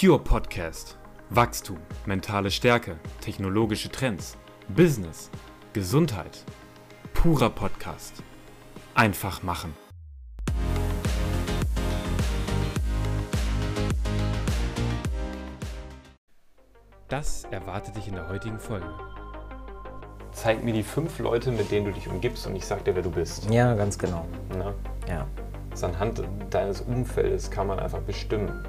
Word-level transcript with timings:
Pure 0.00 0.18
Podcast. 0.18 0.96
Wachstum, 1.28 1.76
mentale 2.06 2.50
Stärke, 2.50 2.96
technologische 3.20 3.90
Trends, 3.90 4.38
Business, 4.68 5.30
Gesundheit. 5.74 6.42
Purer 7.12 7.50
Podcast. 7.50 8.22
Einfach 8.94 9.42
machen. 9.42 9.74
Das 17.08 17.44
erwartet 17.50 17.94
dich 17.96 18.08
in 18.08 18.14
der 18.14 18.26
heutigen 18.26 18.58
Folge. 18.58 18.88
Zeig 20.32 20.64
mir 20.64 20.72
die 20.72 20.82
fünf 20.82 21.18
Leute, 21.18 21.52
mit 21.52 21.70
denen 21.70 21.84
du 21.84 21.92
dich 21.92 22.08
umgibst 22.08 22.46
und 22.46 22.56
ich 22.56 22.64
sag 22.64 22.86
dir, 22.86 22.94
wer 22.94 23.02
du 23.02 23.10
bist. 23.10 23.50
Ja, 23.50 23.74
ganz 23.74 23.98
genau. 23.98 24.26
Ne? 24.56 24.74
Ja. 25.06 25.26
Also 25.70 25.88
anhand 25.88 26.22
deines 26.48 26.80
Umfeldes 26.80 27.50
kann 27.50 27.66
man 27.66 27.78
einfach 27.78 28.00
bestimmen, 28.00 28.64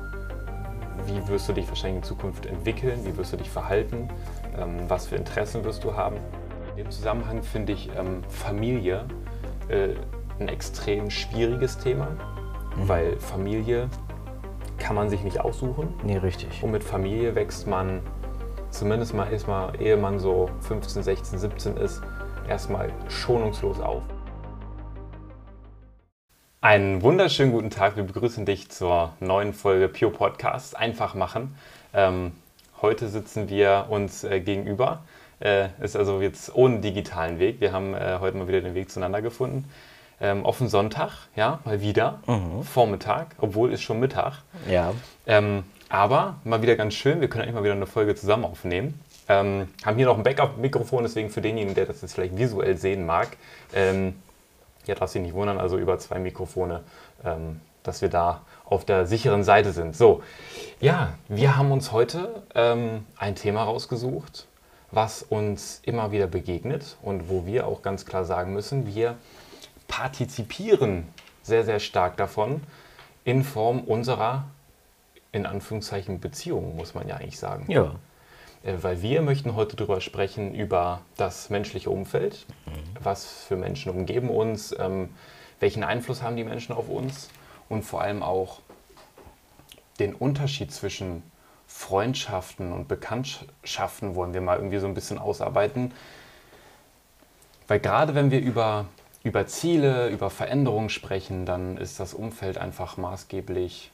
wie 1.14 1.28
wirst 1.28 1.50
du 1.50 1.54
dich 1.54 1.68
wahrscheinlich 1.68 1.98
in 1.98 2.04
Zukunft 2.04 2.46
entwickeln, 2.46 3.06
wie 3.06 3.16
wirst 3.18 3.34
du 3.34 3.38
dich 3.38 3.50
verhalten, 3.50 4.10
ähm, 4.58 4.78
was 4.88 5.08
für 5.08 5.16
Interessen 5.16 5.64
wirst 5.64 5.84
du 5.84 5.96
haben. 5.96 6.18
In 6.72 6.78
dem 6.78 6.92
Zusammenhang 6.92 7.44
finde 7.44 7.74
ich 7.74 7.90
ähm, 7.98 8.24
Familie 8.30 9.06
äh, 9.70 9.90
ein 10.40 10.48
extrem 10.48 11.10
schwieriges 11.10 11.78
Thema, 11.78 12.08
weil 12.76 13.18
Familie 13.18 13.90
kann 14.78 14.96
man 14.96 15.10
sich 15.10 15.24
nicht 15.24 15.40
aussuchen. 15.40 15.94
Nee, 16.04 16.18
richtig. 16.18 16.64
Und 16.64 16.72
mit 16.72 16.84
Familie 16.84 17.36
wächst 17.36 17.68
man, 17.68 18.02
zumindest 18.72 19.14
mal 19.14 19.32
erstmal, 19.32 19.80
ehe 19.80 19.98
man 19.98 20.20
so 20.20 20.50
15, 20.62 21.04
16, 21.04 21.40
17 21.40 21.78
ist, 21.78 22.02
erstmal 22.48 22.90
schonungslos 23.08 23.80
auf. 23.80 24.04
Einen 26.64 27.02
wunderschönen 27.02 27.52
guten 27.52 27.72
Tag. 27.72 27.96
Wir 27.96 28.04
begrüßen 28.04 28.46
dich 28.46 28.70
zur 28.70 29.14
neuen 29.20 29.52
Folge 29.52 29.88
Pure 29.90 30.12
Podcast. 30.12 30.78
Einfach 30.78 31.16
machen. 31.16 31.56
Ähm, 31.92 32.34
heute 32.84 33.08
sitzen 33.08 33.50
wir 33.50 33.88
uns 33.90 34.24
äh, 34.24 34.42
gegenüber. 34.42 35.02
Äh, 35.40 35.70
ist 35.82 35.96
also 35.96 36.22
jetzt 36.22 36.54
ohne 36.54 36.78
digitalen 36.78 37.40
Weg. 37.40 37.62
Wir 37.62 37.74
haben 37.74 37.96
äh, 37.96 38.18
heute 38.20 38.38
mal 38.38 38.48
wieder 38.48 38.62
den 38.62 38.76
Weg 38.76 38.92
zueinander 38.92 39.24
gefunden. 39.24 39.68
Ähm, 40.20 40.46
auf 40.46 40.60
den 40.60 40.68
Sonntag, 40.68 41.30
ja, 41.36 41.62
mal 41.66 41.82
wieder. 41.82 42.20
Vormittag, 42.62 43.36
obwohl 43.40 43.74
ist 43.74 43.82
schon 43.82 44.00
Mittag. 44.00 44.44
Ja. 44.70 44.94
Ähm, 45.26 45.64
aber 45.90 46.36
mal 46.44 46.62
wieder 46.62 46.76
ganz 46.76 46.94
schön, 46.94 47.22
wir 47.22 47.28
können 47.28 47.42
eigentlich 47.42 47.56
mal 47.56 47.64
wieder 47.64 47.74
eine 47.74 47.88
Folge 47.88 48.14
zusammen 48.14 48.46
aufnehmen. 48.46 49.00
Ähm, 49.28 49.68
haben 49.84 49.98
hier 49.98 50.06
noch 50.06 50.18
ein 50.18 50.24
Backup-Mikrofon, 50.24 51.06
deswegen 51.06 51.32
für 51.32 51.42
denjenigen, 51.42 51.74
der 51.74 51.88
das 51.88 52.04
jetzt 52.04 52.14
vielleicht 52.14 52.38
visuell 52.38 52.78
sehen 52.78 53.08
mag, 53.08 53.30
ähm, 53.74 54.14
ja, 54.88 54.96
darf 54.96 55.10
sich 55.12 55.22
nicht 55.22 55.34
wundern, 55.34 55.60
also 55.60 55.78
über 55.78 55.98
zwei 56.00 56.20
Mikrofone, 56.20 56.84
ähm, 57.24 57.62
dass 57.84 58.02
wir 58.02 58.10
da 58.10 58.42
auf 58.66 58.86
der 58.86 59.06
sicheren 59.06 59.44
Seite 59.44 59.72
sind. 59.72 59.96
So, 59.96 60.22
ja, 60.80 61.14
wir 61.28 61.58
haben 61.58 61.72
uns 61.72 61.92
heute 61.92 62.44
ähm, 62.56 63.06
ein 63.18 63.36
Thema 63.36 63.64
rausgesucht, 63.64 64.48
was 64.92 65.24
uns 65.24 65.82
immer 65.84 66.12
wieder 66.12 66.28
begegnet 66.28 66.98
und 67.02 67.30
wo 67.30 67.46
wir 67.46 67.68
auch 67.68 67.82
ganz 67.82 68.06
klar 68.06 68.26
sagen 68.26 68.54
müssen, 68.54 68.86
wir 68.86 69.18
partizipieren 69.88 71.08
sehr, 71.44 71.66
sehr 71.66 71.80
stark 71.80 72.18
davon 72.18 72.62
in 73.24 73.44
Form 73.44 73.82
unserer, 73.82 74.46
in 75.32 75.46
Anführungszeichen, 75.46 76.20
Beziehungen, 76.20 76.76
muss 76.76 76.94
man 76.94 77.08
ja 77.08 77.16
eigentlich 77.16 77.40
sagen. 77.40 77.66
Ja. 77.68 77.96
Äh, 78.64 78.76
Weil 78.82 79.02
wir 79.02 79.22
möchten 79.22 79.56
heute 79.56 79.76
darüber 79.76 80.02
sprechen, 80.02 80.54
über 80.54 81.02
das 81.18 81.50
menschliche 81.50 81.90
Umfeld. 81.90 82.46
Was 83.00 83.26
für 83.26 83.56
Menschen 83.56 83.92
umgeben 83.92 84.30
uns, 84.30 84.76
ähm, 84.78 85.10
welchen 85.60 85.84
Einfluss 85.84 86.22
haben 86.22 86.36
die 86.36 86.44
Menschen 86.44 86.74
auf 86.74 86.90
uns 86.90 87.30
und 87.70 87.84
vor 87.84 88.02
allem 88.02 88.24
auch 88.24 88.60
den 90.00 90.16
Unterschied 90.16 90.72
zwischen 90.72 91.24
Freundschaften 91.68 92.74
und 92.74 92.88
Bekanntschaften 92.88 94.16
wollen 94.16 94.34
wir 94.34 94.42
mal 94.42 94.58
irgendwie 94.58 94.80
so 94.80 94.88
ein 94.88 94.94
bisschen 94.94 95.18
ausarbeiten. 95.18 95.94
Weil 97.68 97.80
gerade 97.80 98.14
wenn 98.14 98.30
wir 98.30 98.42
über, 98.42 98.86
über 99.24 99.48
Ziele, 99.48 100.10
über 100.10 100.30
Veränderungen 100.30 100.90
sprechen, 100.90 101.46
dann 101.46 101.78
ist 101.78 102.00
das 102.00 102.14
Umfeld 102.14 102.58
einfach 102.58 102.98
maßgeblich 102.98 103.92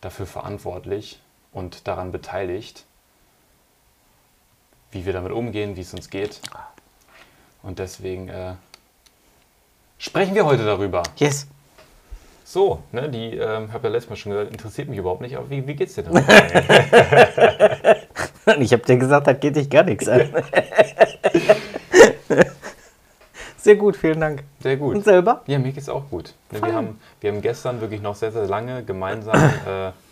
dafür 0.00 0.26
verantwortlich 0.26 1.20
und 1.52 1.86
daran 1.86 2.10
beteiligt, 2.10 2.84
wie 4.96 5.06
wir 5.06 5.12
damit 5.12 5.32
umgehen, 5.32 5.76
wie 5.76 5.82
es 5.82 5.92
uns 5.92 6.10
geht. 6.10 6.40
Und 7.62 7.78
deswegen 7.78 8.28
äh, 8.28 8.54
sprechen 9.98 10.34
wir 10.34 10.46
heute 10.46 10.64
darüber. 10.64 11.02
Yes. 11.16 11.46
So, 12.44 12.82
ne, 12.92 13.08
die, 13.08 13.36
ähm, 13.36 13.72
habe 13.72 13.88
ja 13.88 13.92
letztes 13.92 14.10
Mal 14.10 14.16
schon 14.16 14.32
gesagt, 14.32 14.52
interessiert 14.52 14.88
mich 14.88 14.98
überhaupt 14.98 15.20
nicht, 15.20 15.36
aber 15.36 15.50
wie, 15.50 15.66
wie 15.66 15.74
geht's 15.74 15.94
dir 15.94 16.04
denn? 16.04 16.14
Ich 18.60 18.72
habe 18.72 18.84
dir 18.84 18.96
gesagt, 18.96 19.26
das 19.26 19.40
geht 19.40 19.56
dich 19.56 19.68
gar 19.68 19.82
nichts 19.82 20.06
an. 20.06 20.20
Sehr 23.56 23.74
gut, 23.74 23.96
vielen 23.96 24.20
Dank. 24.20 24.44
Sehr 24.60 24.76
gut. 24.76 24.94
Und 24.94 25.04
selber? 25.04 25.42
Ja, 25.48 25.58
mir 25.58 25.72
geht's 25.72 25.88
auch 25.88 26.08
gut. 26.08 26.32
Ne, 26.52 26.60
wir, 26.60 26.60
Fein. 26.60 26.72
haben, 26.72 27.00
wir 27.20 27.32
haben 27.32 27.42
gestern 27.42 27.80
wirklich 27.80 28.00
noch 28.00 28.14
sehr, 28.14 28.30
sehr 28.30 28.46
lange 28.46 28.84
gemeinsam 28.84 29.34
äh, 29.34 29.90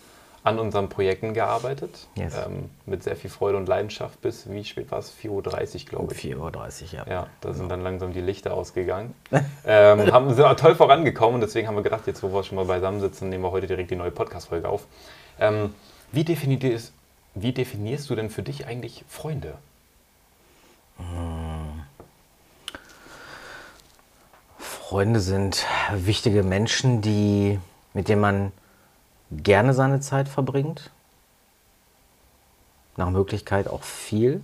an 0.45 0.59
unseren 0.59 0.89
Projekten 0.89 1.33
gearbeitet. 1.33 2.07
Yes. 2.15 2.35
Ähm, 2.35 2.69
mit 2.85 3.03
sehr 3.03 3.15
viel 3.15 3.31
Freude 3.31 3.57
und 3.57 3.67
Leidenschaft 3.67 4.21
bis, 4.21 4.49
wie 4.49 4.63
spät 4.63 4.91
war 4.91 4.99
es? 4.99 5.11
4.30 5.11 5.29
Uhr, 5.29 5.41
glaube 5.89 6.13
ich. 6.13 6.19
4.30 6.19 6.37
Uhr, 6.37 6.89
ja. 6.93 7.05
Ja, 7.09 7.27
da 7.41 7.53
sind 7.53 7.69
dann 7.69 7.81
langsam 7.81 8.13
die 8.13 8.21
Lichter 8.21 8.53
ausgegangen. 8.53 9.15
ähm, 9.65 10.11
haben, 10.13 10.33
sind 10.33 10.59
toll 10.59 10.75
vorangekommen 10.75 11.35
und 11.35 11.41
deswegen 11.41 11.67
haben 11.67 11.75
wir 11.75 11.81
gedacht, 11.81 12.05
jetzt 12.05 12.21
wo 12.21 12.31
wir 12.31 12.43
schon 12.43 12.57
mal 12.57 12.65
beisammen 12.65 12.99
sitzen, 12.99 13.29
nehmen 13.29 13.43
wir 13.43 13.51
heute 13.51 13.65
direkt 13.65 13.89
die 13.89 13.95
neue 13.95 14.11
Podcast-Folge 14.11 14.69
auf. 14.69 14.85
Ähm, 15.39 15.73
wie, 16.11 16.23
definierst, 16.23 16.93
wie 17.33 17.51
definierst 17.51 18.07
du 18.09 18.15
denn 18.15 18.29
für 18.29 18.43
dich 18.43 18.67
eigentlich 18.67 19.03
Freunde? 19.09 19.55
Freunde 24.59 25.19
sind 25.19 25.65
wichtige 25.91 26.43
Menschen, 26.43 27.01
die, 27.01 27.59
mit 27.93 28.09
denen 28.09 28.21
man 28.21 28.51
gerne 29.31 29.73
seine 29.73 29.99
Zeit 29.99 30.27
verbringt. 30.29 30.91
Nach 32.97 33.09
Möglichkeit 33.09 33.67
auch 33.67 33.83
viel. 33.83 34.41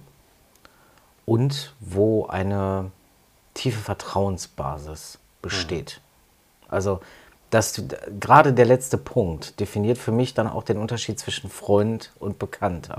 Und 1.26 1.74
wo 1.80 2.26
eine 2.26 2.92
tiefe 3.54 3.80
Vertrauensbasis 3.80 5.20
besteht. 5.42 6.02
Also 6.68 7.02
das, 7.50 7.82
gerade 8.20 8.54
der 8.54 8.66
letzte 8.66 8.98
Punkt 8.98 9.60
definiert 9.60 9.98
für 9.98 10.12
mich 10.12 10.34
dann 10.34 10.48
auch 10.48 10.64
den 10.64 10.78
Unterschied 10.78 11.20
zwischen 11.20 11.50
Freund 11.50 12.12
und 12.20 12.40
Bekannter. 12.40 12.98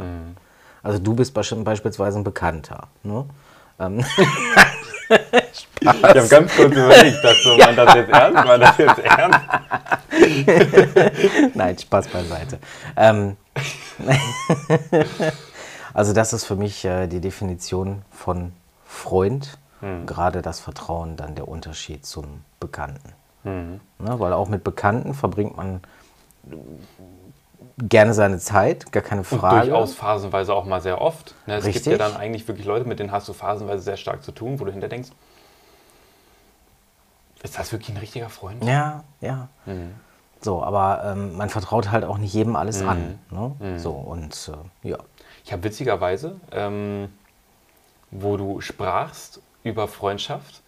Also 0.82 0.98
du 0.98 1.14
bist 1.14 1.34
beispielsweise 1.34 2.18
ein 2.18 2.24
Bekannter. 2.24 2.88
Ne? 3.02 3.24
Ähm, 3.82 4.04
Ich 5.80 5.88
habe 5.88 6.28
ganz 6.28 6.56
kurz 6.56 6.72
überlegt, 6.72 7.24
dass 7.24 7.42
so, 7.42 7.56
man 7.56 7.76
das 7.76 7.94
jetzt 7.94 8.10
ernst, 8.10 8.44
man 8.46 8.60
das 8.60 8.78
jetzt 8.78 8.98
ernst. 9.00 9.40
Nein, 11.54 11.78
Spaß 11.78 12.08
beiseite. 12.08 12.58
Ähm, 12.96 13.36
also 15.94 16.12
das 16.12 16.32
ist 16.32 16.44
für 16.44 16.56
mich 16.56 16.84
äh, 16.84 17.08
die 17.08 17.20
Definition 17.20 18.02
von 18.10 18.52
Freund. 18.86 19.58
Gerade 20.06 20.42
das 20.42 20.60
Vertrauen, 20.60 21.16
dann 21.16 21.34
der 21.34 21.48
Unterschied 21.48 22.06
zum 22.06 22.44
Bekannten. 22.60 23.12
Ne, 23.42 23.80
weil 23.98 24.32
auch 24.32 24.48
mit 24.48 24.62
Bekannten 24.62 25.12
verbringt 25.12 25.56
man 25.56 25.80
gerne 27.78 28.14
seine 28.14 28.38
Zeit, 28.38 28.92
gar 28.92 29.02
keine 29.02 29.20
Und 29.22 29.26
Frage. 29.40 29.66
durchaus 29.70 29.94
phasenweise 29.94 30.54
auch 30.54 30.64
mal 30.64 30.80
sehr 30.80 31.00
oft. 31.00 31.34
Ne, 31.46 31.54
es 31.56 31.64
gibt 31.64 31.76
Richtig. 31.76 31.92
ja 31.92 31.98
dann 31.98 32.16
eigentlich 32.16 32.46
wirklich 32.48 32.66
Leute, 32.66 32.86
mit 32.86 32.98
denen 32.98 33.12
hast 33.12 33.28
du 33.28 33.32
phasenweise 33.32 33.82
sehr 33.82 33.96
stark 33.96 34.22
zu 34.22 34.32
tun, 34.32 34.60
wo 34.60 34.64
du 34.64 34.72
hinter 34.72 34.88
denkst, 34.88 35.10
ist 37.42 37.58
das 37.58 37.72
wirklich 37.72 37.90
ein 37.90 37.96
richtiger 37.98 38.28
Freund? 38.28 38.62
Ja, 38.64 39.02
ja. 39.20 39.48
So, 40.40 40.62
aber 40.62 41.02
ähm, 41.12 41.36
man 41.36 41.48
vertraut 41.48 41.90
halt 41.90 42.04
auch 42.04 42.18
nicht 42.18 42.32
jedem 42.34 42.56
alles 42.56 42.82
an. 42.82 43.18
Mhm. 43.30 43.54
Ne? 43.60 43.78
So, 43.78 43.90
und 43.92 44.50
äh, 44.84 44.88
ja. 44.88 44.98
Ich 45.44 45.52
habe 45.52 45.64
witzigerweise, 45.64 46.36
ähm, 46.52 47.12
wo 48.10 48.36
du 48.36 48.60
sprachst 48.60 49.40
über 49.64 49.88
Freundschaft, 49.88 50.62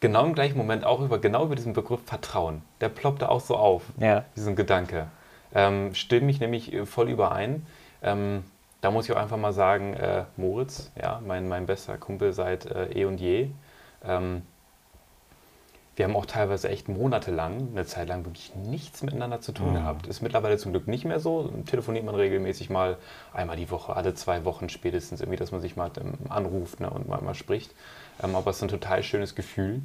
genau 0.00 0.24
im 0.26 0.34
gleichen 0.34 0.58
Moment 0.58 0.84
auch 0.84 1.00
über 1.00 1.18
genau 1.18 1.44
über 1.44 1.54
diesen 1.54 1.72
Begriff 1.72 2.00
Vertrauen. 2.04 2.62
Der 2.80 2.90
ploppte 2.90 3.28
auch 3.30 3.40
so 3.40 3.56
auf, 3.56 3.82
Ja. 3.98 4.24
diesen 4.36 4.56
Gedanke. 4.56 5.06
Ähm, 5.54 5.94
stimme 5.94 6.30
ich 6.30 6.40
nämlich 6.40 6.72
äh, 6.72 6.86
voll 6.86 7.10
überein. 7.10 7.66
Ähm, 8.02 8.44
da 8.80 8.90
muss 8.90 9.06
ich 9.06 9.12
auch 9.12 9.20
einfach 9.20 9.38
mal 9.38 9.52
sagen, 9.52 9.94
äh, 9.94 10.24
Moritz, 10.36 10.90
ja, 11.00 11.20
mein, 11.24 11.48
mein 11.48 11.66
bester 11.66 11.96
Kumpel 11.96 12.32
seit 12.32 12.66
äh, 12.66 12.92
eh 12.92 13.04
und 13.06 13.18
je. 13.18 13.48
Ähm, 14.04 14.42
wir 15.96 16.06
haben 16.06 16.16
auch 16.16 16.26
teilweise 16.26 16.68
echt 16.68 16.88
monatelang, 16.88 17.68
eine 17.70 17.86
Zeit 17.86 18.08
lang 18.08 18.24
wirklich 18.24 18.52
nichts 18.56 19.02
miteinander 19.02 19.40
zu 19.40 19.52
tun 19.52 19.74
gehabt. 19.74 20.08
Ist 20.08 20.22
mittlerweile 20.22 20.58
zum 20.58 20.72
Glück 20.72 20.88
nicht 20.88 21.04
mehr 21.04 21.20
so. 21.20 21.52
Telefoniert 21.66 22.04
man 22.04 22.16
regelmäßig 22.16 22.68
mal 22.68 22.98
einmal 23.32 23.56
die 23.56 23.70
Woche, 23.70 23.94
alle 23.94 24.12
zwei 24.14 24.44
Wochen 24.44 24.68
spätestens 24.68 25.20
irgendwie, 25.20 25.38
dass 25.38 25.52
man 25.52 25.60
sich 25.60 25.76
mal 25.76 25.90
ähm, 26.00 26.14
anruft 26.28 26.80
ne, 26.80 26.90
und 26.90 27.08
mal, 27.08 27.20
mal 27.22 27.34
spricht. 27.34 27.72
Ähm, 28.22 28.34
aber 28.34 28.50
es 28.50 28.56
ist 28.56 28.62
ein 28.64 28.68
total 28.68 29.04
schönes 29.04 29.36
Gefühl, 29.36 29.82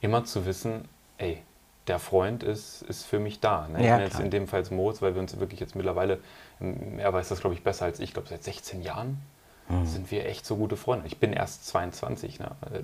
immer 0.00 0.24
zu 0.24 0.44
wissen, 0.44 0.88
ey, 1.18 1.40
der 1.86 1.98
Freund 1.98 2.42
ist, 2.42 2.82
ist 2.82 3.04
für 3.04 3.18
mich 3.18 3.40
da. 3.40 3.68
Ne? 3.68 3.80
Ich 3.80 3.86
Ja, 3.86 3.98
jetzt 3.98 4.20
in 4.20 4.30
dem 4.30 4.48
Fall 4.48 4.64
Moritz, 4.70 5.02
weil 5.02 5.14
wir 5.14 5.20
uns 5.20 5.38
wirklich 5.38 5.60
jetzt 5.60 5.74
mittlerweile, 5.76 6.18
ähm, 6.60 6.98
er 6.98 7.12
weiß 7.12 7.28
das 7.28 7.40
glaube 7.40 7.54
ich 7.54 7.62
besser 7.62 7.84
als 7.86 7.98
ich, 7.98 8.04
ich 8.08 8.14
glaube 8.14 8.28
seit 8.28 8.42
16 8.44 8.82
Jahren 8.82 9.20
Mhm. 9.68 9.86
sind 9.86 10.10
wir 10.10 10.26
echt 10.26 10.44
so 10.44 10.56
gute 10.56 10.76
Freunde. 10.76 11.06
Ich 11.06 11.18
bin 11.18 11.32
erst 11.32 11.66
22, 11.68 12.38
ne? 12.38 12.50
Äh, 12.70 12.82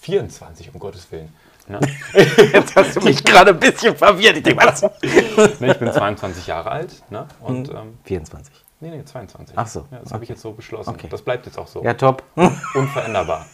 24 0.00 0.74
um 0.74 0.80
Gottes 0.80 1.10
Willen. 1.12 1.32
Ne? 1.68 1.78
Jetzt 2.52 2.74
hast 2.74 2.96
du 2.96 3.00
mich 3.02 3.22
gerade 3.22 3.50
ein 3.50 3.60
bisschen 3.60 3.94
verwirrt. 3.96 4.36
Ich 4.36 4.42
denke, 4.42 4.64
was? 4.66 4.82
Ne, 5.60 5.70
ich 5.72 5.78
bin 5.78 5.92
22 5.92 6.46
Jahre 6.46 6.70
alt 6.70 7.02
ne? 7.10 7.26
und 7.40 7.68
ähm, 7.68 7.98
24. 8.04 8.52
nee, 8.80 8.90
nee, 8.90 9.04
22. 9.04 9.56
Ach 9.56 9.66
so, 9.66 9.86
Ja, 9.92 9.98
das 10.00 10.12
habe 10.12 10.24
ich 10.24 10.30
jetzt 10.30 10.42
so 10.42 10.52
beschlossen. 10.52 10.90
Okay. 10.90 11.06
Das 11.08 11.22
bleibt 11.22 11.46
jetzt 11.46 11.58
auch 11.58 11.68
so. 11.68 11.84
Ja, 11.84 11.94
top. 11.94 12.22
unveränderbar. 12.74 13.46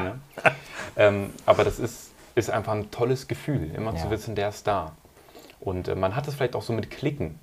ne? 0.00 0.20
ähm, 0.96 1.32
aber 1.46 1.64
das 1.64 1.78
ist, 1.78 2.09
ist 2.34 2.50
einfach 2.50 2.72
ein 2.72 2.90
tolles 2.90 3.28
Gefühl, 3.28 3.70
immer 3.74 3.94
zu 3.96 4.04
Ja. 4.06 4.10
wissen, 4.10 4.34
der 4.34 4.48
ist 4.50 4.66
da. 4.66 4.92
Und 5.60 5.88
äh, 5.88 5.94
man 5.94 6.16
hat 6.16 6.26
es 6.28 6.34
vielleicht 6.34 6.56
auch 6.56 6.62
so 6.62 6.72
mit 6.72 6.90
Klicken. 6.90 7.38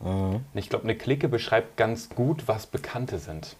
Mhm. 0.00 0.34
Und 0.34 0.44
Ich 0.54 0.68
glaube, 0.70 0.84
eine 0.84 0.96
Clique 0.96 1.28
beschreibt 1.28 1.76
ganz 1.76 2.08
gut, 2.08 2.48
was 2.48 2.66
Bekannte 2.66 3.18
sind. 3.18 3.56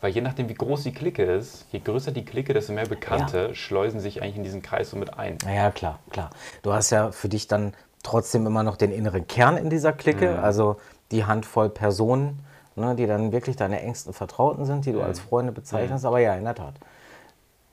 Weil 0.00 0.12
je 0.12 0.20
nachdem, 0.20 0.48
wie 0.48 0.54
groß 0.54 0.84
die 0.84 0.92
Clique 0.92 1.22
ist, 1.24 1.66
je 1.72 1.80
größer 1.80 2.12
die 2.12 2.24
Clique, 2.24 2.54
desto 2.54 2.72
mehr 2.72 2.86
Bekannte 2.86 3.54
schleusen 3.56 3.98
sich 3.98 4.22
eigentlich 4.22 4.36
in 4.36 4.44
diesen 4.44 4.62
Kreis 4.62 4.90
so 4.90 4.96
mit 4.96 5.18
ein. 5.18 5.38
Ja, 5.44 5.72
klar, 5.72 5.98
klar. 6.10 6.30
Du 6.62 6.72
hast 6.72 6.90
ja 6.90 7.10
für 7.10 7.28
dich 7.28 7.48
dann 7.48 7.74
trotzdem 8.04 8.46
immer 8.46 8.62
noch 8.62 8.76
den 8.76 8.92
inneren 8.92 9.26
Kern 9.26 9.56
in 9.56 9.70
dieser 9.70 9.92
Clique, 9.92 10.38
also 10.40 10.76
die 11.10 11.24
Handvoll 11.24 11.68
Personen, 11.68 12.38
ne, 12.76 12.94
die 12.94 13.06
dann 13.08 13.32
wirklich 13.32 13.56
deine 13.56 13.80
engsten 13.80 14.12
Vertrauten 14.12 14.66
sind, 14.66 14.86
die 14.86 14.92
du 14.92 15.02
als 15.02 15.18
Freunde 15.18 15.50
bezeichnest. 15.50 16.04
Aber 16.04 16.20
ja, 16.20 16.34
in 16.36 16.44
der 16.44 16.54
Tat. 16.54 16.74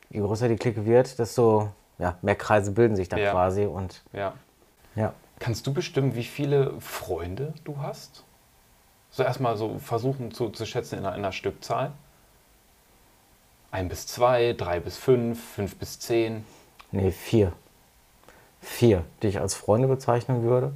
Je 0.09 0.21
größer 0.21 0.47
die 0.47 0.56
Clique 0.56 0.83
wird, 0.88 1.19
desto 1.19 1.69
ja, 1.97 2.18
mehr 2.21 2.36
Kreise 2.36 2.71
bilden 2.71 2.95
sich 2.95 3.09
da 3.09 3.18
Ja. 3.18 3.31
quasi. 3.31 3.65
Und 3.65 4.03
Ja. 4.13 4.33
ja. 4.95 5.13
Kannst 5.39 5.68
du 5.68 5.74
bestimmen, 5.74 6.15
wie 6.15 6.24
viele 6.24 6.80
Freunde 6.80 7.53
du 7.63 7.77
hast? 7.80 8.24
So 9.12 9.24
erstmal 9.24 9.57
so 9.57 9.80
versuchen 9.80 10.31
zu, 10.31 10.50
zu 10.50 10.65
schätzen 10.65 11.00
in 11.00 11.06
einer, 11.06 11.15
in 11.15 11.19
einer 11.24 11.31
Stückzahl. 11.31 11.92
Ein 13.71 13.89
bis 13.89 14.07
zwei, 14.07 14.53
drei 14.53 14.80
bis 14.80 14.97
fünf, 14.97 15.44
fünf 15.56 15.75
bis 15.75 16.00
zehn. 16.00 16.45
Nee, 16.92 17.12
vier. 17.12 17.51
Vier, 18.62 19.03
die 19.21 19.27
ich 19.27 19.39
als 19.39 19.53
Freunde 19.53 19.88
bezeichnen 19.88 20.44
würde. 20.44 20.74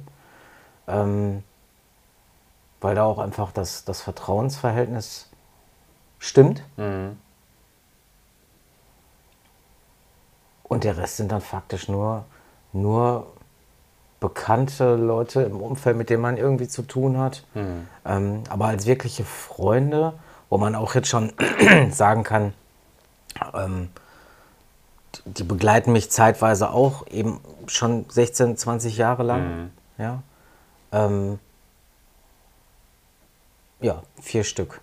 Ähm, 0.86 1.42
weil 2.80 2.94
da 2.94 3.04
auch 3.04 3.18
einfach 3.18 3.52
das, 3.52 3.84
das 3.84 4.00
Vertrauensverhältnis 4.02 5.28
stimmt. 6.18 6.62
Und 10.70 10.84
der 10.84 10.96
Rest 10.96 11.16
sind 11.16 11.32
dann 11.32 11.40
faktisch 11.40 11.88
nur, 11.88 12.24
nur 12.72 13.26
bekannte 14.20 14.94
Leute 14.94 15.42
im 15.42 15.60
Umfeld, 15.60 15.96
mit 15.96 16.10
denen 16.10 16.22
man 16.22 16.36
irgendwie 16.36 16.68
zu 16.68 16.82
tun 16.82 17.18
hat. 17.18 17.44
Ähm, 18.04 18.44
aber 18.48 18.66
als 18.66 18.86
wirkliche 18.86 19.24
Freunde, 19.24 20.12
wo 20.48 20.58
man 20.58 20.76
auch 20.76 20.94
jetzt 20.94 21.08
schon 21.08 21.32
sagen 21.90 22.22
kann, 22.22 22.54
ähm, 23.52 23.88
die 25.24 25.42
begleiten 25.42 25.90
mich 25.90 26.08
zeitweise 26.12 26.70
auch 26.70 27.04
eben 27.08 27.40
schon 27.66 28.04
16, 28.08 28.56
20 28.56 28.96
Jahre 28.96 29.24
lang. 29.24 29.42
Ja. 29.98 30.22
Ähm, 30.92 31.40
ja, 33.80 34.04
vier 34.22 34.44
Stück. 34.44 34.80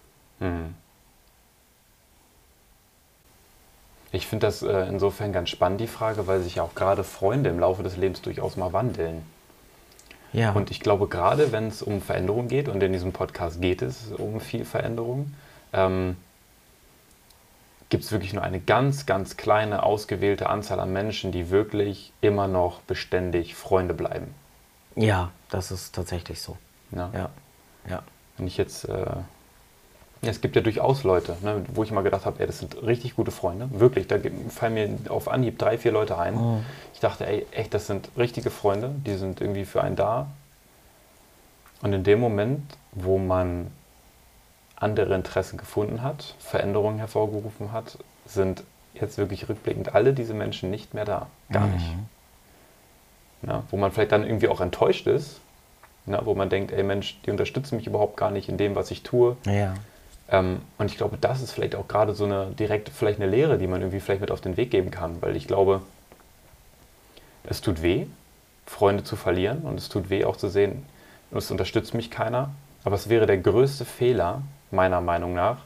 Ich 4.17 4.25
finde 4.25 4.47
das 4.47 4.63
äh, 4.63 4.87
insofern 4.87 5.31
ganz 5.31 5.49
spannend, 5.49 5.79
die 5.79 5.85
Frage, 5.87 6.25
weil 6.25 6.41
sich 6.41 6.55
ja 6.55 6.63
auch 6.63 6.73
gerade 6.73 7.03
Freunde 7.03 7.51
im 7.51 7.59
Laufe 7.59 7.83
des 7.83 7.97
Lebens 7.97 8.19
durchaus 8.23 8.57
mal 8.57 8.73
wandeln. 8.73 9.23
Ja. 10.33 10.53
Und 10.53 10.71
ich 10.71 10.79
glaube, 10.79 11.07
gerade 11.07 11.51
wenn 11.51 11.67
es 11.67 11.83
um 11.83 12.01
Veränderung 12.01 12.47
geht, 12.47 12.67
und 12.67 12.81
in 12.81 12.93
diesem 12.93 13.13
Podcast 13.13 13.61
geht 13.61 13.83
es 13.83 14.07
um 14.17 14.41
viel 14.41 14.65
Veränderung, 14.65 15.35
ähm, 15.71 16.17
gibt 17.89 18.05
es 18.05 18.11
wirklich 18.11 18.33
nur 18.33 18.41
eine 18.41 18.59
ganz, 18.59 19.05
ganz 19.05 19.37
kleine, 19.37 19.83
ausgewählte 19.83 20.49
Anzahl 20.49 20.79
an 20.79 20.91
Menschen, 20.91 21.31
die 21.31 21.51
wirklich 21.51 22.11
immer 22.19 22.47
noch 22.47 22.81
beständig 22.81 23.53
Freunde 23.53 23.93
bleiben. 23.93 24.33
ja, 24.95 25.29
das 25.49 25.69
ist 25.69 25.93
tatsächlich 25.93 26.41
so. 26.41 26.57
Ne? 26.89 27.11
Ja. 27.13 27.29
Ja. 27.87 28.01
Wenn 28.35 28.47
ich 28.47 28.57
jetzt, 28.57 28.83
äh, 28.89 29.05
ja, 30.21 30.29
es 30.29 30.41
gibt 30.41 30.55
ja 30.55 30.61
durchaus 30.61 31.03
Leute, 31.03 31.37
ne, 31.41 31.63
wo 31.73 31.83
ich 31.83 31.91
mal 31.91 32.01
gedacht 32.01 32.25
habe, 32.25 32.39
ey, 32.39 32.47
das 32.47 32.59
sind 32.59 32.81
richtig 32.83 33.15
gute 33.15 33.31
Freunde, 33.31 33.69
wirklich, 33.71 34.07
da 34.07 34.17
fallen 34.49 34.73
mir 34.73 35.11
auf 35.11 35.27
Anhieb 35.27 35.59
drei, 35.59 35.77
vier 35.77 35.91
Leute 35.91 36.17
ein. 36.17 36.63
Ich 36.93 36.99
dachte, 36.99 37.27
ey, 37.27 37.45
echt, 37.51 37.73
das 37.73 37.87
sind 37.87 38.09
richtige 38.17 38.49
Freunde, 38.49 38.95
die 39.05 39.15
sind 39.15 39.41
irgendwie 39.41 39.65
für 39.65 39.83
einen 39.83 39.95
da. 39.95 40.27
Und 41.81 41.93
in 41.93 42.03
dem 42.03 42.19
Moment, 42.19 42.61
wo 42.91 43.19
man 43.19 43.67
andere 44.75 45.13
Interessen 45.15 45.57
gefunden 45.57 46.01
hat, 46.01 46.35
Veränderungen 46.39 46.99
hervorgerufen 46.99 47.71
hat, 47.71 47.97
sind 48.25 48.63
jetzt 48.93 49.17
wirklich 49.17 49.47
rückblickend 49.47 49.93
alle 49.93 50.13
diese 50.13 50.33
Menschen 50.33 50.69
nicht 50.71 50.93
mehr 50.93 51.05
da. 51.05 51.27
Gar 51.51 51.67
nicht. 51.67 51.85
Ja, 53.43 53.63
wo 53.69 53.77
man 53.77 53.91
vielleicht 53.91 54.11
dann 54.11 54.23
irgendwie 54.23 54.47
auch 54.47 54.61
enttäuscht 54.61 55.05
ist, 55.05 55.39
na, 56.07 56.25
wo 56.25 56.33
man 56.33 56.49
denkt, 56.49 56.71
ey 56.71 56.83
Mensch, 56.83 57.19
die 57.25 57.31
unterstützen 57.31 57.75
mich 57.75 57.85
überhaupt 57.85 58.17
gar 58.17 58.31
nicht 58.31 58.49
in 58.49 58.57
dem, 58.57 58.75
was 58.75 58.89
ich 58.91 59.03
tue. 59.03 59.37
Ja. 59.45 59.75
Ähm, 60.29 60.61
und 60.77 60.91
ich 60.91 60.97
glaube, 60.97 61.17
das 61.19 61.41
ist 61.41 61.51
vielleicht 61.51 61.75
auch 61.75 61.87
gerade 61.87 62.13
so 62.13 62.25
eine 62.25 62.47
direkte, 62.47 62.91
vielleicht 62.91 63.19
eine 63.19 63.29
Lehre, 63.29 63.57
die 63.57 63.67
man 63.67 63.81
irgendwie 63.81 63.99
vielleicht 63.99 64.21
mit 64.21 64.31
auf 64.31 64.41
den 64.41 64.57
Weg 64.57 64.71
geben 64.71 64.91
kann, 64.91 65.21
weil 65.21 65.35
ich 65.35 65.47
glaube, 65.47 65.81
es 67.43 67.61
tut 67.61 67.81
weh, 67.81 68.07
Freunde 68.65 69.03
zu 69.03 69.15
verlieren 69.15 69.59
und 69.61 69.79
es 69.79 69.87
tut 69.89 70.09
weh 70.09 70.25
auch 70.25 70.35
zu 70.35 70.49
sehen, 70.49 70.85
es 71.31 71.51
unterstützt 71.51 71.93
mich 71.93 72.11
keiner. 72.11 72.51
Aber 72.83 72.95
es 72.95 73.09
wäre 73.09 73.25
der 73.25 73.37
größte 73.37 73.85
Fehler, 73.85 74.41
meiner 74.71 75.01
Meinung 75.01 75.33
nach, 75.33 75.57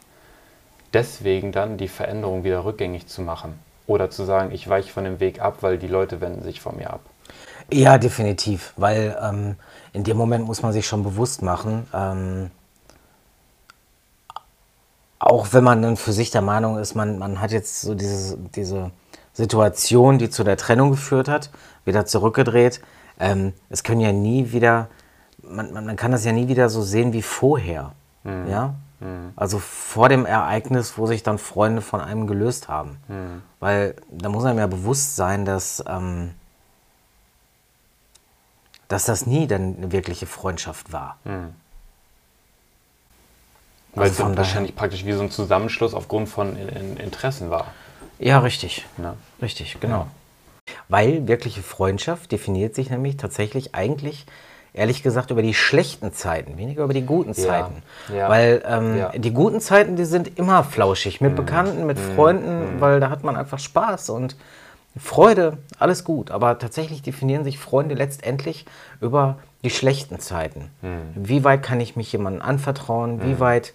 deswegen 0.93 1.51
dann 1.51 1.77
die 1.77 1.87
Veränderung 1.87 2.43
wieder 2.43 2.65
rückgängig 2.65 3.07
zu 3.07 3.21
machen. 3.21 3.59
Oder 3.87 4.09
zu 4.09 4.23
sagen, 4.23 4.51
ich 4.51 4.67
weiche 4.69 4.91
von 4.91 5.03
dem 5.03 5.19
Weg 5.19 5.41
ab, 5.41 5.57
weil 5.61 5.77
die 5.77 5.87
Leute 5.87 6.21
wenden 6.21 6.43
sich 6.43 6.61
von 6.61 6.77
mir 6.77 6.91
ab. 6.91 7.01
Ja, 7.71 7.97
definitiv, 7.97 8.73
weil 8.77 9.17
ähm, 9.21 9.55
in 9.93 10.03
dem 10.03 10.17
Moment 10.17 10.45
muss 10.45 10.61
man 10.61 10.71
sich 10.71 10.87
schon 10.87 11.03
bewusst 11.03 11.41
machen, 11.41 11.87
ähm, 11.93 12.51
auch 15.21 15.53
wenn 15.53 15.63
man 15.63 15.83
dann 15.83 15.97
für 15.97 16.13
sich 16.13 16.31
der 16.31 16.41
Meinung 16.41 16.79
ist, 16.79 16.95
man, 16.95 17.19
man 17.19 17.39
hat 17.39 17.51
jetzt 17.51 17.81
so 17.81 17.93
diese, 17.93 18.37
diese 18.55 18.89
Situation, 19.33 20.17
die 20.17 20.31
zu 20.31 20.43
der 20.43 20.57
Trennung 20.57 20.89
geführt 20.89 21.29
hat, 21.29 21.51
wieder 21.85 22.07
zurückgedreht. 22.07 22.81
Ähm, 23.19 23.53
es 23.69 23.83
können 23.83 24.01
ja 24.01 24.11
nie 24.11 24.51
wieder, 24.51 24.87
man, 25.43 25.71
man, 25.73 25.95
kann 25.95 26.11
das 26.11 26.25
ja 26.25 26.31
nie 26.31 26.47
wieder 26.47 26.69
so 26.69 26.81
sehen 26.81 27.13
wie 27.13 27.21
vorher. 27.21 27.91
Ja? 28.49 28.73
Also 29.35 29.59
vor 29.59 30.09
dem 30.09 30.25
Ereignis, 30.25 30.97
wo 30.97 31.05
sich 31.05 31.21
dann 31.21 31.37
Freunde 31.37 31.83
von 31.83 32.01
einem 32.01 32.25
gelöst 32.25 32.67
haben. 32.67 32.97
Weil 33.59 33.95
da 34.09 34.29
muss 34.29 34.43
einem 34.43 34.57
ja 34.57 34.67
bewusst 34.67 35.15
sein, 35.15 35.45
dass, 35.45 35.83
ähm, 35.87 36.31
dass 38.87 39.05
das 39.05 39.27
nie 39.27 39.45
dann 39.45 39.77
eine 39.77 39.91
wirkliche 39.91 40.25
Freundschaft 40.25 40.91
war. 40.91 41.17
Weil 43.93 44.09
Also 44.09 44.25
es 44.25 44.37
wahrscheinlich 44.37 44.75
praktisch 44.75 45.05
wie 45.05 45.11
so 45.11 45.21
ein 45.21 45.31
Zusammenschluss 45.31 45.93
aufgrund 45.93 46.29
von 46.29 46.55
in, 46.55 46.69
in 46.69 46.97
Interessen 46.97 47.49
war. 47.49 47.67
Ja, 48.19 48.39
richtig. 48.39 48.85
Ne? 48.97 49.15
Richtig, 49.41 49.77
genau. 49.79 50.07
Weil 50.87 51.27
wirkliche 51.27 51.61
Freundschaft 51.61 52.31
definiert 52.31 52.75
sich 52.75 52.89
nämlich 52.89 53.17
tatsächlich 53.17 53.75
eigentlich, 53.75 54.25
ehrlich 54.73 55.03
gesagt, 55.03 55.31
über 55.31 55.41
die 55.41 55.53
schlechten 55.53 56.13
Zeiten, 56.13 56.57
weniger 56.57 56.83
über 56.83 56.93
die 56.93 57.05
guten 57.05 57.33
Zeiten. 57.33 57.83
ja, 58.15 58.29
Weil 58.29 58.63
ähm, 58.65 58.97
ja. 58.97 59.09
die 59.09 59.33
guten 59.33 59.59
Zeiten, 59.59 59.95
die 59.95 60.05
sind 60.05 60.37
immer 60.39 60.63
flauschig. 60.63 61.19
Mit 61.19 61.35
Bekannten, 61.35 61.85
mit 61.85 61.99
Freunden, 61.99 62.79
weil 62.79 62.99
da 62.99 63.09
hat 63.09 63.23
man 63.23 63.35
einfach 63.35 63.59
Spaß 63.59 64.11
und 64.11 64.37
Freude, 64.97 65.57
alles 65.79 66.03
gut. 66.03 66.31
Aber 66.31 66.59
tatsächlich 66.59 67.01
definieren 67.01 67.43
sich 67.43 67.57
Freunde 67.57 67.95
letztendlich 67.95 68.65
über 69.01 69.39
die 69.63 69.69
schlechten 69.69 70.19
Zeiten. 70.19 70.71
Wie 71.15 71.43
weit 71.43 71.61
kann 71.63 71.79
ich 71.79 71.95
mich 71.95 72.11
jemandem 72.11 72.41
anvertrauen? 72.41 73.23
Wie 73.23 73.39
weit 73.39 73.73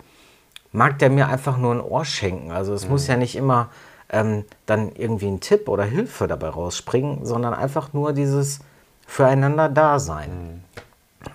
mag 0.73 0.99
der 0.99 1.11
mir 1.11 1.28
einfach 1.28 1.59
nur 1.59 1.75
ein 1.75 1.81
Ohr 1.81 2.05
schenken? 2.05 2.50
Also 2.50 2.75
es 2.75 2.88
muss 2.88 3.07
ja 3.07 3.16
nicht 3.16 3.37
immer 3.37 3.71
ähm, 4.09 4.45
dann 4.66 4.93
irgendwie 4.95 5.26
ein 5.26 5.40
Tipp 5.40 5.69
oder 5.69 5.85
Hilfe 5.85 6.26
dabei 6.26 6.49
rausspringen, 6.49 7.25
sondern 7.25 7.55
einfach 7.55 7.93
nur 7.93 8.12
dieses 8.12 8.61
füreinander 9.07 9.69
Dasein. 9.69 10.64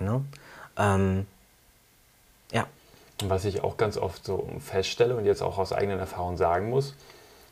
Ne? 0.00 0.22
Ähm, 0.76 1.26
ja, 2.50 2.66
was 3.24 3.44
ich 3.44 3.62
auch 3.62 3.76
ganz 3.76 3.96
oft 3.96 4.24
so 4.24 4.48
feststelle 4.60 5.16
und 5.16 5.24
jetzt 5.24 5.42
auch 5.42 5.58
aus 5.58 5.72
eigenen 5.72 5.98
Erfahrungen 5.98 6.36
sagen 6.36 6.70
muss, 6.70 6.94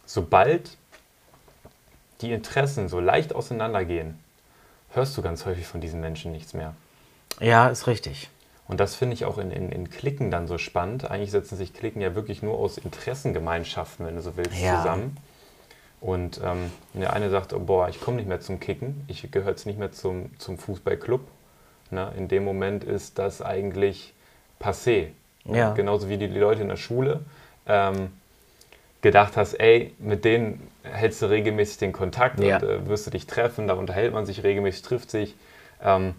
sobald 0.06 0.76
die 2.20 2.32
Interessen 2.32 2.88
so 2.88 3.00
leicht 3.00 3.34
auseinandergehen, 3.34 4.18
hörst 4.90 5.16
du 5.16 5.22
ganz 5.22 5.46
häufig 5.46 5.66
von 5.66 5.80
diesen 5.80 6.00
Menschen 6.00 6.32
nichts 6.32 6.54
mehr. 6.54 6.74
Ja, 7.40 7.68
ist 7.68 7.86
richtig. 7.86 8.28
Und 8.68 8.78
das 8.78 8.94
finde 8.94 9.14
ich 9.14 9.24
auch 9.24 9.38
in, 9.38 9.50
in, 9.50 9.72
in 9.72 9.90
Klicken 9.90 10.30
dann 10.30 10.46
so 10.46 10.56
spannend. 10.56 11.10
Eigentlich 11.10 11.32
setzen 11.32 11.56
sich 11.56 11.74
Klicken 11.74 12.00
ja 12.00 12.14
wirklich 12.14 12.42
nur 12.42 12.56
aus 12.58 12.78
Interessengemeinschaften, 12.78 14.06
wenn 14.06 14.14
du 14.14 14.22
so 14.22 14.36
willst, 14.36 14.60
Ja. 14.60 14.76
zusammen. 14.76 15.16
Und 16.00 16.40
ähm, 16.42 16.70
der 16.94 17.12
eine 17.12 17.28
sagt, 17.30 17.52
oh, 17.52 17.58
boah, 17.58 17.88
ich 17.88 18.00
komme 18.00 18.16
nicht 18.18 18.28
mehr 18.28 18.40
zum 18.40 18.58
Kicken, 18.60 19.04
ich 19.08 19.28
gehöre 19.30 19.50
jetzt 19.50 19.66
nicht 19.66 19.78
mehr 19.78 19.92
zum, 19.92 20.30
zum 20.38 20.56
Fußballclub. 20.56 21.20
Ne? 21.90 22.12
In 22.16 22.28
dem 22.28 22.44
Moment 22.44 22.84
ist 22.84 23.18
das 23.18 23.42
eigentlich 23.42 24.14
passé. 24.60 25.08
Ja. 25.44 25.74
Genauso 25.74 26.08
wie 26.08 26.16
die, 26.16 26.28
die 26.28 26.38
Leute 26.38 26.62
in 26.62 26.68
der 26.68 26.76
Schule 26.76 27.20
ähm, 27.66 28.12
gedacht 29.02 29.36
hast, 29.36 29.54
ey, 29.54 29.92
mit 29.98 30.24
denen 30.24 30.66
hältst 30.84 31.20
du 31.22 31.26
regelmäßig 31.26 31.78
den 31.78 31.92
Kontakt 31.92 32.40
Ja. 32.40 32.56
und 32.56 32.62
äh, 32.62 32.86
wirst 32.88 33.06
du 33.06 33.10
dich 33.10 33.26
treffen, 33.26 33.66
da 33.68 33.74
unterhält 33.74 34.14
man 34.14 34.24
sich 34.26 34.42
regelmäßig, 34.42 34.82
trifft 34.82 35.10
sich. 35.10 35.34
Ähm, 35.82 36.14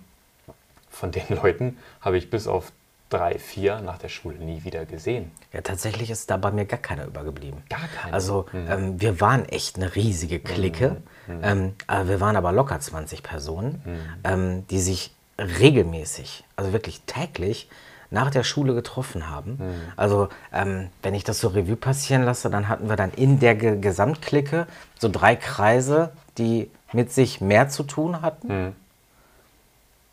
von 0.91 1.12
den 1.12 1.24
Leuten 1.41 1.77
habe 2.01 2.17
ich 2.17 2.29
bis 2.29 2.48
auf 2.48 2.71
drei, 3.10 3.38
vier 3.38 3.81
nach 3.81 3.98
der 3.98 4.10
Schule 4.10 4.38
nie 4.38 4.63
wieder 4.63 4.86
gesehen. 4.86 5.31
Ja, 5.51 5.62
tatsächlich 5.62 6.10
ist 6.10 6.29
da 6.29 6.38
bei 6.38 6.51
mir 6.51 6.65
gar 6.65 6.79
keiner 6.79 7.05
übergeblieben. 7.05 7.62
Gar 7.69 7.88
keiner. 8.01 8.13
Also 8.13 8.45
ähm, 8.53 9.01
wir 9.01 9.19
waren 9.19 9.45
echt 9.45 9.75
eine 9.75 9.95
riesige 9.95 10.39
Clique. 10.39 10.98
Ähm, 11.27 11.74
aber 11.88 12.10
wir 12.10 12.19
waren 12.21 12.36
aber 12.36 12.51
locker 12.51 12.79
20 12.79 13.21
Personen, 13.24 13.81
ähm, 14.24 14.65
die 14.67 14.79
sich 14.79 15.13
regelmäßig, 15.38 16.43
also 16.55 16.74
wirklich 16.74 17.01
täglich 17.05 17.69
nach 18.12 18.29
der 18.29 18.43
Schule 18.43 18.74
getroffen 18.74 19.29
haben. 19.29 19.57
Also 19.95 20.27
ähm, 20.53 20.89
wenn 21.01 21.13
ich 21.13 21.24
das 21.24 21.39
so 21.39 21.48
Revue 21.50 21.77
passieren 21.77 22.24
lasse, 22.24 22.50
dann 22.50 22.67
hatten 22.67 22.89
wir 22.89 22.95
dann 22.98 23.12
in 23.12 23.39
der 23.39 23.55
Ge 23.55 23.79
Gesamtklicke 23.79 24.67
so 25.00 25.10
drei 25.10 25.36
Kreise, 25.36 26.12
die 26.38 26.69
mit 26.93 27.12
sich 27.12 27.39
mehr 27.39 27.69
zu 27.69 27.83
tun 27.83 28.21
hatten. 28.21 28.75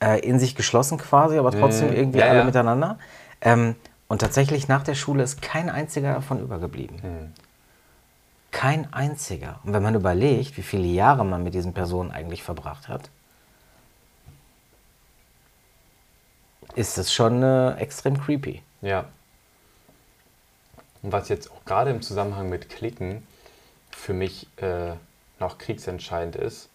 Äh, 0.00 0.20
in 0.20 0.38
sich 0.38 0.54
geschlossen 0.54 0.96
quasi, 0.96 1.38
aber 1.38 1.50
trotzdem 1.50 1.92
irgendwie 1.92 2.20
Ja, 2.20 2.26
alle 2.26 2.38
ja. 2.40 2.44
miteinander. 2.44 2.98
Ähm, 3.40 3.74
und 4.06 4.20
tatsächlich 4.20 4.68
nach 4.68 4.84
der 4.84 4.94
Schule 4.94 5.24
ist 5.24 5.42
kein 5.42 5.68
einziger 5.68 6.14
davon 6.14 6.40
übergeblieben. 6.40 7.34
Kein 8.52 8.92
einziger. 8.92 9.58
Und 9.64 9.72
wenn 9.72 9.82
man 9.82 9.94
überlegt, 9.94 10.56
wie 10.56 10.62
viele 10.62 10.86
Jahre 10.86 11.24
man 11.24 11.42
mit 11.42 11.52
diesen 11.54 11.74
Personen 11.74 12.12
eigentlich 12.12 12.42
verbracht 12.44 12.88
hat, 12.88 13.10
ist 16.76 16.96
es 16.96 17.12
schon 17.12 17.42
äh, 17.42 17.74
extrem 17.74 18.20
creepy. 18.22 18.62
Ja. 18.82 19.06
Und 21.02 21.12
was 21.12 21.28
jetzt 21.28 21.50
auch 21.50 21.64
gerade 21.64 21.90
im 21.90 22.02
Zusammenhang 22.02 22.48
mit 22.48 22.68
Klicken 22.68 23.26
für 23.90 24.12
mich 24.12 24.46
äh, 24.58 24.92
noch 25.40 25.58
kriegsentscheidend 25.58 26.36
ist, 26.36 26.68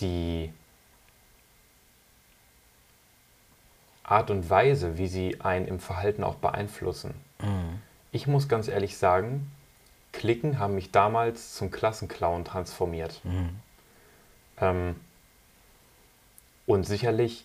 die 0.00 0.52
Art 4.10 4.30
und 4.30 4.50
Weise, 4.50 4.98
wie 4.98 5.06
sie 5.06 5.40
einen 5.40 5.66
im 5.66 5.78
Verhalten 5.78 6.24
auch 6.24 6.34
beeinflussen. 6.34 7.14
Ich 8.12 8.26
muss 8.26 8.48
ganz 8.48 8.68
ehrlich 8.68 8.96
sagen, 8.96 9.50
Klicken 10.12 10.58
haben 10.58 10.74
mich 10.74 10.90
damals 10.90 11.54
zum 11.54 11.70
Klassenclown 11.70 12.44
transformiert. 12.44 13.20
Ähm, 14.60 14.96
und 16.66 16.84
sicherlich 16.84 17.44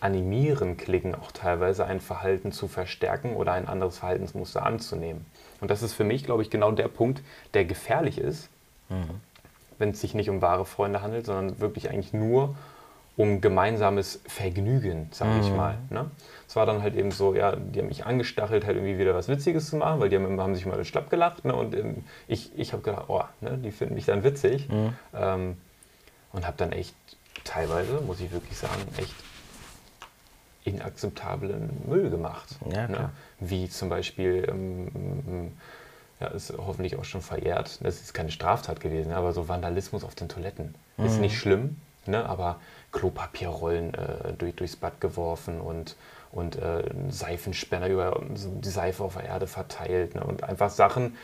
animieren 0.00 0.76
Klicken 0.76 1.14
auch 1.14 1.32
teilweise 1.32 1.86
ein 1.86 2.00
Verhalten 2.00 2.52
zu 2.52 2.68
verstärken 2.68 3.34
oder 3.34 3.52
ein 3.52 3.66
anderes 3.66 3.98
Verhaltensmuster 3.98 4.64
anzunehmen. 4.64 5.24
Und 5.62 5.70
das 5.70 5.82
ist 5.82 5.94
für 5.94 6.04
mich, 6.04 6.24
glaube 6.24 6.42
ich, 6.42 6.50
genau 6.50 6.70
der 6.72 6.88
Punkt, 6.88 7.22
der 7.54 7.64
gefährlich 7.64 8.18
ist, 8.18 8.50
wenn 9.78 9.90
es 9.90 10.00
sich 10.02 10.14
nicht 10.14 10.28
um 10.28 10.42
wahre 10.42 10.66
Freunde 10.66 11.00
handelt, 11.00 11.24
sondern 11.26 11.58
wirklich 11.58 11.88
eigentlich 11.88 12.12
nur 12.12 12.54
um 13.16 13.40
gemeinsames 13.40 14.20
Vergnügen, 14.26 15.08
sage 15.10 15.40
ich 15.40 15.50
mal. 15.50 15.78
Ne? 15.88 16.10
Es 16.46 16.54
war 16.54 16.66
dann 16.66 16.82
halt 16.82 16.94
eben 16.94 17.10
so, 17.10 17.34
ja, 17.34 17.56
die 17.56 17.80
haben 17.80 17.88
mich 17.88 18.04
angestachelt, 18.04 18.66
halt 18.66 18.76
irgendwie 18.76 18.98
wieder 18.98 19.14
was 19.14 19.28
Witziges 19.28 19.70
zu 19.70 19.76
machen, 19.76 20.00
weil 20.00 20.10
die 20.10 20.16
haben, 20.16 20.40
haben 20.40 20.54
sich 20.54 20.66
mal 20.66 20.84
schlapp 20.84 21.08
gelacht. 21.08 21.44
Ne? 21.44 21.54
Und 21.54 21.74
ähm, 21.74 22.04
ich, 22.28 22.56
ich 22.58 22.72
habe 22.72 22.82
gedacht, 22.82 23.06
oh, 23.08 23.22
ne, 23.40 23.58
die 23.58 23.72
finden 23.72 23.94
mich 23.94 24.04
dann 24.04 24.22
witzig. 24.22 24.68
Ähm, 25.14 25.56
und 26.32 26.46
habe 26.46 26.56
dann 26.58 26.72
echt 26.72 26.94
teilweise, 27.44 28.00
muss 28.02 28.20
ich 28.20 28.30
wirklich 28.32 28.58
sagen, 28.58 28.82
echt 28.98 29.14
inakzeptablen 30.64 31.70
Müll 31.86 32.10
gemacht. 32.10 32.48
Ja, 32.70 32.88
ne? 32.88 33.10
Wie 33.40 33.68
zum 33.68 33.88
Beispiel, 33.88 34.44
ähm, 34.48 34.88
ähm, 34.94 35.52
ja, 36.20 36.28
ist 36.28 36.52
hoffentlich 36.56 36.96
auch 36.96 37.04
schon 37.04 37.22
verjährt, 37.22 37.78
das 37.84 38.00
ist 38.00 38.14
keine 38.14 38.30
Straftat 38.30 38.80
gewesen, 38.80 39.12
aber 39.12 39.32
so 39.32 39.48
Vandalismus 39.48 40.02
auf 40.02 40.14
den 40.14 40.28
Toiletten 40.28 40.74
ist 40.96 41.20
nicht 41.20 41.38
schlimm, 41.38 41.76
ne? 42.06 42.26
aber 42.26 42.58
Klopapierrollen 42.96 43.94
äh, 43.94 44.32
durch, 44.38 44.54
durchs 44.56 44.76
Bad 44.76 45.00
geworfen 45.00 45.60
und, 45.60 45.96
und 46.32 46.56
äh, 46.56 46.82
Seifenspender 47.10 47.88
über 47.88 48.20
so 48.34 48.50
die 48.50 48.68
Seife 48.70 49.04
auf 49.04 49.14
der 49.14 49.24
Erde 49.24 49.46
verteilt 49.46 50.14
ne? 50.14 50.24
und 50.24 50.42
einfach 50.44 50.70
Sachen, 50.70 51.16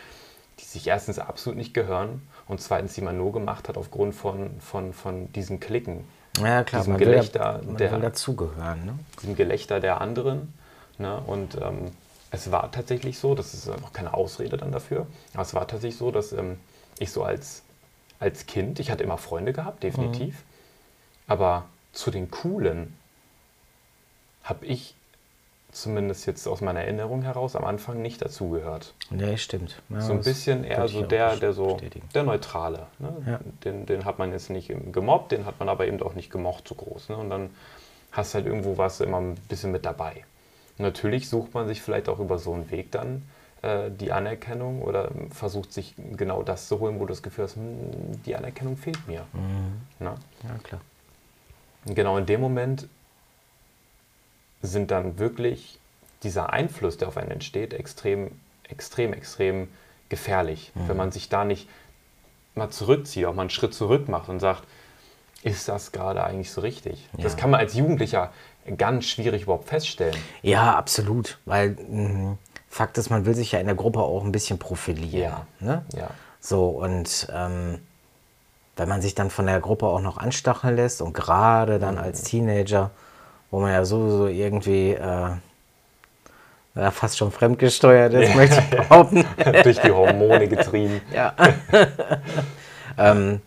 die 0.60 0.64
sich 0.64 0.86
erstens 0.86 1.18
absolut 1.18 1.56
nicht 1.58 1.74
gehören 1.74 2.22
und 2.46 2.60
zweitens, 2.60 2.94
die 2.94 3.00
man 3.00 3.16
nur 3.16 3.32
gemacht 3.32 3.68
hat 3.68 3.76
aufgrund 3.76 4.14
von, 4.14 4.60
von, 4.60 4.92
von 4.92 5.32
diesen 5.32 5.60
Klicken, 5.60 6.04
Ja, 6.38 6.62
klar, 6.62 6.82
Diesem 6.82 6.92
man 6.92 7.00
Gelächter 7.00 7.60
will, 7.60 7.66
man 7.68 7.76
der- 7.78 7.92
will 7.92 8.00
dazugehören. 8.00 8.84
Ne? 8.84 8.94
diesem 9.20 9.34
Gelächter 9.36 9.80
der 9.80 10.00
anderen. 10.00 10.52
Ne? 10.98 11.20
Und 11.26 11.56
ähm, 11.60 11.90
es 12.30 12.50
war 12.52 12.70
tatsächlich 12.70 13.18
so, 13.18 13.34
das 13.34 13.54
ist 13.54 13.68
auch 13.68 13.92
keine 13.92 14.14
Ausrede 14.14 14.56
dann 14.56 14.72
dafür, 14.72 15.06
aber 15.32 15.42
es 15.42 15.54
war 15.54 15.66
tatsächlich 15.66 15.98
so, 15.98 16.10
dass 16.10 16.32
ähm, 16.32 16.58
ich 16.98 17.10
so 17.12 17.22
als, 17.24 17.62
als 18.20 18.46
Kind, 18.46 18.78
ich 18.78 18.90
hatte 18.90 19.02
immer 19.04 19.18
Freunde 19.18 19.52
gehabt, 19.52 19.82
definitiv, 19.82 20.42
aber 21.32 21.64
zu 21.92 22.10
den 22.10 22.30
Coolen 22.30 22.94
habe 24.44 24.66
ich 24.66 24.94
zumindest 25.70 26.26
jetzt 26.26 26.46
aus 26.46 26.60
meiner 26.60 26.80
Erinnerung 26.80 27.22
heraus 27.22 27.56
am 27.56 27.64
Anfang 27.64 28.02
nicht 28.02 28.20
dazugehört. 28.20 28.92
Nee, 29.08 29.38
stimmt. 29.38 29.80
Ja, 29.88 30.02
So 30.02 30.12
ein 30.12 30.20
bisschen 30.20 30.64
eher 30.64 30.86
so 30.88 31.00
der, 31.02 31.36
der 31.36 31.54
so 31.54 31.74
bestätigen. 31.76 32.06
der 32.14 32.24
Neutrale. 32.24 32.86
Ne? 32.98 33.12
Ja. 33.26 33.40
Den, 33.64 33.86
den 33.86 34.04
hat 34.04 34.18
man 34.18 34.32
jetzt 34.32 34.50
nicht 34.50 34.70
gemobbt, 34.92 35.32
den 35.32 35.46
hat 35.46 35.58
man 35.58 35.70
aber 35.70 35.86
eben 35.86 36.02
auch 36.02 36.12
nicht 36.14 36.30
gemocht 36.30 36.68
so 36.68 36.74
groß. 36.74 37.08
Ne? 37.08 37.16
Und 37.16 37.30
dann 37.30 37.48
hast 38.10 38.34
du 38.34 38.36
halt 38.36 38.46
irgendwo 38.46 38.76
was 38.76 39.00
immer 39.00 39.18
ein 39.18 39.36
bisschen 39.48 39.72
mit 39.72 39.86
dabei. 39.86 40.24
Und 40.76 40.84
natürlich 40.84 41.30
sucht 41.30 41.54
man 41.54 41.66
sich 41.66 41.80
vielleicht 41.80 42.10
auch 42.10 42.18
über 42.18 42.38
so 42.38 42.52
einen 42.52 42.70
Weg 42.70 42.90
dann 42.92 43.22
äh, 43.62 43.90
die 43.90 44.12
Anerkennung 44.12 44.82
oder 44.82 45.10
versucht 45.30 45.72
sich 45.72 45.94
genau 46.18 46.42
das 46.42 46.68
zu 46.68 46.80
holen, 46.80 46.96
wo 46.96 47.06
du 47.06 47.14
das 47.14 47.22
Gefühl 47.22 47.44
hast, 47.44 47.56
hm, 47.56 48.20
die 48.26 48.36
Anerkennung 48.36 48.76
fehlt 48.76 49.08
mir. 49.08 49.24
Ne? 50.00 50.14
Ja, 50.42 50.58
klar. 50.62 50.82
Und 51.84 51.94
genau 51.94 52.16
in 52.18 52.26
dem 52.26 52.40
Moment 52.40 52.88
sind 54.62 54.90
dann 54.90 55.18
wirklich 55.18 55.78
dieser 56.22 56.52
Einfluss, 56.52 56.96
der 56.96 57.08
auf 57.08 57.16
einen 57.16 57.30
entsteht, 57.32 57.74
extrem, 57.74 58.30
extrem, 58.68 59.12
extrem 59.12 59.68
gefährlich. 60.08 60.70
Wenn 60.74 60.96
man 60.96 61.10
sich 61.10 61.28
da 61.28 61.44
nicht 61.44 61.68
mal 62.54 62.70
zurückzieht, 62.70 63.24
auch 63.26 63.34
mal 63.34 63.42
einen 63.42 63.50
Schritt 63.50 63.74
zurück 63.74 64.08
macht 64.08 64.28
und 64.28 64.38
sagt, 64.40 64.62
ist 65.42 65.68
das 65.68 65.90
gerade 65.90 66.22
eigentlich 66.22 66.52
so 66.52 66.60
richtig? 66.60 67.08
Das 67.18 67.32
Ja. 67.32 67.38
kann 67.40 67.50
man 67.50 67.58
als 67.60 67.74
Jugendlicher 67.74 68.32
ganz 68.76 69.06
schwierig 69.06 69.42
überhaupt 69.44 69.68
feststellen. 69.68 70.16
Ja, 70.42 70.76
absolut. 70.76 71.38
Weil 71.46 71.70
mh, 71.70 72.36
Fakt 72.68 72.96
ist, 72.98 73.10
man 73.10 73.26
will 73.26 73.34
sich 73.34 73.52
ja 73.52 73.58
in 73.58 73.66
der 73.66 73.74
Gruppe 73.74 74.00
auch 74.00 74.24
ein 74.24 74.30
bisschen 74.32 74.58
profilieren. 74.58 75.22
Ja. 75.32 75.46
Ne? 75.58 75.84
Ja. 75.96 76.10
So, 76.40 76.68
und 76.68 77.26
ähm, 77.32 77.80
wenn 78.76 78.88
man 78.88 79.02
sich 79.02 79.14
dann 79.14 79.30
von 79.30 79.46
der 79.46 79.60
Gruppe 79.60 79.86
auch 79.86 80.00
noch 80.00 80.18
anstacheln 80.18 80.76
lässt 80.76 81.02
und 81.02 81.12
gerade 81.12 81.78
dann 81.78 81.98
als 81.98 82.22
Teenager, 82.22 82.90
wo 83.50 83.60
man 83.60 83.72
ja 83.72 83.84
sowieso 83.84 84.28
irgendwie 84.28 84.92
äh, 84.92 85.30
ja, 86.74 86.90
fast 86.90 87.18
schon 87.18 87.30
fremdgesteuert 87.32 88.14
ist, 88.14 88.34
möchte 88.34 88.60
ich 88.60 88.70
behaupten. 88.88 89.24
Durch 89.62 89.78
die 89.80 89.90
Hormone 89.90 90.48
getrieben. 90.48 91.00
Ja. 91.12 91.34
ähm, 92.98 93.40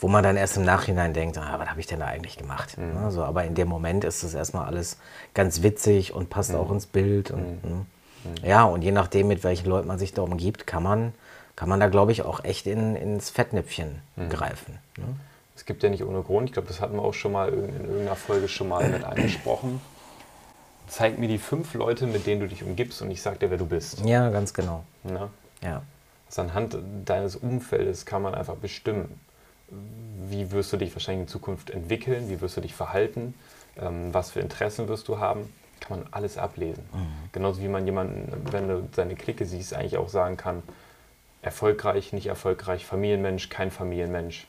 wo 0.00 0.08
man 0.08 0.24
dann 0.24 0.36
erst 0.36 0.56
im 0.56 0.64
Nachhinein 0.64 1.14
denkt, 1.14 1.38
ah, 1.38 1.54
was 1.58 1.68
habe 1.68 1.78
ich 1.78 1.86
denn 1.86 2.00
da 2.00 2.06
eigentlich 2.06 2.36
gemacht? 2.36 2.76
Ne, 2.76 3.12
so, 3.12 3.22
aber 3.22 3.44
in 3.44 3.54
dem 3.54 3.68
Moment 3.68 4.02
ist 4.02 4.24
es 4.24 4.34
erstmal 4.34 4.66
alles 4.66 4.98
ganz 5.32 5.62
witzig 5.62 6.12
und 6.12 6.28
passt 6.28 6.54
auch 6.56 6.72
ins 6.72 6.86
Bild. 6.86 7.30
Und, 7.30 7.64
ne. 7.64 7.86
Ja, 8.42 8.64
und 8.64 8.82
je 8.82 8.90
nachdem, 8.90 9.28
mit 9.28 9.44
welchen 9.44 9.68
Leuten 9.68 9.86
man 9.86 10.00
sich 10.00 10.12
da 10.12 10.22
umgibt, 10.22 10.66
kann 10.66 10.82
man, 10.82 11.14
kann 11.62 11.68
man 11.68 11.78
da, 11.78 11.86
glaube 11.86 12.10
ich, 12.10 12.22
auch 12.22 12.42
echt 12.42 12.66
in, 12.66 12.96
ins 12.96 13.30
Fettnäpfchen 13.30 14.02
greifen. 14.30 14.80
Ne? 14.96 15.04
Es 15.54 15.64
gibt 15.64 15.84
ja 15.84 15.90
nicht 15.90 16.02
ohne 16.02 16.22
Grund, 16.22 16.48
ich 16.48 16.52
glaube, 16.52 16.66
das 16.66 16.80
hatten 16.80 16.96
wir 16.96 17.02
auch 17.02 17.14
schon 17.14 17.30
mal 17.30 17.50
in 17.50 17.68
in 17.68 17.84
irgendeiner 17.84 18.16
Folge 18.16 18.48
schon 18.48 18.66
mal 18.66 18.88
mit 18.88 19.04
angesprochen. 19.04 19.80
Zeig 20.88 21.20
mir 21.20 21.28
die 21.28 21.38
fünf 21.38 21.74
Leute, 21.74 22.08
mit 22.08 22.26
denen 22.26 22.40
du 22.40 22.48
dich 22.48 22.64
umgibst 22.64 23.00
und 23.00 23.12
ich 23.12 23.22
sag 23.22 23.38
dir, 23.38 23.52
wer 23.52 23.58
du 23.58 23.66
bist. 23.66 24.04
Ja, 24.04 24.28
ganz 24.30 24.52
genau. 24.54 24.82
Ne? 25.04 25.30
Ja. 25.62 25.82
Also 26.26 26.42
anhand 26.42 26.76
deines 27.04 27.36
Umfeldes 27.36 28.06
kann 28.06 28.22
man 28.22 28.34
einfach 28.34 28.56
bestimmen, 28.56 29.20
wie 30.30 30.50
wirst 30.50 30.72
du 30.72 30.78
dich 30.78 30.92
wahrscheinlich 30.96 31.26
in 31.26 31.28
Zukunft 31.28 31.70
entwickeln, 31.70 32.28
wie 32.28 32.40
wirst 32.40 32.56
du 32.56 32.60
dich 32.60 32.74
verhalten, 32.74 33.34
ähm, 33.80 34.12
was 34.12 34.32
für 34.32 34.40
Interessen 34.40 34.88
wirst 34.88 35.06
du 35.06 35.20
haben, 35.20 35.52
kann 35.78 36.00
man 36.00 36.08
alles 36.10 36.38
ablesen. 36.38 36.82
Genauso 37.30 37.62
wie 37.62 37.68
man 37.68 37.86
jemanden, 37.86 38.32
wenn 38.50 38.66
du 38.66 38.88
seine 38.96 39.14
Clique 39.14 39.46
siehst, 39.46 39.74
eigentlich 39.74 39.96
auch 39.96 40.08
sagen 40.08 40.36
kann, 40.36 40.64
erfolgreich, 41.42 42.12
nicht 42.12 42.26
erfolgreich, 42.26 42.86
Familienmensch, 42.86 43.48
kein 43.48 43.70
Familienmensch. 43.70 44.46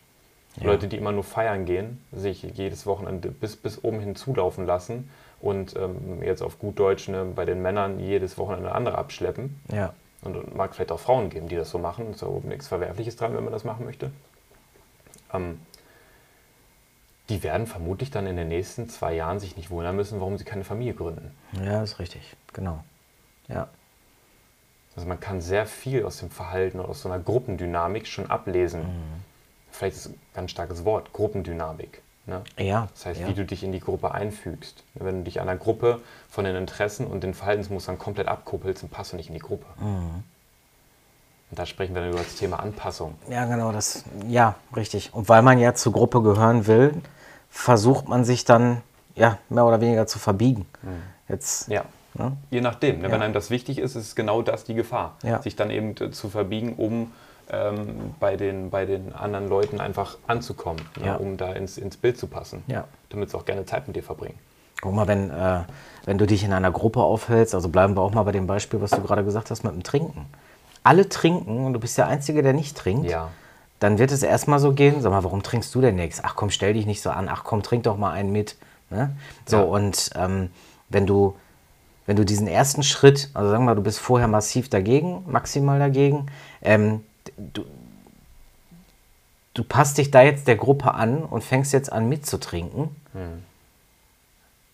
Ja. 0.57 0.67
Leute, 0.67 0.87
die 0.87 0.97
immer 0.97 1.11
nur 1.11 1.23
feiern 1.23 1.65
gehen, 1.65 2.03
sich 2.11 2.43
jedes 2.43 2.85
Wochenende 2.85 3.29
bis, 3.29 3.55
bis 3.55 3.83
oben 3.83 3.99
hin 3.99 4.15
zulaufen 4.15 4.67
lassen 4.67 5.09
und 5.41 5.75
ähm, 5.75 6.21
jetzt 6.21 6.43
auf 6.43 6.59
gut 6.59 6.77
Deutsch 6.77 7.07
ne, 7.07 7.25
bei 7.25 7.45
den 7.45 7.61
Männern 7.61 7.99
jedes 7.99 8.37
Wochenende 8.37 8.71
andere 8.71 8.97
abschleppen. 8.97 9.59
Ja. 9.71 9.93
Und 10.21 10.55
mag 10.55 10.73
vielleicht 10.73 10.91
auch 10.91 10.99
Frauen 10.99 11.29
geben, 11.29 11.49
die 11.49 11.55
das 11.55 11.69
so 11.69 11.79
machen. 11.79 12.11
Ist 12.11 12.23
auch 12.23 12.43
nichts 12.43 12.67
Verwerfliches 12.67 13.17
dran, 13.17 13.35
wenn 13.35 13.43
man 13.43 13.51
das 13.51 13.65
machen 13.65 13.83
möchte. 13.83 14.11
Ähm, 15.33 15.59
die 17.29 17.43
werden 17.43 17.67
vermutlich 17.67 18.11
dann 18.11 18.27
in 18.27 18.37
den 18.37 18.47
nächsten 18.47 18.87
zwei 18.87 19.13
Jahren 19.13 19.39
sich 19.39 19.57
nicht 19.57 19.69
wundern 19.69 19.95
müssen, 19.95 20.19
warum 20.19 20.37
sie 20.37 20.45
keine 20.45 20.63
Familie 20.63 20.93
gründen. 20.93 21.31
Ja, 21.61 21.81
ist 21.81 21.99
richtig. 21.99 22.35
Genau. 22.53 22.83
Ja. 23.47 23.67
Also 24.95 25.07
man 25.07 25.19
kann 25.19 25.41
sehr 25.41 25.65
viel 25.65 26.05
aus 26.05 26.17
dem 26.17 26.29
Verhalten 26.29 26.79
oder 26.79 26.89
aus 26.89 27.01
so 27.01 27.09
einer 27.09 27.21
Gruppendynamik 27.21 28.07
schon 28.07 28.29
ablesen. 28.29 28.81
Mhm. 28.81 29.23
Vielleicht 29.71 29.95
ist 29.95 30.05
es 30.05 30.11
ein 30.11 30.19
ganz 30.33 30.51
starkes 30.51 30.85
Wort, 30.85 31.13
Gruppendynamik. 31.13 32.01
Ne? 32.25 32.41
Ja. 32.57 32.87
Das 32.93 33.05
heißt, 33.05 33.21
ja. 33.21 33.27
wie 33.27 33.33
du 33.33 33.43
dich 33.43 33.63
in 33.63 33.71
die 33.71 33.79
Gruppe 33.79 34.11
einfügst. 34.11 34.83
Wenn 34.93 35.19
du 35.19 35.23
dich 35.23 35.41
einer 35.41 35.57
Gruppe 35.57 35.99
von 36.29 36.45
den 36.45 36.55
Interessen 36.55 37.05
und 37.07 37.23
den 37.23 37.33
Verhaltensmustern 37.33 37.97
komplett 37.97 38.27
abkuppelst, 38.27 38.83
dann 38.83 38.89
passt 38.89 39.13
du 39.13 39.17
nicht 39.17 39.27
in 39.27 39.33
die 39.33 39.41
Gruppe. 39.41 39.65
Mhm. 39.79 40.23
Und 41.49 41.59
da 41.59 41.65
sprechen 41.65 41.93
wir 41.93 42.01
dann 42.01 42.11
über 42.11 42.21
das 42.21 42.35
Thema 42.35 42.59
Anpassung. 42.59 43.15
Ja, 43.29 43.45
genau, 43.45 43.71
das, 43.71 44.05
ja, 44.27 44.55
richtig. 44.75 45.13
Und 45.13 45.27
weil 45.29 45.41
man 45.41 45.59
ja 45.59 45.75
zur 45.75 45.93
Gruppe 45.93 46.21
gehören 46.21 46.65
will, 46.65 46.93
versucht 47.49 48.07
man 48.07 48.25
sich 48.25 48.45
dann, 48.45 48.81
ja, 49.15 49.37
mehr 49.49 49.65
oder 49.65 49.81
weniger 49.81 50.07
zu 50.07 50.17
verbiegen. 50.17 50.65
Jetzt, 51.27 51.67
Ja. 51.67 51.83
Ne? 52.15 52.37
Je 52.51 52.61
nachdem. 52.61 52.99
Ne? 52.99 53.05
Ja. 53.07 53.11
Wenn 53.11 53.21
einem 53.21 53.33
das 53.33 53.49
wichtig 53.49 53.79
ist, 53.79 53.95
ist 53.95 54.15
genau 54.15 54.41
das 54.41 54.63
die 54.63 54.73
Gefahr. 54.73 55.17
Ja. 55.23 55.41
Sich 55.41 55.55
dann 55.55 55.69
eben 55.69 55.95
zu 56.13 56.29
verbiegen, 56.29 56.73
um 56.77 57.11
ähm, 57.51 58.15
bei, 58.19 58.35
den, 58.37 58.69
bei 58.69 58.85
den 58.85 59.13
anderen 59.13 59.49
Leuten 59.49 59.79
einfach 59.81 60.17
anzukommen, 60.27 60.81
ne? 60.99 61.07
Ja. 61.07 61.15
um 61.15 61.37
da 61.37 61.53
ins, 61.53 61.77
ins 61.77 61.97
Bild 61.97 62.17
zu 62.17 62.27
passen. 62.27 62.63
Damit 63.09 63.29
sie 63.29 63.37
auch 63.37 63.45
gerne 63.45 63.65
Zeit 63.65 63.87
mit 63.87 63.95
dir 63.95 64.03
verbringen. 64.03 64.37
Guck 64.81 64.93
mal, 64.93 65.07
wenn, 65.07 65.29
äh, 65.29 65.61
wenn 66.05 66.17
du 66.17 66.25
dich 66.25 66.43
in 66.43 66.51
einer 66.53 66.71
Gruppe 66.71 67.01
aufhältst, 67.01 67.55
also 67.55 67.69
bleiben 67.69 67.95
wir 67.95 68.01
auch 68.01 68.13
mal 68.13 68.23
bei 68.23 68.31
dem 68.31 68.47
Beispiel, 68.47 68.81
was 68.81 68.91
du 68.91 69.01
gerade 69.01 69.23
gesagt 69.23 69.49
hast 69.51 69.63
mit 69.63 69.73
dem 69.73 69.83
Trinken. 69.83 70.25
Alle 70.83 71.07
trinken 71.07 71.65
und 71.65 71.73
du 71.73 71.79
bist 71.79 71.97
der 71.97 72.07
Einzige, 72.07 72.43
der 72.43 72.53
nicht 72.53 72.75
trinkt. 72.75 73.09
Ja. 73.09 73.29
Dann 73.79 73.99
wird 73.99 74.11
es 74.11 74.23
erstmal 74.23 74.59
so 74.59 74.73
gehen, 74.73 75.01
sag 75.01 75.11
mal, 75.11 75.23
warum 75.23 75.43
trinkst 75.43 75.73
du 75.75 75.81
denn 75.81 75.95
nichts? 75.95 76.21
Ach 76.23 76.35
komm, 76.35 76.49
stell 76.49 76.73
dich 76.73 76.85
nicht 76.85 77.01
so 77.01 77.09
an, 77.11 77.27
ach 77.29 77.43
komm, 77.43 77.63
trink 77.63 77.83
doch 77.83 77.97
mal 77.97 78.11
einen 78.11 78.31
mit. 78.31 78.55
Ne? 78.89 79.15
So, 79.45 79.57
Ja. 79.57 79.63
und 79.63 80.09
ähm, 80.15 80.49
wenn 80.89 81.05
du 81.05 81.35
wenn 82.05 82.15
du 82.15 82.25
diesen 82.25 82.47
ersten 82.47 82.83
Schritt, 82.83 83.29
also 83.33 83.49
sagen 83.49 83.63
wir 83.63 83.71
mal, 83.71 83.75
du 83.75 83.83
bist 83.83 83.99
vorher 83.99 84.27
massiv 84.27 84.69
dagegen, 84.69 85.23
maximal 85.27 85.79
dagegen, 85.79 86.27
ähm, 86.61 87.01
du, 87.37 87.63
du 89.53 89.63
passt 89.63 89.97
dich 89.97 90.11
da 90.11 90.21
jetzt 90.21 90.47
der 90.47 90.55
Gruppe 90.55 90.93
an 90.93 91.23
und 91.23 91.43
fängst 91.43 91.71
jetzt 91.73 91.91
an 91.91 92.09
mitzutrinken. 92.09 92.89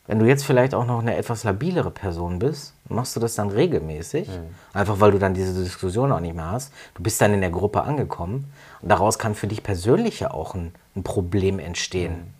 Wenn 0.07 0.17
du 0.17 0.25
jetzt 0.25 0.43
vielleicht 0.43 0.73
auch 0.73 0.87
noch 0.87 1.01
eine 1.01 1.15
etwas 1.15 1.43
labilere 1.43 1.91
Person 1.91 2.39
bist, 2.39 2.73
machst 2.87 3.15
du 3.15 3.19
das 3.19 3.35
dann 3.35 3.49
regelmäßig, 3.49 4.27
einfach 4.73 4.99
weil 4.99 5.11
du 5.11 5.19
dann 5.19 5.35
diese 5.35 5.53
Diskussion 5.63 6.11
auch 6.11 6.19
nicht 6.19 6.35
mehr 6.35 6.49
hast. 6.49 6.73
Du 6.95 7.03
bist 7.03 7.21
dann 7.21 7.31
in 7.31 7.41
der 7.41 7.51
Gruppe 7.51 7.83
angekommen 7.83 8.51
und 8.81 8.89
daraus 8.89 9.19
kann 9.19 9.35
für 9.35 9.45
dich 9.45 9.61
persönlich 9.61 10.21
ja 10.21 10.31
auch 10.31 10.55
ein, 10.55 10.73
ein 10.95 11.03
Problem 11.03 11.59
entstehen, 11.59 12.33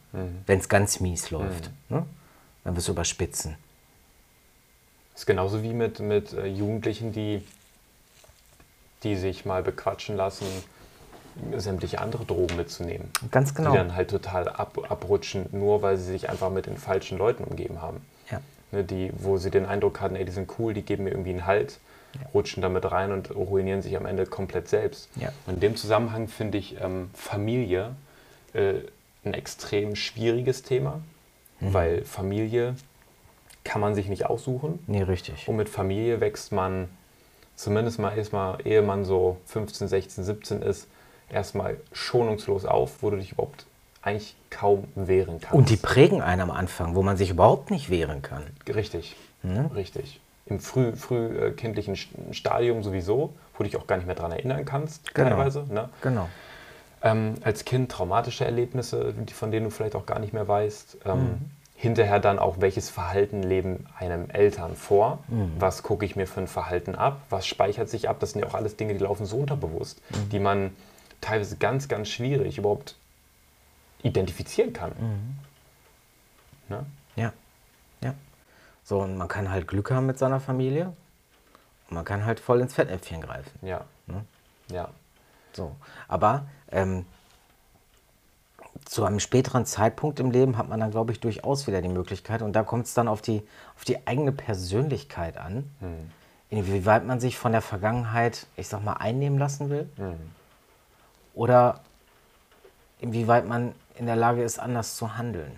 wenn 0.47 0.57
es 0.57 0.67
ganz 0.67 0.99
mies 0.99 1.29
läuft. 1.29 1.69
Ne? 1.89 2.07
Wenn 2.63 2.73
wir 2.73 2.79
es 2.79 2.87
überspitzen. 2.87 3.55
Ist 5.19 5.25
genauso 5.25 5.63
wie 5.63 5.73
mit, 5.73 5.99
mit 5.99 6.33
äh, 6.33 6.45
Jugendlichen, 6.47 7.11
die, 7.11 7.43
die 9.03 9.15
sich 9.17 9.45
mal 9.45 9.61
bequatschen 9.63 10.15
lassen, 10.15 10.45
sämtliche 11.57 11.99
andere 11.99 12.25
Drogen 12.25 12.55
mitzunehmen. 12.55 13.09
Ganz 13.31 13.53
genau. 13.53 13.71
Die 13.71 13.77
dann 13.77 13.95
halt 13.95 14.09
total 14.09 14.47
ab, 14.47 14.77
abrutschen, 14.89 15.45
nur 15.51 15.81
weil 15.81 15.97
sie 15.97 16.05
sich 16.11 16.29
einfach 16.29 16.49
mit 16.49 16.65
den 16.65 16.77
falschen 16.77 17.17
Leuten 17.17 17.43
umgeben 17.43 17.81
haben. 17.81 18.01
Ja. 18.31 18.39
Ne, 18.71 18.83
die, 18.83 19.11
wo 19.17 19.37
sie 19.37 19.51
den 19.51 19.65
Eindruck 19.65 19.99
hatten, 20.01 20.15
ey, 20.15 20.25
die 20.25 20.31
sind 20.31 20.51
cool, 20.57 20.73
die 20.73 20.81
geben 20.83 21.03
mir 21.03 21.11
irgendwie 21.11 21.31
einen 21.31 21.45
Halt, 21.45 21.79
rutschen 22.33 22.61
damit 22.61 22.89
rein 22.91 23.11
und 23.11 23.35
ruinieren 23.35 23.81
sich 23.81 23.95
am 23.95 24.05
Ende 24.05 24.25
komplett 24.25 24.67
selbst. 24.67 25.09
Ja. 25.15 25.29
Und 25.45 25.55
in 25.55 25.59
dem 25.59 25.75
Zusammenhang 25.75 26.27
finde 26.27 26.57
ich 26.57 26.79
ähm, 26.81 27.09
Familie 27.13 27.95
äh, 28.53 28.75
ein 29.25 29.33
extrem 29.33 29.95
schwieriges 29.95 30.63
Thema, 30.63 31.01
Mhm. 31.61 31.73
weil 31.73 32.05
Familie 32.05 32.75
kann 33.63 33.81
man 33.81 33.95
sich 33.95 34.07
nicht 34.09 34.25
aussuchen. 34.25 34.79
Nee, 34.87 35.03
richtig. 35.03 35.47
Und 35.47 35.55
mit 35.57 35.69
Familie 35.69 36.21
wächst 36.21 36.51
man, 36.51 36.89
zumindest 37.55 37.99
mal 37.99 38.17
erstmal, 38.17 38.65
ehe 38.65 38.81
man 38.81 39.05
so 39.05 39.37
15, 39.45 39.87
16, 39.87 40.23
17 40.23 40.61
ist, 40.61 40.87
erstmal 41.29 41.77
schonungslos 41.91 42.65
auf, 42.65 43.01
wo 43.03 43.09
du 43.09 43.17
dich 43.17 43.33
überhaupt 43.33 43.65
eigentlich 44.01 44.35
kaum 44.49 44.85
wehren 44.95 45.39
kannst. 45.41 45.53
Und 45.55 45.69
die 45.69 45.75
prägen 45.77 46.21
einen 46.21 46.41
am 46.41 46.51
Anfang, 46.51 46.95
wo 46.95 47.03
man 47.03 47.17
sich 47.17 47.29
überhaupt 47.29 47.69
nicht 47.69 47.89
wehren 47.89 48.21
kann. 48.21 48.43
Richtig, 48.67 49.15
Mhm. 49.43 49.67
richtig. 49.67 50.19
Im 50.45 50.59
früh, 50.59 50.93
früh 50.93 51.27
äh, 51.37 51.95
Stadium 52.33 52.81
sowieso, 52.81 53.33
wo 53.53 53.57
du 53.59 53.63
dich 53.65 53.77
auch 53.77 53.85
gar 53.85 53.97
nicht 53.97 54.05
mehr 54.07 54.15
daran 54.15 54.31
erinnern 54.31 54.65
kannst, 54.65 55.13
Genau. 55.13 55.29
teilweise. 55.29 55.65
Ne? 55.69 55.89
Genau. 56.01 56.27
Ähm, 57.03 57.35
als 57.43 57.65
Kind 57.65 57.91
traumatische 57.91 58.45
Erlebnisse, 58.45 59.13
von 59.33 59.51
denen 59.51 59.65
du 59.65 59.69
vielleicht 59.69 59.95
auch 59.95 60.05
gar 60.05 60.19
nicht 60.19 60.33
mehr 60.33 60.47
weißt. 60.47 60.97
Ähm, 61.05 61.19
Mhm. 61.19 61.51
Hinterher 61.81 62.19
dann 62.19 62.39
auch, 62.39 62.57
welches 62.59 62.89
Verhalten 62.89 63.41
leben 63.41 63.85
einem 63.97 64.29
Eltern 64.29 64.75
vor? 64.75 65.19
Mhm. 65.29 65.53
Was 65.59 65.81
gucke 65.81 66.03
ich 66.03 66.17
mir 66.17 66.27
für 66.27 66.41
ein 66.41 66.47
Verhalten 66.49 66.93
ab? 66.93 67.21
Was 67.29 67.47
speichert 67.47 67.87
sich 67.87 68.09
ab? 68.09 68.17
Das 68.19 68.31
sind 68.31 68.41
ja 68.41 68.47
auch 68.49 68.53
alles 68.53 68.75
Dinge, 68.75 68.95
die 68.95 68.99
laufen 68.99 69.25
so 69.25 69.37
unterbewusst, 69.37 70.01
Mhm. 70.09 70.29
die 70.29 70.39
man 70.39 70.75
teilweise 71.21 71.55
ganz, 71.55 71.87
ganz 71.87 72.09
schwierig 72.09 72.57
überhaupt 72.57 72.95
identifizieren 74.03 74.73
kann. 74.73 74.91
Mhm. 74.99 75.39
Ne? 76.67 76.85
Ja. 77.15 77.31
Ja. 78.01 78.13
So, 78.83 78.99
und 78.99 79.15
man 79.15 79.29
kann 79.29 79.49
halt 79.49 79.65
Glück 79.69 79.89
haben 79.89 80.05
mit 80.05 80.17
seiner 80.19 80.41
Familie. 80.41 80.87
Und 81.89 81.95
man 81.95 82.03
kann 82.03 82.25
halt 82.25 82.41
voll 82.41 82.59
ins 82.59 82.73
Fettnäpfchen 82.73 83.21
greifen. 83.21 83.57
Ja. 83.65 83.85
Ne? 84.05 84.25
Ja. 84.69 84.89
So. 85.53 85.77
Aber 86.09 86.45
ähm, 86.73 87.05
zu 88.85 89.05
einem 89.05 89.19
späteren 89.19 89.65
Zeitpunkt 89.65 90.19
im 90.19 90.31
Leben 90.31 90.57
hat 90.57 90.69
man 90.69 90.79
dann, 90.79 90.91
glaube 90.91 91.11
ich, 91.11 91.19
durchaus 91.19 91.67
wieder 91.67 91.81
die 91.81 91.89
Möglichkeit. 91.89 92.41
Und 92.41 92.53
da 92.53 92.63
kommt 92.63 92.85
es 92.85 92.93
dann 92.93 93.07
auf 93.07 93.21
die, 93.21 93.43
auf 93.75 93.85
die 93.85 94.07
eigene 94.07 94.31
Persönlichkeit 94.31 95.37
an, 95.37 95.69
inwieweit 96.49 97.05
man 97.05 97.19
sich 97.19 97.37
von 97.37 97.51
der 97.51 97.61
Vergangenheit, 97.61 98.47
ich 98.55 98.67
sag 98.67 98.83
mal, 98.83 98.93
einnehmen 98.93 99.37
lassen 99.37 99.69
will. 99.69 99.89
Oder 101.33 101.81
inwieweit 102.99 103.47
man 103.47 103.73
in 103.95 104.05
der 104.05 104.15
Lage 104.15 104.43
ist, 104.43 104.59
anders 104.59 104.95
zu 104.95 105.17
handeln. 105.17 105.51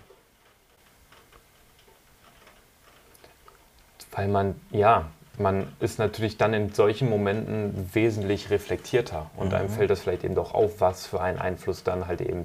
Weil 4.12 4.28
man, 4.28 4.60
ja, 4.70 5.06
man 5.38 5.72
ist 5.80 5.98
natürlich 5.98 6.36
dann 6.36 6.52
in 6.52 6.72
solchen 6.72 7.08
Momenten 7.08 7.90
wesentlich 7.94 8.50
reflektierter 8.50 9.30
und 9.36 9.54
einem 9.54 9.70
fällt 9.70 9.90
das 9.90 10.00
vielleicht 10.00 10.24
eben 10.24 10.34
doch 10.34 10.52
auf, 10.52 10.80
was 10.80 11.06
für 11.06 11.20
einen 11.22 11.38
Einfluss 11.38 11.82
dann 11.82 12.06
halt 12.06 12.20
eben 12.20 12.44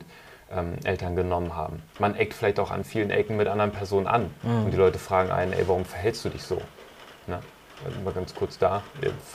ähm, 0.52 0.76
Eltern 0.84 1.16
genommen 1.16 1.56
haben. 1.56 1.82
Man 2.00 2.16
eckt 2.16 2.34
vielleicht 2.34 2.60
auch 2.60 2.72
an 2.72 2.84
vielen 2.84 3.10
Ecken 3.10 3.38
mit 3.38 3.48
anderen 3.48 3.72
Personen 3.72 4.08
an 4.08 4.30
und 4.44 4.72
die 4.72 4.78
Leute 4.78 5.00
fragen 5.00 5.32
einen, 5.32 5.54
ey, 5.54 5.68
warum 5.68 5.86
verhältst 5.86 6.24
du 6.26 6.30
dich 6.30 6.44
so? 6.44 6.62
Ne? 7.28 7.40
Mal 8.04 8.12
ganz 8.12 8.34
kurz 8.34 8.58
da, 8.58 8.82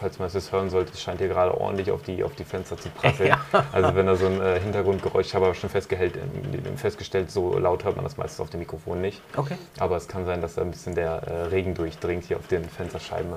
falls 0.00 0.18
man 0.18 0.26
es 0.26 0.34
jetzt 0.34 0.50
hören 0.50 0.68
sollte, 0.68 0.92
es 0.94 1.00
scheint 1.00 1.20
hier 1.20 1.28
gerade 1.28 1.56
ordentlich 1.56 1.92
auf 1.92 2.02
die, 2.02 2.24
auf 2.24 2.34
die 2.34 2.42
Fenster 2.42 2.76
zu 2.76 2.88
prasseln. 2.88 3.36
Also 3.72 3.94
wenn 3.94 4.06
da 4.06 4.16
so 4.16 4.26
ein 4.26 4.40
äh, 4.40 4.58
Hintergrundgeräusch, 4.58 5.26
ich 5.26 5.34
habe 5.36 5.44
aber 5.44 5.54
schon 5.54 5.70
festgestellt, 5.70 6.16
äh, 6.16 6.76
festgestellt, 6.76 7.30
so 7.30 7.56
laut 7.56 7.84
hört 7.84 7.94
man 7.94 8.04
das 8.04 8.16
meistens 8.16 8.40
auf 8.40 8.50
dem 8.50 8.58
Mikrofon 8.58 9.00
nicht. 9.00 9.22
Okay. 9.36 9.56
Aber 9.78 9.96
es 9.96 10.08
kann 10.08 10.26
sein, 10.26 10.40
dass 10.40 10.56
da 10.56 10.62
ein 10.62 10.72
bisschen 10.72 10.96
der 10.96 11.22
äh, 11.22 11.42
Regen 11.44 11.74
durchdringt 11.74 12.24
hier 12.24 12.36
auf 12.36 12.48
den 12.48 12.64
Fensterscheiben. 12.64 13.34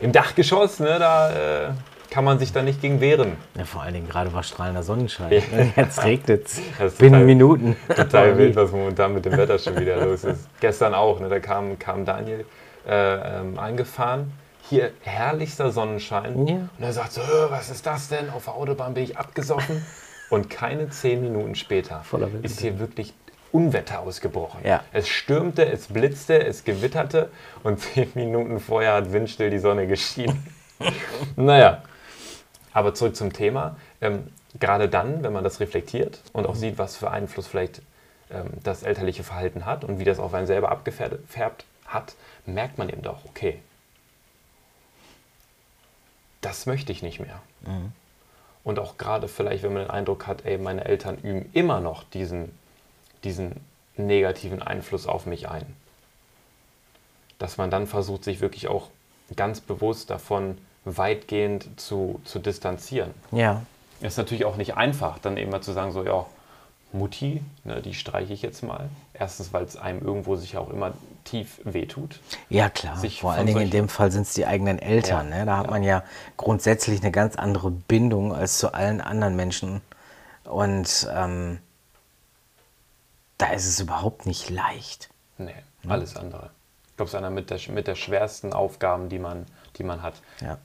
Im 0.00 0.12
Dachgeschoss, 0.12 0.80
ne, 0.80 0.98
da 0.98 1.30
äh, 1.30 1.70
kann 2.12 2.24
man 2.24 2.38
sich 2.38 2.52
da 2.52 2.62
nicht 2.62 2.82
gegen 2.82 3.00
wehren. 3.00 3.36
Ja, 3.56 3.64
vor 3.64 3.82
allen 3.82 3.94
Dingen 3.94 4.06
gerade 4.08 4.32
war 4.34 4.42
strahlender 4.42 4.82
Sonnenschein. 4.82 5.32
Ja. 5.32 5.40
Jetzt 5.76 6.04
regnet 6.04 6.46
es. 6.46 6.56
Binnen 6.98 7.12
total- 7.12 7.24
Minuten. 7.24 7.76
Total 7.88 8.36
wild, 8.38 8.54
was 8.54 8.70
momentan 8.70 9.14
mit 9.14 9.24
dem 9.24 9.34
Wetter 9.36 9.58
schon 9.58 9.78
wieder 9.80 10.04
los 10.04 10.22
ist. 10.24 10.46
Gestern 10.60 10.92
auch, 10.92 11.20
ne, 11.20 11.30
da 11.30 11.40
kam, 11.40 11.78
kam 11.78 12.04
Daniel 12.04 12.44
äh, 12.86 13.40
ähm, 13.40 13.58
eingefahren. 13.58 14.32
Hier 14.68 14.90
herrlichster 15.00 15.70
Sonnenschein. 15.70 16.46
Ja. 16.46 16.54
Und 16.78 16.84
er 16.84 16.92
sagt 16.92 17.12
so, 17.12 17.22
"Äh, 17.22 17.50
was 17.50 17.70
ist 17.70 17.86
das 17.86 18.08
denn? 18.08 18.28
Auf 18.30 18.44
der 18.44 18.54
Autobahn 18.54 18.92
bin 18.94 19.04
ich 19.04 19.16
abgesoffen. 19.16 19.84
Und 20.28 20.50
keine 20.50 20.90
zehn 20.90 21.20
Minuten 21.22 21.54
später 21.54 22.02
ist 22.42 22.60
hier 22.60 22.78
wirklich 22.78 23.12
Unwetter 23.52 24.00
ausgebrochen. 24.00 24.60
Ja. 24.64 24.82
Es 24.92 25.08
stürmte, 25.08 25.64
es 25.70 25.88
blitzte, 25.88 26.42
es 26.44 26.64
gewitterte 26.64 27.28
und 27.62 27.80
zehn 27.80 28.10
Minuten 28.14 28.60
vorher 28.60 28.94
hat 28.94 29.12
windstill 29.12 29.50
die 29.50 29.58
Sonne 29.58 29.86
geschienen. 29.86 30.42
naja, 31.36 31.82
aber 32.72 32.94
zurück 32.94 33.16
zum 33.16 33.32
Thema. 33.32 33.76
Ähm, 34.00 34.28
gerade 34.58 34.88
dann, 34.88 35.22
wenn 35.22 35.32
man 35.32 35.44
das 35.44 35.60
reflektiert 35.60 36.20
und 36.32 36.46
auch 36.46 36.54
sieht, 36.54 36.78
was 36.78 36.96
für 36.96 37.10
Einfluss 37.10 37.46
vielleicht 37.46 37.82
ähm, 38.30 38.50
das 38.62 38.82
elterliche 38.82 39.24
Verhalten 39.24 39.66
hat 39.66 39.84
und 39.84 39.98
wie 39.98 40.04
das 40.04 40.18
auf 40.18 40.34
einen 40.34 40.46
selber 40.46 40.70
abgefärbt 40.70 41.64
hat, 41.86 42.14
merkt 42.46 42.78
man 42.78 42.88
eben 42.88 43.02
doch, 43.02 43.24
okay, 43.24 43.60
das 46.40 46.66
möchte 46.66 46.92
ich 46.92 47.02
nicht 47.02 47.20
mehr. 47.20 47.40
Und 48.64 48.78
auch 48.78 48.98
gerade 48.98 49.28
vielleicht, 49.28 49.62
wenn 49.62 49.72
man 49.72 49.82
den 49.82 49.90
Eindruck 49.90 50.26
hat, 50.26 50.44
ey, 50.44 50.58
meine 50.58 50.84
Eltern 50.84 51.18
üben 51.18 51.48
immer 51.52 51.80
noch 51.80 52.04
diesen, 52.04 52.56
diesen 53.24 53.64
negativen 53.96 54.62
Einfluss 54.62 55.06
auf 55.06 55.26
mich 55.26 55.48
ein. 55.48 55.64
Dass 57.38 57.56
man 57.56 57.70
dann 57.70 57.86
versucht, 57.86 58.24
sich 58.24 58.40
wirklich 58.40 58.68
auch 58.68 58.88
ganz 59.36 59.60
bewusst 59.60 60.10
davon 60.10 60.58
weitgehend 60.84 61.68
zu, 61.80 62.20
zu 62.24 62.38
distanzieren. 62.38 63.12
Ja. 63.30 63.62
Ist 64.00 64.18
natürlich 64.18 64.44
auch 64.44 64.56
nicht 64.56 64.76
einfach, 64.76 65.18
dann 65.18 65.36
eben 65.36 65.50
mal 65.50 65.60
zu 65.60 65.72
sagen, 65.72 65.92
so, 65.92 66.04
ja, 66.04 66.26
Mutti, 66.92 67.42
ne, 67.64 67.80
die 67.80 67.94
streiche 67.94 68.32
ich 68.32 68.42
jetzt 68.42 68.62
mal. 68.62 68.88
Erstens, 69.14 69.52
weil 69.52 69.64
es 69.64 69.76
einem 69.76 70.02
irgendwo 70.02 70.36
sich 70.36 70.56
auch 70.56 70.70
immer 70.70 70.92
tief 71.24 71.60
wehtut. 71.64 72.20
Ja, 72.48 72.68
klar. 72.68 72.96
Sich 72.96 73.20
Vor 73.20 73.32
allen 73.32 73.46
Dingen 73.46 73.62
in 73.62 73.70
dem 73.70 73.88
Fall 73.88 74.10
sind 74.10 74.22
es 74.22 74.34
die 74.34 74.46
eigenen 74.46 74.78
Eltern. 74.78 75.30
Ja, 75.30 75.38
Ne? 75.38 75.46
Da 75.46 75.56
hat 75.58 75.66
ja. 75.66 75.70
man 75.70 75.82
ja 75.82 76.02
grundsätzlich 76.36 77.00
eine 77.00 77.10
ganz 77.10 77.36
andere 77.36 77.70
Bindung 77.70 78.34
als 78.34 78.58
zu 78.58 78.74
allen 78.74 79.00
anderen 79.00 79.36
Menschen. 79.36 79.80
Und 80.44 81.08
ähm, 81.14 81.60
da 83.38 83.52
ist 83.52 83.66
es 83.66 83.80
überhaupt 83.80 84.26
nicht 84.26 84.50
leicht. 84.50 85.08
Nee, 85.38 85.54
alles 85.88 86.16
andere. 86.16 86.50
Ich 86.88 86.96
glaube, 86.96 87.08
es 87.08 87.14
ist 87.14 87.18
einer 87.18 87.30
mit 87.30 87.50
der, 87.50 87.58
mit 87.70 87.86
der 87.86 87.94
schwersten 87.94 88.52
Aufgaben, 88.52 89.08
die 89.08 89.18
man, 89.18 89.46
die 89.78 89.84
man 89.84 90.02
hat. 90.02 90.14
Ja. 90.40 90.58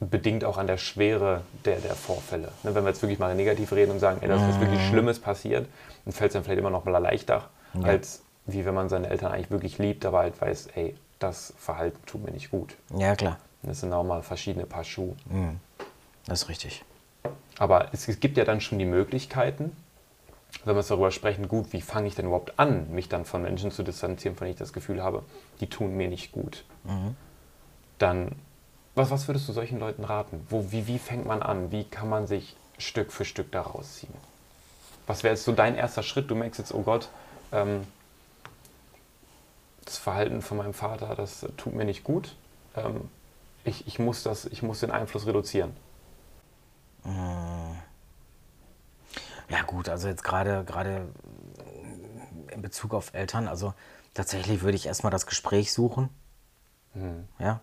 Bedingt 0.00 0.44
auch 0.44 0.56
an 0.56 0.66
der 0.66 0.78
Schwere 0.78 1.42
der, 1.64 1.76
der 1.76 1.94
Vorfälle. 1.94 2.48
Ne, 2.62 2.74
wenn 2.74 2.84
wir 2.84 2.88
jetzt 2.88 3.02
wirklich 3.02 3.18
mal 3.18 3.34
negativ 3.34 3.72
reden 3.72 3.92
und 3.92 3.98
sagen, 3.98 4.18
ey, 4.22 4.28
das 4.28 4.40
ist 4.42 4.48
was 4.48 4.60
wirklich 4.60 4.80
Schlimmes 4.88 5.18
passiert, 5.20 5.68
dann 6.04 6.12
fällt 6.12 6.30
es 6.30 6.32
dann 6.32 6.44
vielleicht 6.44 6.58
immer 6.58 6.70
noch 6.70 6.84
mal 6.84 6.96
leichter, 6.98 7.50
als 7.82 8.22
wie 8.46 8.64
wenn 8.64 8.74
man 8.74 8.88
seine 8.88 9.08
Eltern 9.10 9.30
eigentlich 9.32 9.50
wirklich 9.50 9.78
liebt, 9.78 10.04
aber 10.06 10.20
halt 10.20 10.40
weiß, 10.40 10.68
ey, 10.74 10.96
das 11.18 11.52
Verhalten 11.58 11.98
tut 12.06 12.24
mir 12.24 12.30
nicht 12.32 12.50
gut. 12.50 12.74
Ja, 12.96 13.14
klar. 13.14 13.36
Das 13.62 13.80
sind 13.80 13.92
auch 13.92 14.04
mal 14.04 14.22
verschiedene 14.22 14.64
Paar 14.64 14.84
Schuhe. 14.84 15.14
Das 16.26 16.42
ist 16.42 16.48
richtig. 16.48 16.82
Aber 17.58 17.88
es, 17.92 18.08
es 18.08 18.20
gibt 18.20 18.38
ja 18.38 18.44
dann 18.44 18.62
schon 18.62 18.78
die 18.78 18.86
Möglichkeiten, 18.86 19.76
wenn 20.64 20.74
wir 20.74 20.82
darüber 20.82 21.10
sprechen, 21.10 21.46
gut, 21.46 21.72
wie 21.72 21.80
fange 21.80 22.08
ich 22.08 22.14
denn 22.14 22.26
überhaupt 22.26 22.58
an, 22.58 22.90
mich 22.90 23.08
dann 23.08 23.24
von 23.24 23.42
Menschen 23.42 23.70
zu 23.70 23.82
distanzieren, 23.82 24.36
von 24.36 24.46
denen 24.46 24.54
ich 24.54 24.58
das 24.58 24.72
Gefühl 24.72 25.02
habe, 25.02 25.22
die 25.60 25.68
tun 25.68 25.96
mir 25.96 26.08
nicht 26.08 26.32
gut. 26.32 26.64
Dann, 27.98 28.32
was, 29.00 29.10
was 29.10 29.28
würdest 29.28 29.48
du 29.48 29.52
solchen 29.52 29.78
Leuten 29.78 30.04
raten? 30.04 30.46
Wo, 30.48 30.70
wie, 30.70 30.86
wie 30.86 30.98
fängt 30.98 31.26
man 31.26 31.42
an? 31.42 31.70
Wie 31.70 31.84
kann 31.84 32.08
man 32.08 32.26
sich 32.26 32.56
Stück 32.78 33.12
für 33.12 33.24
Stück 33.24 33.50
da 33.52 33.62
rausziehen? 33.62 34.12
Was 35.06 35.22
wäre 35.22 35.34
jetzt 35.34 35.44
so 35.44 35.52
dein 35.52 35.74
erster 35.74 36.02
Schritt? 36.02 36.30
Du 36.30 36.34
merkst 36.34 36.58
jetzt, 36.58 36.74
oh 36.74 36.82
Gott, 36.82 37.08
ähm, 37.52 37.86
das 39.84 39.96
Verhalten 39.98 40.42
von 40.42 40.58
meinem 40.58 40.74
Vater, 40.74 41.14
das 41.16 41.46
tut 41.56 41.74
mir 41.74 41.84
nicht 41.84 42.04
gut. 42.04 42.36
Ähm, 42.76 43.08
ich, 43.64 43.86
ich, 43.86 43.98
muss 43.98 44.22
das, 44.22 44.44
ich 44.44 44.62
muss 44.62 44.80
den 44.80 44.90
Einfluss 44.90 45.26
reduzieren. 45.26 45.74
Ja 49.48 49.62
gut, 49.66 49.88
also 49.88 50.06
jetzt 50.08 50.22
gerade 50.22 50.64
gerade 50.64 51.08
in 52.52 52.62
Bezug 52.62 52.92
auf 52.94 53.14
Eltern, 53.14 53.48
also 53.48 53.72
tatsächlich 54.12 54.60
würde 54.60 54.76
ich 54.76 54.86
erstmal 54.86 55.10
das 55.10 55.26
Gespräch 55.26 55.72
suchen. 55.72 56.10
Ja. 57.38 57.60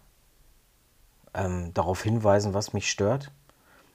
Ähm, 1.37 1.73
darauf 1.73 2.01
hinweisen, 2.03 2.53
was 2.53 2.73
mich 2.73 2.89
stört 2.89 3.31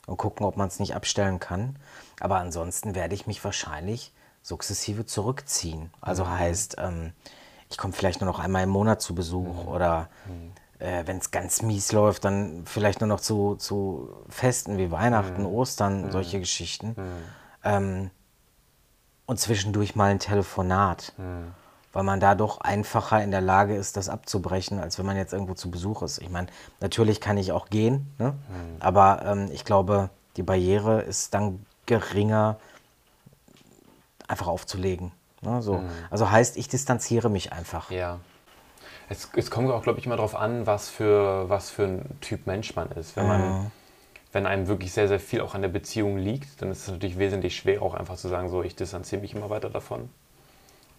und 0.07 0.17
gucken, 0.17 0.47
ob 0.47 0.57
man 0.57 0.69
es 0.69 0.79
nicht 0.79 0.95
abstellen 0.95 1.41
kann. 1.41 1.77
Aber 2.21 2.39
ansonsten 2.39 2.95
werde 2.95 3.15
ich 3.15 3.27
mich 3.27 3.45
wahrscheinlich 3.45 4.13
sukzessive 4.43 5.07
zurückziehen. 5.07 5.91
Also 6.01 6.29
heißt, 6.29 6.77
ähm, 6.79 7.13
ich 7.69 7.79
komme 7.79 7.93
vielleicht 7.93 8.21
nur 8.21 8.31
noch 8.31 8.39
einmal 8.39 8.63
im 8.65 8.71
Monat 8.71 9.01
zu 9.03 9.15
Besuch 9.15 9.67
oder 9.67 10.09
äh, 10.79 11.07
wenn 11.07 11.19
es 11.19 11.31
ganz 11.31 11.63
mies 11.63 11.93
läuft, 11.93 12.25
dann 12.25 12.65
vielleicht 12.67 13.01
nur 13.01 13.09
noch 13.09 13.21
zu, 13.21 13.57
zu 13.57 14.09
Festen 14.29 14.79
wie 14.79 14.91
Weihnachten, 14.91 15.43
Ostern, 15.47 16.11
solche 16.11 16.39
Geschichten. 16.41 16.95
Ähm, 17.65 18.11
und 19.27 19.39
zwischendurch 19.39 19.95
mal 19.95 20.11
ein 20.11 20.19
Telefonat, 20.19 21.13
weil 21.93 22.03
man 22.03 22.21
da 22.21 22.35
doch 22.35 22.61
einfacher 22.61 23.23
in 23.23 23.31
der 23.31 23.41
Lage 23.41 23.75
ist, 23.75 23.97
das 23.97 24.09
abzubrechen, 24.09 24.79
als 24.79 24.99
wenn 24.99 25.07
man 25.07 25.17
jetzt 25.17 25.33
irgendwo 25.33 25.55
zu 25.55 25.71
Besuch 25.71 26.03
ist. 26.03 26.19
Ich 26.19 26.31
meine, 26.31 26.49
natürlich 26.81 27.21
kann 27.21 27.37
ich 27.37 27.53
auch 27.53 27.69
gehen, 27.69 28.13
ne? 28.19 28.35
aber 28.81 29.23
ähm, 29.25 29.51
ich 29.53 29.65
glaube, 29.65 30.11
die 30.37 30.43
Barriere 30.43 31.03
ist 31.03 31.35
dann 31.35 31.65
geringer, 31.87 32.57
einfach 34.29 34.47
aufzulegen. 34.47 35.13
Ne? 35.43 35.61
So. 35.61 35.83
Also 36.11 36.31
heißt, 36.31 36.57
ich 36.57 36.69
distanziere 36.69 37.29
mich 37.29 37.53
einfach. 37.53 37.91
Ja. 37.91 38.21
Es, 39.09 39.29
es 39.37 39.51
kommt 39.51 39.71
auch, 39.71 39.83
glaube 39.83 39.99
ich, 39.99 40.07
immer 40.07 40.17
darauf 40.17 40.35
an, 40.35 40.67
was 40.67 40.89
für, 40.89 41.49
was 41.49 41.69
für 41.69 41.85
ein 41.85 42.21
Typ 42.21 42.47
Mensch 42.47 42.75
man 42.75 42.91
ist. 42.93 43.15
Wenn, 43.17 43.27
man, 43.27 43.71
wenn 44.33 44.47
einem 44.47 44.69
wirklich 44.69 44.93
sehr, 44.93 45.09
sehr 45.09 45.21
viel 45.21 45.43
auch 45.43 45.55
an 45.55 45.61
der 45.61 45.69
Beziehung 45.69 46.17
liegt, 46.17 46.63
dann 46.63 46.71
ist 46.71 46.83
es 46.83 46.89
natürlich 46.89 47.19
wesentlich 47.19 47.57
schwer, 47.57 47.83
auch 47.83 47.93
einfach 47.93 48.17
zu 48.17 48.29
sagen, 48.29 48.49
so, 48.49 48.63
ich 48.63 48.75
distanziere 48.75 49.21
mich 49.21 49.35
immer 49.35 49.51
weiter 49.51 49.69
davon. 49.69 50.09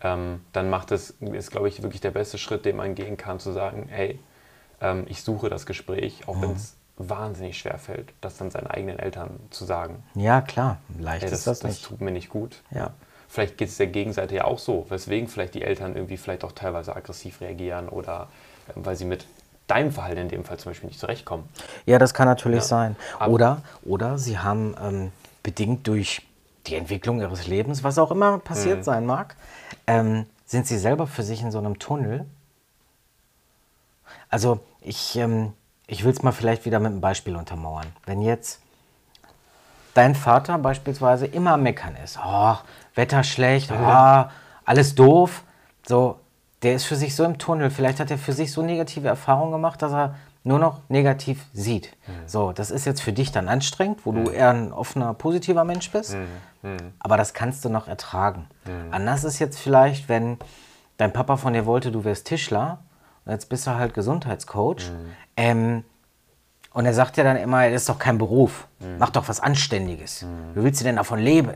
Ähm, 0.04 0.42
dann 0.52 0.70
macht 0.70 0.92
es, 0.92 1.12
ist, 1.22 1.52
glaube 1.52 1.70
ich, 1.70 1.82
wirklich 1.82 2.02
der 2.02 2.12
beste 2.12 2.38
Schritt, 2.38 2.66
den 2.66 2.76
man 2.76 2.94
gehen 2.96 3.16
kann, 3.18 3.40
zu 3.40 3.52
sagen, 3.52 3.88
hey, 3.90 4.20
ähm, 4.82 5.06
ich 5.08 5.24
suche 5.24 5.50
das 5.50 5.66
Gespräch, 5.66 6.28
auch 6.28 6.42
wenn 6.42 6.52
es 6.52 6.76
wahnsinnig 6.98 7.58
schwer 7.58 7.78
fällt, 7.80 8.14
das 8.22 8.38
dann 8.38 8.52
seinen 8.52 8.68
eigenen 8.68 9.00
Eltern 9.00 9.40
zu 9.50 9.66
sagen. 9.66 10.04
Ja, 10.16 10.42
klar, 10.42 10.78
leicht 11.00 11.24
Ey, 11.24 11.30
das, 11.30 11.40
ist 11.40 11.48
das, 11.48 11.60
das, 11.60 11.72
nicht. 11.72 11.86
tut 11.86 12.02
mir 12.02 12.12
nicht 12.12 12.30
gut. 12.30 12.62
Ja. 12.72 12.92
Vielleicht 13.30 13.58
geht 13.58 13.70
es 13.70 13.78
der 13.78 13.88
Gegenseite 13.88 14.36
ja 14.36 14.44
auch 14.44 14.60
so, 14.60 14.86
weswegen 14.90 15.28
vielleicht 15.28 15.56
die 15.56 15.64
Eltern 15.64 15.96
irgendwie 15.96 16.18
vielleicht 16.18 16.44
auch 16.44 16.52
teilweise 16.52 16.96
aggressiv 16.96 17.42
reagieren 17.42 17.90
oder 17.90 18.28
äh, 18.68 18.74
weil 18.76 18.96
sie 18.96 19.06
mit 19.06 19.26
deinem 19.68 19.92
Verhalten 19.92 20.20
in 20.20 20.28
dem 20.30 20.44
Fall 20.44 20.58
zum 20.60 20.72
Beispiel 20.72 20.88
nicht 20.90 21.00
zurechtkommen. 21.00 21.48
Ja, 21.86 21.98
das 21.98 22.14
kann 22.14 22.28
natürlich 22.28 22.60
Ja. 22.60 22.66
sein. 22.66 22.96
Aber- 23.18 23.32
Oder, 23.32 23.62
oder 23.84 24.18
sie 24.20 24.38
haben 24.38 24.76
ähm, 24.80 25.12
bedingt 25.42 25.88
durch 25.88 26.22
die 26.68 26.76
Entwicklung 26.76 27.20
ihres 27.20 27.48
Lebens, 27.48 27.84
was 27.84 27.98
auch 27.98 28.12
immer 28.12 28.40
passiert 28.40 28.80
Mhm. 28.80 28.84
sein 28.84 29.06
mag, 29.06 29.36
ähm, 29.88 30.26
sind 30.46 30.68
sie 30.68 30.78
selber 30.78 31.08
für 31.08 31.24
sich 31.24 31.42
in 31.42 31.52
so 31.52 31.58
einem 31.58 31.80
Tunnel. 31.80 32.26
Also 34.30 34.60
ich, 34.82 35.16
ähm, 35.18 35.54
ich 35.88 36.04
will 36.04 36.12
es 36.12 36.24
mal 36.24 36.32
vielleicht 36.32 36.66
wieder 36.66 36.80
mit 36.80 36.92
einem 36.92 37.02
Beispiel 37.02 37.36
untermauern. 37.36 37.88
Wenn 38.06 38.22
jetzt 38.22 38.60
dein 39.94 40.16
Vater 40.16 40.58
beispielsweise 40.58 41.26
immer 41.26 41.54
am 41.54 41.64
meckern 41.64 41.96
ist, 42.04 42.20
oh, 42.24 42.56
Wetter 42.96 43.24
schlecht, 43.24 43.72
oh, 43.72 44.24
alles 44.66 44.96
doof, 44.96 45.44
so, 45.88 46.20
der 46.64 46.76
ist 46.76 46.86
für 46.86 46.96
sich 46.96 47.16
so 47.16 47.24
im 47.26 47.38
Tunnel. 47.38 47.70
Vielleicht 47.70 48.00
hat 48.00 48.10
er 48.10 48.18
für 48.18 48.34
sich 48.34 48.52
so 48.52 48.62
negative 48.62 49.08
Erfahrungen 49.08 49.52
gemacht, 49.52 49.82
dass 49.82 49.92
er 49.92 50.16
nur 50.44 50.60
noch 50.60 50.82
negativ 50.90 51.46
sieht. 51.54 51.96
So, 52.26 52.52
das 52.52 52.70
ist 52.70 52.86
jetzt 52.86 53.02
für 53.02 53.14
dich 53.14 53.32
dann 53.32 53.48
anstrengend, 53.48 54.06
wo 54.06 54.12
du 54.12 54.30
eher 54.30 54.50
ein 54.50 54.74
offener, 54.74 55.14
positiver 55.14 55.64
Mensch 55.64 55.90
bist. 55.92 56.16
Aber 57.00 57.18
das 57.18 57.34
kannst 57.34 57.64
du 57.66 57.70
noch 57.70 57.88
ertragen. 57.88 58.48
Anders 58.92 59.24
ist 59.24 59.40
jetzt 59.40 59.60
vielleicht, 59.60 60.10
wenn 60.10 60.38
dein 60.98 61.12
Papa 61.14 61.38
von 61.38 61.54
dir 61.54 61.66
wollte, 61.66 61.92
du 61.92 62.04
wärst 62.04 62.28
Tischler 62.28 62.80
und 63.26 63.32
jetzt 63.32 63.48
bist 63.50 63.66
du 63.68 63.72
halt 63.72 63.94
Gesundheitscoach. 63.94 64.92
Ähm, 65.38 65.84
und 66.74 66.86
er 66.86 66.94
sagt 66.94 67.18
ja 67.18 67.24
dann 67.24 67.38
immer, 67.38 67.70
das 67.70 67.84
ist 67.84 67.90
doch 67.90 68.00
kein 68.00 68.18
Beruf. 68.18 68.68
Mach 69.00 69.12
doch 69.12 69.28
was 69.30 69.40
Anständiges. 69.40 70.26
Wie 70.56 70.64
willst 70.64 70.82
du 70.82 70.86
denn 70.86 70.96
davon 70.98 71.20
leben? 71.20 71.54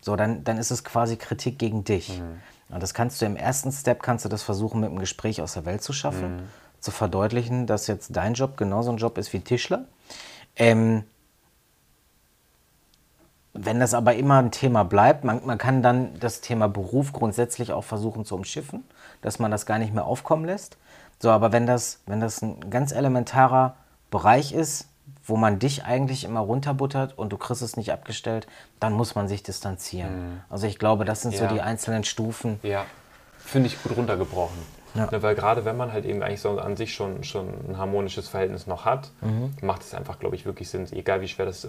So, 0.00 0.14
dann, 0.16 0.44
dann 0.44 0.58
ist 0.58 0.70
es 0.70 0.84
quasi 0.84 1.16
Kritik 1.16 1.58
gegen 1.58 1.84
dich. 1.84 2.20
Und 2.68 2.82
das 2.82 2.94
kannst 2.94 3.22
du 3.22 3.26
im 3.26 3.36
ersten 3.36 3.70
Step, 3.70 4.02
kannst 4.02 4.24
du 4.24 4.28
das 4.28 4.42
versuchen, 4.42 4.80
mit 4.80 4.90
einem 4.90 4.98
Gespräch 4.98 5.40
aus 5.40 5.54
der 5.54 5.64
Welt 5.64 5.82
zu 5.82 5.92
schaffen, 5.92 6.48
zu 6.80 6.90
verdeutlichen, 6.90 7.66
dass 7.66 7.86
jetzt 7.86 8.14
dein 8.16 8.34
Job 8.34 8.56
genauso 8.56 8.90
ein 8.90 8.96
Job 8.96 9.18
ist 9.18 9.32
wie 9.32 9.40
Tischler. 9.40 9.84
Ähm, 10.56 11.04
wenn 13.52 13.80
das 13.80 13.94
aber 13.94 14.14
immer 14.14 14.38
ein 14.38 14.50
Thema 14.50 14.84
bleibt, 14.84 15.24
man, 15.24 15.44
man 15.46 15.56
kann 15.58 15.82
dann 15.82 16.18
das 16.20 16.40
Thema 16.42 16.68
Beruf 16.68 17.12
grundsätzlich 17.12 17.72
auch 17.72 17.84
versuchen 17.84 18.24
zu 18.24 18.34
umschiffen, 18.34 18.84
dass 19.22 19.38
man 19.38 19.50
das 19.50 19.64
gar 19.64 19.78
nicht 19.78 19.94
mehr 19.94 20.04
aufkommen 20.04 20.44
lässt. 20.44 20.76
So, 21.18 21.30
aber 21.30 21.52
wenn 21.52 21.66
das, 21.66 22.00
wenn 22.06 22.20
das 22.20 22.42
ein 22.42 22.70
ganz 22.70 22.92
elementarer 22.92 23.76
Bereich 24.10 24.52
ist, 24.52 24.88
wo 25.24 25.36
man 25.36 25.58
dich 25.58 25.84
eigentlich 25.84 26.24
immer 26.24 26.40
runterbuttert 26.40 27.18
und 27.18 27.32
du 27.32 27.38
kriegst 27.38 27.62
es 27.62 27.76
nicht 27.76 27.92
abgestellt, 27.92 28.46
dann 28.78 28.92
muss 28.92 29.14
man 29.14 29.26
sich 29.26 29.42
distanzieren. 29.42 30.42
Also 30.50 30.66
ich 30.66 30.78
glaube, 30.78 31.04
das 31.04 31.22
sind 31.22 31.34
so 31.34 31.44
Ja. 31.44 31.52
die 31.52 31.62
einzelnen 31.62 32.04
Stufen. 32.04 32.60
Ja, 32.62 32.84
finde 33.38 33.68
ich 33.68 33.82
gut 33.82 33.96
runtergebrochen. 33.96 34.56
Ja. 34.96 35.08
Ne, 35.10 35.22
weil 35.22 35.34
gerade 35.34 35.64
wenn 35.64 35.76
man 35.76 35.92
halt 35.92 36.04
eben 36.04 36.22
eigentlich 36.22 36.40
so 36.40 36.58
an 36.58 36.76
sich 36.76 36.94
schon, 36.94 37.22
schon 37.24 37.48
ein 37.68 37.78
harmonisches 37.78 38.28
Verhältnis 38.28 38.66
noch 38.66 38.84
hat, 38.84 39.10
Mhm. 39.20 39.54
macht 39.62 39.82
es 39.82 39.94
einfach, 39.94 40.18
glaube 40.18 40.36
ich, 40.36 40.46
wirklich 40.46 40.68
Sinn, 40.70 40.86
egal 40.92 41.20
wie 41.20 41.28
schwer 41.28 41.46
das 41.46 41.64
äh, 41.64 41.68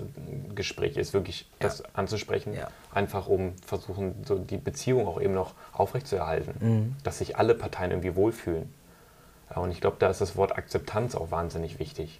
Gespräch 0.55 0.97
ist, 0.97 1.13
wirklich 1.13 1.49
das 1.59 1.83
anzusprechen. 1.95 2.53
Ja. 2.53 2.67
Einfach 2.93 3.27
um 3.27 3.53
versuchen, 3.65 4.15
so 4.25 4.37
die 4.37 4.57
Beziehung 4.57 5.07
auch 5.07 5.19
eben 5.21 5.33
noch 5.33 5.53
aufrechtzuerhalten. 5.73 6.53
Mhm. 6.59 6.95
Dass 7.03 7.17
sich 7.19 7.37
alle 7.37 7.53
Parteien 7.55 7.91
irgendwie 7.91 8.15
wohlfühlen. 8.15 8.73
Ja, 9.49 9.61
und 9.61 9.71
ich 9.71 9.81
glaube, 9.81 9.97
da 9.99 10.09
ist 10.09 10.21
das 10.21 10.35
Wort 10.35 10.57
Akzeptanz 10.57 11.15
auch 11.15 11.31
wahnsinnig 11.31 11.79
wichtig. 11.79 12.19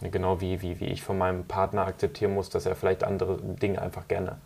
Ja, 0.00 0.08
Genau 0.10 0.40
wie, 0.40 0.62
wie, 0.62 0.80
wie 0.80 0.86
ich 0.86 1.02
von 1.02 1.18
meinem 1.18 1.44
Partner 1.44 1.86
akzeptieren 1.86 2.34
muss, 2.34 2.50
dass 2.50 2.66
er 2.66 2.74
vielleicht 2.76 3.02
andere 3.04 3.36
Dinge 3.38 3.82
einfach 3.82 4.06
gerne 4.08 4.36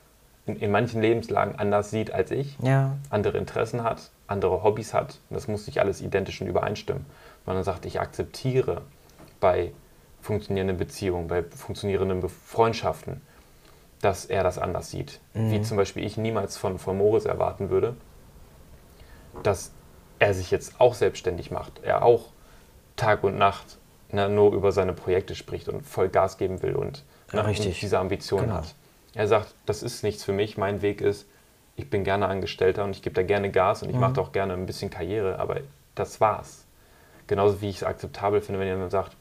in, 0.47 0.57
in 0.57 0.71
manchen 0.73 1.01
Lebenslagen 1.01 1.55
anders 1.57 1.90
sieht 1.90 2.11
als 2.12 2.31
ich 2.33 2.57
Ja, 2.61 2.97
andere 3.11 3.38
Interessen 3.38 3.85
hat, 3.85 4.11
andere 4.33 4.62
Hobbys 4.62 4.92
hat. 4.95 5.18
Das 5.31 5.47
muss 5.49 5.66
nicht 5.66 5.79
alles 5.79 6.01
identisch 6.01 6.40
und 6.40 6.49
übereinstimmen. 6.49 7.07
Man 7.47 7.62
sagt, 7.62 7.87
ich 7.87 8.01
akzeptiere 8.01 8.83
bei 9.40 9.73
funktionierenden 10.21 10.77
Beziehungen, 10.77 11.29
bei 11.29 11.42
funktionierenden 11.42 12.29
Freundschaften, 12.29 13.21
dass 14.01 14.25
er 14.25 14.42
das 14.42 14.59
anders 14.59 14.90
sieht. 14.90 15.21
Wie 15.35 15.62
zum 15.62 15.77
Beispiel 15.77 16.05
ich 16.05 16.16
niemals 16.16 16.57
von, 16.57 16.79
von 16.79 16.99
Moritz 16.99 17.25
erwarten 17.25 17.71
würde, 17.71 17.95
dass 19.42 19.73
er 20.18 20.35
sich 20.35 20.51
jetzt 20.51 20.81
auch 20.81 20.95
selbstständig 20.95 21.51
macht. 21.51 21.81
Er 21.83 22.05
auch 22.05 22.27
Tag 22.97 23.25
und 23.25 23.38
Nacht 23.38 23.79
ne, 24.11 24.29
nur 24.29 24.53
über 24.53 24.73
seine 24.73 24.92
Projekte 24.92 25.35
spricht 25.35 25.68
und 25.68 25.83
voll 25.83 26.09
Gas 26.09 26.38
geben 26.38 26.62
will 26.62 26.75
und, 26.77 27.03
richtig. 27.33 27.66
und 27.66 27.83
diese 27.83 27.99
Ambition 27.99 28.42
Genau. 28.42 28.55
hat. 28.55 28.75
Er 29.14 29.29
sagt, 29.29 29.55
das 29.66 29.83
ist 29.83 30.03
nichts 30.03 30.25
für 30.25 30.33
mich, 30.33 30.57
mein 30.57 30.83
Weg 30.83 31.01
ist, 31.01 31.27
ich 31.77 31.89
bin 31.89 32.05
gerne 32.05 32.29
Angestellter 32.29 32.85
und 32.85 32.91
ich 32.91 33.03
gebe 33.03 33.15
da 33.15 33.23
gerne 33.23 33.51
Gas 33.51 33.83
und 33.83 33.89
ich 33.89 33.95
Mhm. 33.95 34.01
mache 34.01 34.13
da 34.15 34.21
auch 34.23 34.33
gerne 34.33 34.53
ein 34.55 34.67
bisschen 34.67 34.91
Karriere, 34.91 35.39
aber 35.39 35.61
das 35.95 36.21
war's. 36.21 36.65
Genauso 37.27 37.61
wie 37.61 37.71
ich 37.71 37.77
es 37.77 37.85
akzeptabel 37.85 38.41
finde, 38.41 38.61
wenn 38.61 38.69
jemand 38.69 38.91
sagt, 38.91 39.17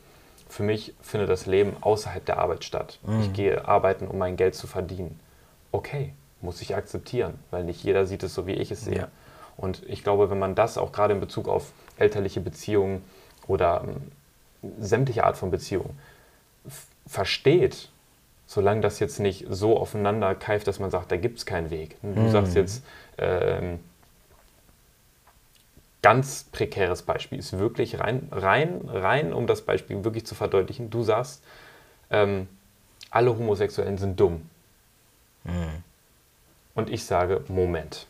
für 0.50 0.64
mich 0.64 0.94
findet 1.02 1.30
das 1.30 1.46
Leben 1.46 1.78
außerhalb 1.80 2.26
der 2.26 2.40
Arbeit 2.40 2.66
statt. 2.66 3.00
Mhm. 3.04 3.22
Ich 3.22 3.34
gehe 3.34 3.66
arbeiten, 3.68 4.08
um 4.08 4.18
mein 4.18 4.36
Geld 4.36 4.54
zu 4.56 4.68
verdienen. 4.68 5.18
Okay, 5.72 6.14
muss 6.42 6.62
ich 6.62 6.76
akzeptieren, 6.76 7.36
weil 7.52 7.64
nicht 7.64 7.84
jeder 7.84 8.06
sieht 8.06 8.24
es 8.24 8.34
so, 8.34 8.48
wie 8.48 8.54
ich 8.54 8.72
es 8.72 8.84
sehe. 8.84 8.98
Ja. 8.98 9.08
Und 9.56 9.84
ich 9.88 10.04
glaube, 10.04 10.30
wenn 10.30 10.40
man 10.40 10.56
das 10.56 10.78
auch 10.78 10.92
gerade 10.92 11.14
in 11.14 11.20
Bezug 11.22 11.48
auf 11.48 11.72
elterliche 11.98 12.42
Beziehungen 12.42 13.04
oder 13.48 13.84
ähm, 13.86 14.12
sämtliche 14.80 15.24
Art 15.24 15.38
von 15.38 15.52
Beziehungen 15.52 15.98
versteht, 17.08 17.90
solange 18.52 18.82
das 18.82 19.00
jetzt 19.00 19.22
nicht 19.22 19.46
so 19.50 19.78
aufeinander 19.78 20.36
keift, 20.36 20.68
dass 20.68 20.78
man 20.78 20.92
sagt, 20.92 21.10
da 21.10 21.16
gibt 21.16 21.38
es 21.38 21.46
keinen 21.46 21.70
Weg. 21.70 21.96
Du 22.02 22.30
sagst 22.30 22.54
jetzt, 22.54 22.84
ähm, 23.18 23.80
ganz 26.02 26.44
prekäres 26.52 27.04
Beispiel 27.04 27.40
ist 27.40 27.58
wirklich 27.58 28.02
rein, 28.02 28.28
rein, 28.30 28.82
rein, 28.90 29.32
um 29.32 29.48
das 29.48 29.62
Beispiel 29.62 30.04
wirklich 30.04 30.26
zu 30.26 30.36
verdeutlichen. 30.36 30.90
Du 30.90 31.02
sagst, 31.02 31.42
ähm, 32.10 32.50
alle 33.10 33.30
Homosexuellen 33.30 33.98
sind 33.98 34.20
dumm. 34.20 34.50
Und 36.76 36.90
ich 36.90 37.06
sage, 37.06 37.46
Moment. 37.48 38.06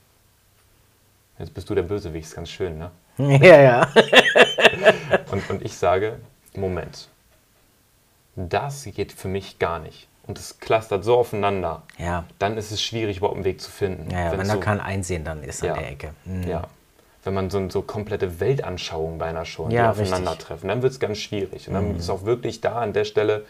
Jetzt 1.38 1.54
bist 1.54 1.70
du 1.70 1.76
der 1.76 1.84
Bösewicht, 1.84 2.26
ist 2.26 2.36
ganz 2.36 2.50
schön, 2.50 2.80
ne? 2.80 2.90
Ja, 3.18 3.62
ja. 3.62 3.94
Und, 5.32 5.48
und 5.52 5.62
ich 5.62 5.78
sage, 5.78 6.18
Moment. 6.56 7.10
Das 8.36 8.86
geht 8.86 9.12
für 9.12 9.28
mich 9.28 9.60
gar 9.60 9.78
nicht. 9.78 10.08
Und 10.32 10.40
es 10.40 10.60
clustert 10.62 11.04
so 11.04 11.18
aufeinander. 11.18 11.82
Ja, 11.98 12.24
Dann 12.40 12.56
ist 12.56 12.72
es 12.72 12.82
schwierig, 12.82 13.18
überhaupt 13.18 13.36
einen 13.36 13.44
Weg 13.44 13.60
zu 13.60 13.70
finden. 13.70 14.10
ja, 14.12 14.32
Wenn's 14.32 14.38
wenn 14.40 14.48
da 14.48 14.54
so- 14.54 14.60
kein 14.62 14.80
Einsehen 14.80 15.26
dann 15.26 15.44
ist 15.44 15.62
Ja. 15.62 15.74
an 15.74 15.80
der 15.80 15.92
Ecke. 15.92 16.14
Mhm. 16.24 16.44
Ja. 16.48 16.68
Wenn 17.26 17.34
man 17.34 17.50
so, 17.50 17.70
so 17.70 17.82
komplette 17.82 18.40
Weltanschauungen 18.40 19.18
beinahe 19.18 19.46
schon, 19.46 19.72
Ja, 19.72 19.92
die 19.92 20.00
aufeinandertreffen, 20.00 20.70
dann 20.70 20.82
wird 20.84 20.94
es 20.94 21.02
ganz 21.02 21.18
schwierig. 21.18 21.68
Und 21.68 21.74
dann 21.74 21.98
ist 21.98 22.10
auch 22.10 22.24
wirklich 22.24 22.62
da 22.62 22.80
an 22.80 22.94
der 22.94 23.04
Stelle, 23.04 23.44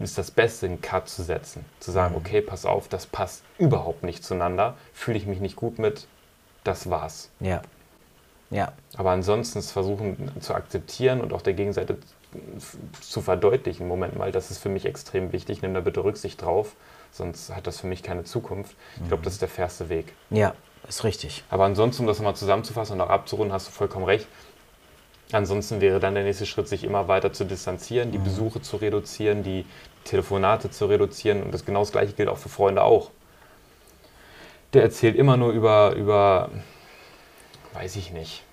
ist 0.00 0.18
das 0.18 0.32
Beste, 0.32 0.66
einen 0.66 0.80
Cut 0.80 1.08
zu 1.08 1.22
setzen. 1.22 1.64
Zu 1.78 1.92
sagen, 1.92 2.16
okay, 2.16 2.40
pass 2.40 2.66
auf, 2.66 2.88
das 2.88 3.06
passt 3.06 3.44
überhaupt 3.58 4.02
nicht 4.02 4.24
zueinander, 4.24 4.74
fühle 4.92 5.16
ich 5.16 5.26
mich 5.26 5.38
nicht 5.38 5.54
gut 5.54 5.78
mit, 5.78 6.08
das 6.64 6.90
war's. 6.90 7.30
Ja. 7.38 7.62
Ja. 8.50 8.72
Aber 8.96 9.12
ansonsten 9.12 9.60
es 9.60 9.70
versuchen 9.70 10.32
zu 10.40 10.54
akzeptieren 10.56 11.20
und 11.20 11.32
auch 11.32 11.42
der 11.42 11.52
Gegenseite 11.54 11.98
zu 13.00 13.20
verdeutlichen, 13.20 13.86
Moment 13.86 14.16
mal, 14.16 14.32
das 14.32 14.50
ist 14.50 14.58
für 14.58 14.68
mich 14.68 14.86
extrem 14.86 15.32
wichtig, 15.32 15.62
nimm 15.62 15.74
da 15.74 15.80
bitte 15.80 16.04
Rücksicht 16.04 16.40
drauf, 16.42 16.74
sonst 17.10 17.54
hat 17.54 17.66
das 17.66 17.80
für 17.80 17.86
mich 17.86 18.02
keine 18.02 18.24
Zukunft. 18.24 18.76
Ich 19.00 19.08
glaube, 19.08 19.22
das 19.22 19.34
ist 19.34 19.42
der 19.42 19.48
fairste 19.48 19.88
Weg. 19.88 20.14
Ja, 20.30 20.54
ist 20.88 21.04
richtig. 21.04 21.44
Aber 21.50 21.64
ansonsten, 21.64 22.02
um 22.02 22.06
das 22.06 22.18
nochmal 22.18 22.36
zusammenzufassen 22.36 22.94
und 22.94 23.00
auch 23.00 23.10
abzurunden, 23.10 23.52
hast 23.52 23.68
du 23.68 23.72
vollkommen 23.72 24.04
recht. 24.04 24.26
Ansonsten 25.32 25.80
wäre 25.80 25.98
dann 25.98 26.14
der 26.14 26.24
nächste 26.24 26.44
Schritt, 26.44 26.68
sich 26.68 26.84
immer 26.84 27.08
weiter 27.08 27.32
zu 27.32 27.44
distanzieren, 27.44 28.12
die 28.12 28.18
Besuche 28.18 28.60
zu 28.60 28.76
reduzieren, 28.76 29.42
die 29.42 29.64
Telefonate 30.04 30.70
zu 30.70 30.86
reduzieren. 30.86 31.42
Und 31.42 31.54
das 31.54 31.64
genau 31.64 31.80
das 31.80 31.92
Gleiche 31.92 32.12
gilt 32.12 32.28
auch 32.28 32.36
für 32.36 32.50
Freunde 32.50 32.82
auch. 32.82 33.10
Der 34.74 34.82
erzählt 34.82 35.16
immer 35.16 35.36
nur 35.36 35.52
über, 35.52 35.94
über 35.94 36.50
weiß 37.72 37.96
ich 37.96 38.12
nicht, 38.12 38.44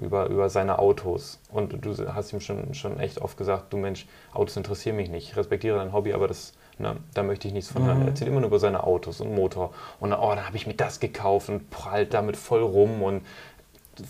über, 0.00 0.26
über 0.26 0.48
seine 0.48 0.78
Autos. 0.78 1.38
Und 1.50 1.84
du 1.84 2.14
hast 2.14 2.32
ihm 2.32 2.40
schon, 2.40 2.74
schon 2.74 2.98
echt 2.98 3.20
oft 3.20 3.36
gesagt, 3.36 3.72
du 3.72 3.76
Mensch, 3.76 4.06
Autos 4.32 4.56
interessieren 4.56 4.96
mich 4.96 5.08
nicht. 5.08 5.30
Ich 5.30 5.36
respektiere 5.36 5.78
dein 5.78 5.92
Hobby, 5.92 6.12
aber 6.12 6.28
das, 6.28 6.52
ne, 6.78 6.96
da 7.14 7.22
möchte 7.22 7.48
ich 7.48 7.54
nichts 7.54 7.70
von 7.70 7.84
hören. 7.84 8.02
Er 8.02 8.08
erzählt 8.08 8.30
immer 8.30 8.40
nur 8.40 8.48
über 8.48 8.58
seine 8.58 8.84
Autos 8.84 9.20
und 9.20 9.34
Motor. 9.34 9.72
Und 10.00 10.10
dann, 10.10 10.20
oh, 10.20 10.34
dann 10.34 10.46
habe 10.46 10.56
ich 10.56 10.66
mir 10.66 10.74
das 10.74 11.00
gekauft 11.00 11.48
und 11.48 11.70
prallt 11.70 12.14
damit 12.14 12.36
voll 12.36 12.62
rum 12.62 13.02
und 13.02 13.22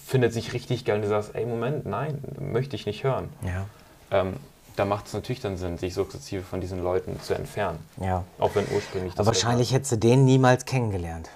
findet 0.04 0.32
sich 0.32 0.52
richtig 0.52 0.84
geil. 0.84 0.96
Und 0.96 1.02
du 1.02 1.08
sagst, 1.08 1.34
ey, 1.34 1.46
Moment, 1.46 1.86
nein, 1.86 2.18
möchte 2.40 2.76
ich 2.76 2.86
nicht 2.86 3.04
hören. 3.04 3.28
Ja. 3.42 3.66
Ähm, 4.10 4.34
da 4.76 4.84
macht 4.84 5.06
es 5.06 5.14
natürlich 5.14 5.40
dann 5.40 5.56
Sinn, 5.56 5.78
sich 5.78 5.94
sukzessive 5.94 6.42
von 6.42 6.60
diesen 6.60 6.82
Leuten 6.82 7.18
zu 7.20 7.34
entfernen. 7.34 7.78
Ja. 8.00 8.24
Auch 8.38 8.54
wenn 8.54 8.66
ursprünglich 8.74 9.14
das 9.14 9.20
Aber 9.20 9.28
wahrscheinlich 9.28 9.72
hättest 9.72 9.92
du 9.92 9.96
den 9.96 10.24
niemals 10.24 10.64
kennengelernt. 10.64 11.30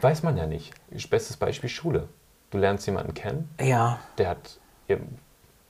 Weiß 0.00 0.22
man 0.22 0.36
ja 0.36 0.46
nicht. 0.46 0.72
Bestes 1.10 1.36
Beispiel 1.36 1.68
Schule. 1.68 2.08
Du 2.52 2.58
lernst 2.58 2.86
jemanden 2.86 3.14
kennen, 3.14 3.48
Ja. 3.60 3.98
der 4.18 4.28
hat, 4.28 4.60
ihr 4.86 5.00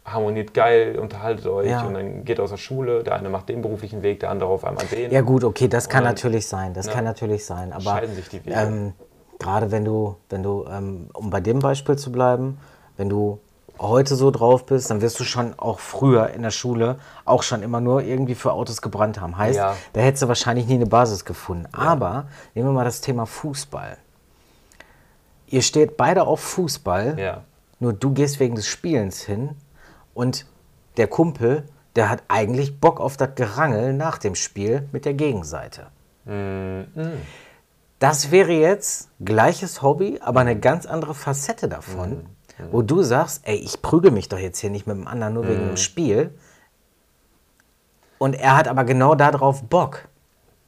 harmoniert 0.04 0.52
geil, 0.52 0.98
unterhaltet 0.98 1.46
euch 1.46 1.68
Ja. 1.70 1.82
und 1.84 1.94
dann 1.94 2.24
geht 2.24 2.40
aus 2.40 2.50
der 2.50 2.56
Schule, 2.56 3.04
der 3.04 3.14
eine 3.14 3.28
macht 3.30 3.48
den 3.48 3.62
beruflichen 3.62 4.02
Weg, 4.02 4.18
der 4.20 4.30
andere 4.30 4.50
auf 4.50 4.64
einmal 4.64 4.84
den. 4.86 5.12
Ja 5.12 5.20
gut, 5.20 5.44
okay, 5.44 5.68
das 5.68 5.88
kann 5.88 6.02
dann- 6.02 6.14
natürlich 6.14 6.48
sein. 6.48 6.74
Das 6.74 6.86
Ja. 6.86 6.92
kann 6.92 7.04
natürlich 7.04 7.46
sein. 7.46 7.72
Aber 7.72 7.82
Scheiden 7.84 8.14
sich 8.16 8.28
die 8.28 8.44
Wege. 8.44 8.56
ähm, 8.56 8.92
gerade 9.38 9.70
wenn 9.70 9.84
du, 9.84 10.16
wenn 10.28 10.42
du, 10.42 10.66
ähm, 10.68 11.08
um 11.14 11.30
bei 11.30 11.40
dem 11.40 11.60
Beispiel 11.60 11.96
zu 11.96 12.10
bleiben, 12.10 12.58
wenn 12.96 13.08
du 13.08 13.38
heute 13.80 14.16
so 14.16 14.32
drauf 14.32 14.66
bist, 14.66 14.90
dann 14.90 15.00
wirst 15.02 15.20
du 15.20 15.24
schon 15.24 15.54
auch 15.58 15.78
früher 15.78 16.30
in 16.30 16.42
der 16.42 16.50
Schule 16.50 16.96
auch 17.24 17.44
schon 17.44 17.62
immer 17.62 17.80
nur 17.80 18.02
irgendwie 18.02 18.34
für 18.34 18.52
Autos 18.52 18.82
gebrannt 18.82 19.20
haben. 19.20 19.38
Heißt, 19.38 19.56
Ja. 19.56 19.76
da 19.92 20.00
hättest 20.00 20.24
du 20.24 20.28
wahrscheinlich 20.28 20.66
nie 20.66 20.74
eine 20.74 20.86
Basis 20.86 21.24
gefunden. 21.24 21.66
Aber 21.72 22.26
nehmen 22.54 22.68
wir 22.68 22.72
mal 22.72 22.84
das 22.84 23.00
Thema 23.00 23.24
Fußball. 23.24 23.98
Ihr 25.52 25.62
steht 25.62 25.98
beide 25.98 26.26
auf 26.26 26.40
Fußball. 26.40 27.18
Ja. 27.18 27.44
Nur 27.78 27.92
du 27.92 28.12
gehst 28.12 28.40
wegen 28.40 28.54
des 28.54 28.66
Spielens 28.66 29.20
hin 29.22 29.50
und 30.14 30.46
der 30.96 31.08
Kumpel, 31.08 31.64
der 31.94 32.08
hat 32.08 32.22
eigentlich 32.28 32.80
Bock 32.80 33.00
auf 33.00 33.16
das 33.16 33.34
Gerangel 33.34 33.92
nach 33.92 34.16
dem 34.18 34.34
Spiel 34.34 34.88
mit 34.92 35.04
der 35.04 35.14
Gegenseite. 35.14 35.88
Das 37.98 38.30
wäre 38.30 38.52
jetzt 38.52 39.10
gleiches 39.22 39.82
Hobby, 39.82 40.20
aber 40.22 40.40
eine 40.40 40.58
ganz 40.58 40.86
andere 40.86 41.14
Facette 41.14 41.68
davon, 41.68 42.24
wo 42.70 42.80
du 42.80 43.02
sagst, 43.02 43.42
ey, 43.44 43.56
ich 43.56 43.82
prügel 43.82 44.10
mich 44.10 44.28
doch 44.28 44.38
jetzt 44.38 44.60
hier 44.60 44.70
nicht 44.70 44.86
mit 44.86 44.96
dem 44.96 45.06
anderen 45.06 45.34
nur 45.34 45.46
wegen 45.48 45.66
dem 45.66 45.76
Spiel. 45.76 46.34
Und 48.18 48.34
er 48.34 48.56
hat 48.56 48.68
aber 48.68 48.84
genau 48.84 49.14
darauf 49.16 49.64
Bock. 49.64 50.08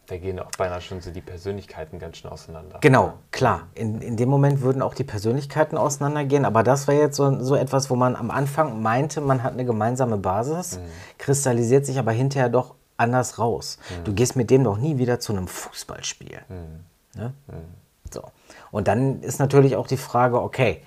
Da 0.06 0.18
gehen 0.18 0.38
auch 0.38 0.50
beinahe 0.58 0.82
schon 0.82 1.00
so 1.00 1.10
die 1.10 1.22
Persönlichkeiten 1.22 1.98
ganz 1.98 2.18
schön 2.18 2.30
auseinander. 2.30 2.78
Genau, 2.82 3.14
klar. 3.30 3.68
In, 3.74 4.02
in 4.02 4.16
dem 4.16 4.28
Moment 4.28 4.60
würden 4.60 4.82
auch 4.82 4.94
die 4.94 5.04
Persönlichkeiten 5.04 5.78
auseinandergehen, 5.78 6.44
aber 6.44 6.62
das 6.62 6.86
war 6.86 6.94
jetzt 6.94 7.16
so, 7.16 7.40
so 7.42 7.56
etwas, 7.56 7.88
wo 7.88 7.96
man 7.96 8.14
am 8.14 8.30
Anfang 8.30 8.82
meinte, 8.82 9.22
man 9.22 9.42
hat 9.42 9.54
eine 9.54 9.64
gemeinsame 9.64 10.18
Basis, 10.18 10.78
kristallisiert 11.16 11.86
sich 11.86 11.98
aber 11.98 12.12
hinterher 12.12 12.50
doch 12.50 12.74
anders 12.96 13.38
raus. 13.38 13.78
Du 14.04 14.12
gehst 14.12 14.36
mit 14.36 14.50
dem 14.50 14.64
doch 14.64 14.76
nie 14.76 14.98
wieder 14.98 15.20
zu 15.20 15.32
einem 15.32 15.48
Fußballspiel. 15.48 16.38
Ne? 17.16 17.32
So. 18.12 18.22
Und 18.70 18.88
dann 18.88 19.22
ist 19.22 19.38
natürlich 19.38 19.76
auch 19.76 19.86
die 19.86 19.96
Frage, 19.96 20.40
okay, 20.42 20.82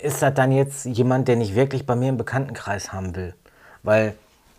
ist 0.00 0.22
das 0.22 0.34
dann 0.34 0.52
jetzt 0.52 0.86
jemand, 0.86 1.28
der 1.28 1.36
nicht 1.36 1.54
wirklich 1.54 1.86
bei 1.86 1.96
mir 1.96 2.08
im 2.08 2.16
Bekanntenkreis 2.16 2.92
haben 2.92 3.14
will? 3.16 3.34
Weil, 3.82 4.14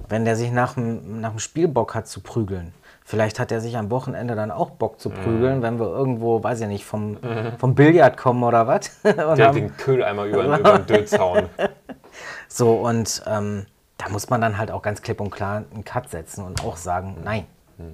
wenn 0.09 0.25
der 0.25 0.35
sich 0.35 0.51
nach 0.51 0.73
dem, 0.73 1.21
nach 1.21 1.31
dem 1.31 1.39
Spiel 1.39 1.67
Bock 1.67 1.95
hat 1.95 2.07
zu 2.07 2.21
prügeln, 2.21 2.73
vielleicht 3.11 3.39
hat 3.39 3.51
er 3.51 3.59
sich 3.59 3.75
am 3.77 3.91
Wochenende 3.91 4.35
dann 4.35 4.51
auch 4.51 4.69
Bock 4.71 4.97
zu 4.99 5.09
prügeln, 5.09 5.61
wenn 5.61 5.79
wir 5.79 5.85
irgendwo, 5.87 6.41
weiß 6.41 6.61
ich 6.61 6.67
nicht, 6.67 6.85
vom, 6.85 7.17
vom 7.59 7.75
Billard 7.75 8.15
kommen 8.15 8.41
oder 8.41 8.67
was. 8.67 8.89
Und 9.03 9.37
Der 9.37 9.47
haben- 9.47 9.55
den 9.55 9.75
Köhleimer 9.75 10.23
über, 10.25 10.57
über 10.57 10.79
den 10.79 10.85
Dötz 10.87 11.17
hauen. 11.19 11.49
so, 12.47 12.75
und 12.75 13.21
ähm, 13.27 13.65
da 13.97 14.07
muss 14.09 14.29
man 14.29 14.39
dann 14.39 14.57
halt 14.57 14.71
auch 14.71 14.81
ganz 14.81 15.01
klipp 15.01 15.19
und 15.19 15.29
klar 15.29 15.63
einen 15.73 15.83
Cut 15.83 16.09
setzen 16.09 16.45
und 16.45 16.63
auch 16.63 16.77
sagen, 16.77 17.17
nein, 17.23 17.45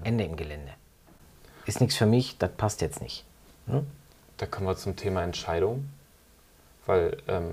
Ende 0.04 0.24
im 0.24 0.36
Gelände. 0.38 0.72
Ist 1.66 1.82
nichts 1.82 1.96
für 1.98 2.06
mich, 2.06 2.38
das 2.38 2.52
passt 2.52 2.82
jetzt 2.82 3.02
nicht. 3.02 3.26
Da 4.38 4.46
kommen 4.46 4.68
wir 4.68 4.76
zum 4.78 4.96
Thema 4.96 5.24
Entscheidung. 5.24 5.90
Weil 6.86 7.18
ähm, 7.28 7.52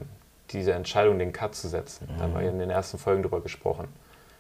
diese 0.50 0.72
Entscheidung, 0.74 1.18
den 1.18 1.33
Cut 1.33 1.55
zu 1.55 1.66
setzen, 1.68 2.09
da 2.18 2.24
haben 2.24 2.35
wir 2.35 2.42
in 2.48 2.59
den 2.59 2.70
ersten 2.70 2.98
Folgen 2.98 3.22
drüber 3.22 3.40
gesprochen, 3.40 3.88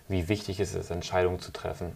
wie 0.08 0.28
wichtig 0.28 0.60
ist 0.60 0.74
es, 0.74 0.90
Entscheidungen 0.90 1.40
zu 1.40 1.52
treffen. 1.52 1.92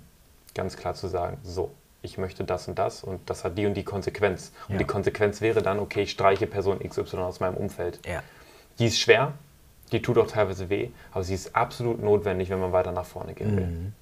Ganz 0.55 0.77
klar 0.77 0.95
zu 0.95 1.09
sagen, 1.09 1.39
so, 1.43 1.71
ich 2.03 2.19
möchte 2.19 2.45
das 2.45 2.69
und 2.69 2.79
das 2.79 3.03
und 3.05 3.29
das 3.29 3.45
hat 3.45 3.59
die 3.59 3.67
und 3.67 3.75
die 3.75 3.85
Konsequenz. 3.85 4.53
Und 4.69 4.75
Ja. 4.75 4.79
die 4.79 4.85
Konsequenz 4.85 5.41
wäre 5.41 5.63
dann, 5.63 5.79
okay, 5.79 6.03
ich 6.03 6.11
streiche 6.13 6.47
Person 6.47 6.79
XY 6.81 7.19
aus 7.19 7.41
meinem 7.41 7.57
Umfeld. 7.57 8.01
Ja. 8.07 8.23
Die 8.79 8.87
ist 8.87 8.99
schwer, 8.99 9.33
die 9.93 10.01
tut 10.03 10.19
auch 10.19 10.27
teilweise 10.29 10.71
weh, 10.71 10.91
aber 11.13 11.25
sie 11.25 11.35
ist 11.35 11.57
absolut 11.57 12.03
notwendig, 12.03 12.51
wenn 12.51 12.61
man 12.61 12.73
weiter 12.73 12.93
nach 12.93 13.07
vorne 13.07 13.35
gehen 13.35 13.57
will. 13.57 13.93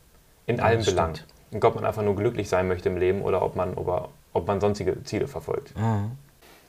In 0.46 0.60
allen 0.60 0.78
das 0.78 0.86
Belangen. 0.86 1.18
Und 1.50 1.64
ob 1.64 1.74
man 1.76 1.84
einfach 1.84 2.02
nur 2.02 2.16
glücklich 2.16 2.48
sein 2.48 2.68
möchte 2.68 2.88
im 2.88 2.96
Leben 2.96 3.22
oder 3.22 3.40
ob 3.42 3.56
man, 3.56 3.74
ob, 3.74 4.10
ob 4.32 4.46
man 4.46 4.60
sonstige 4.60 5.02
Ziele 5.04 5.26
verfolgt. 5.28 5.72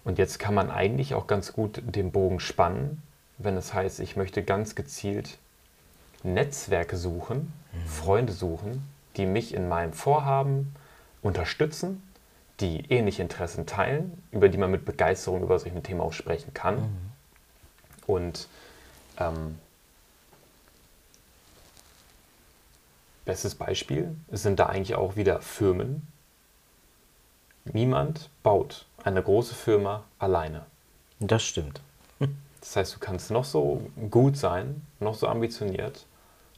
Und 0.04 0.18
jetzt 0.18 0.40
kann 0.40 0.54
man 0.54 0.70
eigentlich 0.72 1.14
auch 1.16 1.28
ganz 1.28 1.52
gut 1.52 1.82
den 1.84 2.12
Bogen 2.12 2.40
spannen, 2.40 3.02
wenn 3.40 3.58
es 3.58 3.74
heißt, 3.74 4.00
ich 4.00 4.16
möchte 4.16 4.44
ganz 4.44 4.76
gezielt 4.76 5.38
Netzwerke 6.24 6.96
suchen, 6.96 7.52
Freunde 7.86 8.34
suchen, 8.34 8.84
die 9.18 9.26
mich 9.26 9.54
in 9.54 9.68
meinem 9.68 9.94
Vorhaben 9.94 10.76
unterstützen, 11.22 12.04
die 12.60 12.92
ähnliche 12.92 13.22
Interessen 13.22 13.66
teilen, 13.66 14.24
über 14.32 14.50
die 14.50 14.58
man 14.58 14.72
mit 14.72 14.86
Begeisterung 14.86 15.44
über 15.44 15.60
solche 15.60 15.82
Themen 15.82 16.02
auch 16.02 16.14
sprechen 16.14 16.54
kann. 16.54 16.90
Und 18.08 18.48
ähm, 19.20 19.58
Bestes 23.28 23.56
Beispiel 23.56 24.16
sind 24.32 24.58
da 24.58 24.68
eigentlich 24.68 24.96
auch 24.96 25.18
wieder 25.18 25.42
Firmen. 25.42 26.08
Niemand 27.66 28.30
baut 28.42 28.86
eine 29.04 29.22
große 29.22 29.54
Firma 29.54 30.06
alleine. 30.18 30.66
Das 31.20 31.44
stimmt. 31.44 31.82
Das 32.62 32.76
heißt, 32.76 32.96
du 32.96 33.00
kannst 33.00 33.30
noch 33.30 33.46
so 33.46 33.82
gut 34.10 34.36
sein, 34.36 34.82
noch 35.00 35.14
so 35.14 35.28
ambitioniert, 35.28 36.06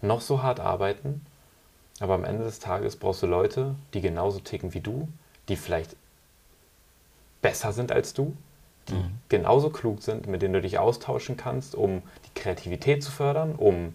noch 0.02 0.22
so 0.22 0.41
hart 0.41 0.60
arbeiten, 0.60 1.24
aber 2.02 2.16
am 2.16 2.24
Ende 2.24 2.44
des 2.44 2.60
Tages 2.60 2.96
brauchst 2.96 3.22
du 3.24 3.28
Leute, 3.28 3.76
die 3.94 4.02
genauso 4.02 4.40
ticken 4.40 4.74
wie 4.74 4.80
du, 4.80 5.08
die 5.48 5.56
vielleicht 5.56 5.96
besser 7.42 7.74
sind 7.74 7.92
als 7.92 8.14
du, 8.14 8.36
die 8.88 8.96
mhm. 8.96 9.12
genauso 9.30 9.70
klug 9.70 10.02
sind, 10.02 10.28
mit 10.28 10.42
denen 10.42 10.54
du 10.54 10.62
dich 10.62 10.80
austauschen 10.80 11.38
kannst, 11.38 11.76
um 11.76 12.02
die 12.26 12.40
Kreativität 12.40 13.04
zu 13.04 13.12
fördern, 13.12 13.56
um 13.56 13.94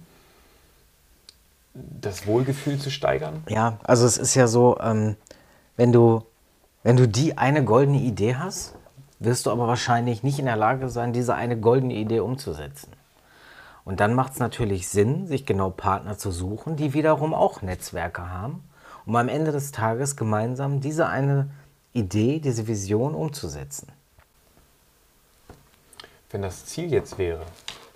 das 1.74 2.26
Wohlgefühl 2.26 2.78
zu 2.78 2.90
steigern? 2.90 3.42
Ja, 3.48 3.78
also 3.82 4.06
es 4.06 4.16
ist 4.16 4.34
ja 4.34 4.46
so, 4.46 4.78
ähm, 4.80 5.16
wenn, 5.76 5.92
du, 5.92 6.22
wenn 6.82 6.96
du 6.96 7.08
die 7.08 7.36
eine 7.36 7.64
goldene 7.64 7.98
Idee 7.98 8.36
hast, 8.36 8.74
wirst 9.18 9.46
du 9.46 9.50
aber 9.50 9.66
wahrscheinlich 9.66 10.22
nicht 10.22 10.38
in 10.38 10.44
der 10.44 10.56
Lage 10.56 10.88
sein, 10.88 11.12
diese 11.12 11.34
eine 11.34 11.58
goldene 11.58 11.94
Idee 11.94 12.20
umzusetzen. 12.20 12.92
Und 13.84 14.00
dann 14.00 14.14
macht 14.14 14.32
es 14.32 14.38
natürlich 14.38 14.88
Sinn, 14.88 15.26
sich 15.26 15.44
genau 15.44 15.70
Partner 15.70 16.16
zu 16.16 16.30
suchen, 16.30 16.76
die 16.76 16.94
wiederum 16.94 17.34
auch 17.34 17.60
Netzwerke 17.62 18.30
haben, 18.30 18.64
um 19.04 19.14
am 19.16 19.28
Ende 19.28 19.52
des 19.52 19.72
Tages 19.72 20.16
gemeinsam 20.16 20.80
diese 20.80 21.06
eine 21.06 21.50
Idee, 21.92 22.40
diese 22.40 22.66
Vision 22.66 23.14
umzusetzen. 23.14 23.92
Wenn 26.30 26.42
das 26.42 26.64
Ziel 26.66 26.90
jetzt 26.90 27.18
wäre, 27.18 27.44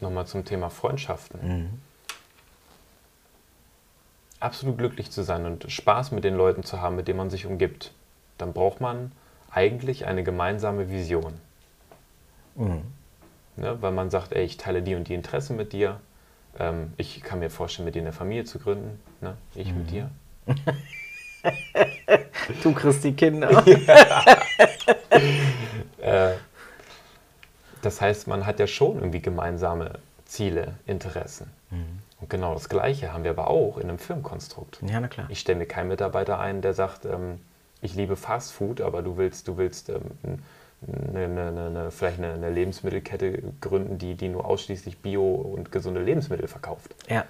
nochmal 0.00 0.26
zum 0.26 0.44
Thema 0.44 0.70
Freundschaften, 0.70 1.40
mhm. 1.42 1.70
absolut 4.38 4.78
glücklich 4.78 5.10
zu 5.10 5.22
sein 5.22 5.46
und 5.46 5.72
Spaß 5.72 6.12
mit 6.12 6.22
den 6.22 6.36
Leuten 6.36 6.62
zu 6.62 6.80
haben, 6.80 6.96
mit 6.96 7.08
denen 7.08 7.18
man 7.18 7.30
sich 7.30 7.46
umgibt, 7.46 7.92
dann 8.36 8.52
braucht 8.52 8.80
man 8.80 9.10
eigentlich 9.50 10.06
eine 10.06 10.22
gemeinsame 10.22 10.90
Vision. 10.90 11.40
Mhm. 12.54 12.82
Ne, 13.58 13.76
weil 13.82 13.92
man 13.92 14.08
sagt, 14.08 14.32
ey, 14.32 14.44
ich 14.44 14.56
teile 14.56 14.80
die 14.82 14.94
und 14.94 15.08
die 15.08 15.14
Interessen 15.14 15.56
mit 15.56 15.72
dir. 15.72 15.98
Ähm, 16.58 16.92
ich 16.96 17.22
kann 17.22 17.40
mir 17.40 17.50
vorstellen, 17.50 17.86
mit 17.86 17.96
dir 17.96 18.02
eine 18.02 18.12
Familie 18.12 18.44
zu 18.44 18.60
gründen. 18.60 19.00
Ne? 19.20 19.36
Ich 19.54 19.72
mhm. 19.72 19.78
mit 19.78 19.90
dir. 19.90 20.10
du 22.62 22.72
kriegst 22.72 23.02
die 23.02 23.14
Kinder. 23.14 23.50
äh, 26.00 26.34
das 27.82 28.00
heißt, 28.00 28.28
man 28.28 28.46
hat 28.46 28.60
ja 28.60 28.68
schon 28.68 28.98
irgendwie 28.98 29.20
gemeinsame 29.20 29.98
Ziele, 30.24 30.74
Interessen. 30.86 31.50
Mhm. 31.70 31.98
Und 32.20 32.30
genau 32.30 32.54
das 32.54 32.68
Gleiche 32.68 33.12
haben 33.12 33.24
wir 33.24 33.32
aber 33.32 33.48
auch 33.48 33.78
in 33.78 33.88
einem 33.88 33.98
Firmenkonstrukt. 33.98 34.78
Ja, 34.88 35.00
na 35.00 35.08
klar. 35.08 35.26
Ich 35.30 35.40
stelle 35.40 35.58
mir 35.58 35.66
keinen 35.66 35.88
Mitarbeiter 35.88 36.38
ein, 36.38 36.62
der 36.62 36.74
sagt, 36.74 37.06
ähm, 37.06 37.40
ich 37.80 37.94
liebe 37.94 38.16
Fast 38.16 38.52
Food, 38.52 38.80
aber 38.80 39.02
du 39.02 39.16
willst, 39.16 39.48
du 39.48 39.56
willst 39.56 39.88
ähm, 39.88 40.02
eine, 40.86 41.24
eine, 41.24 41.66
eine, 41.66 41.90
vielleicht 41.90 42.18
eine, 42.18 42.34
eine, 42.34 42.50
Lebensmittelkette 42.50 43.42
gründen, 43.60 43.98
die, 43.98 44.14
die 44.14 44.28
nur 44.28 44.44
ausschließlich 44.44 44.98
Bio 44.98 45.24
und 45.24 45.72
gesunde 45.72 46.00
Lebensmittel 46.00 46.46
verkauft. 46.46 46.94
Ja. 47.08 47.24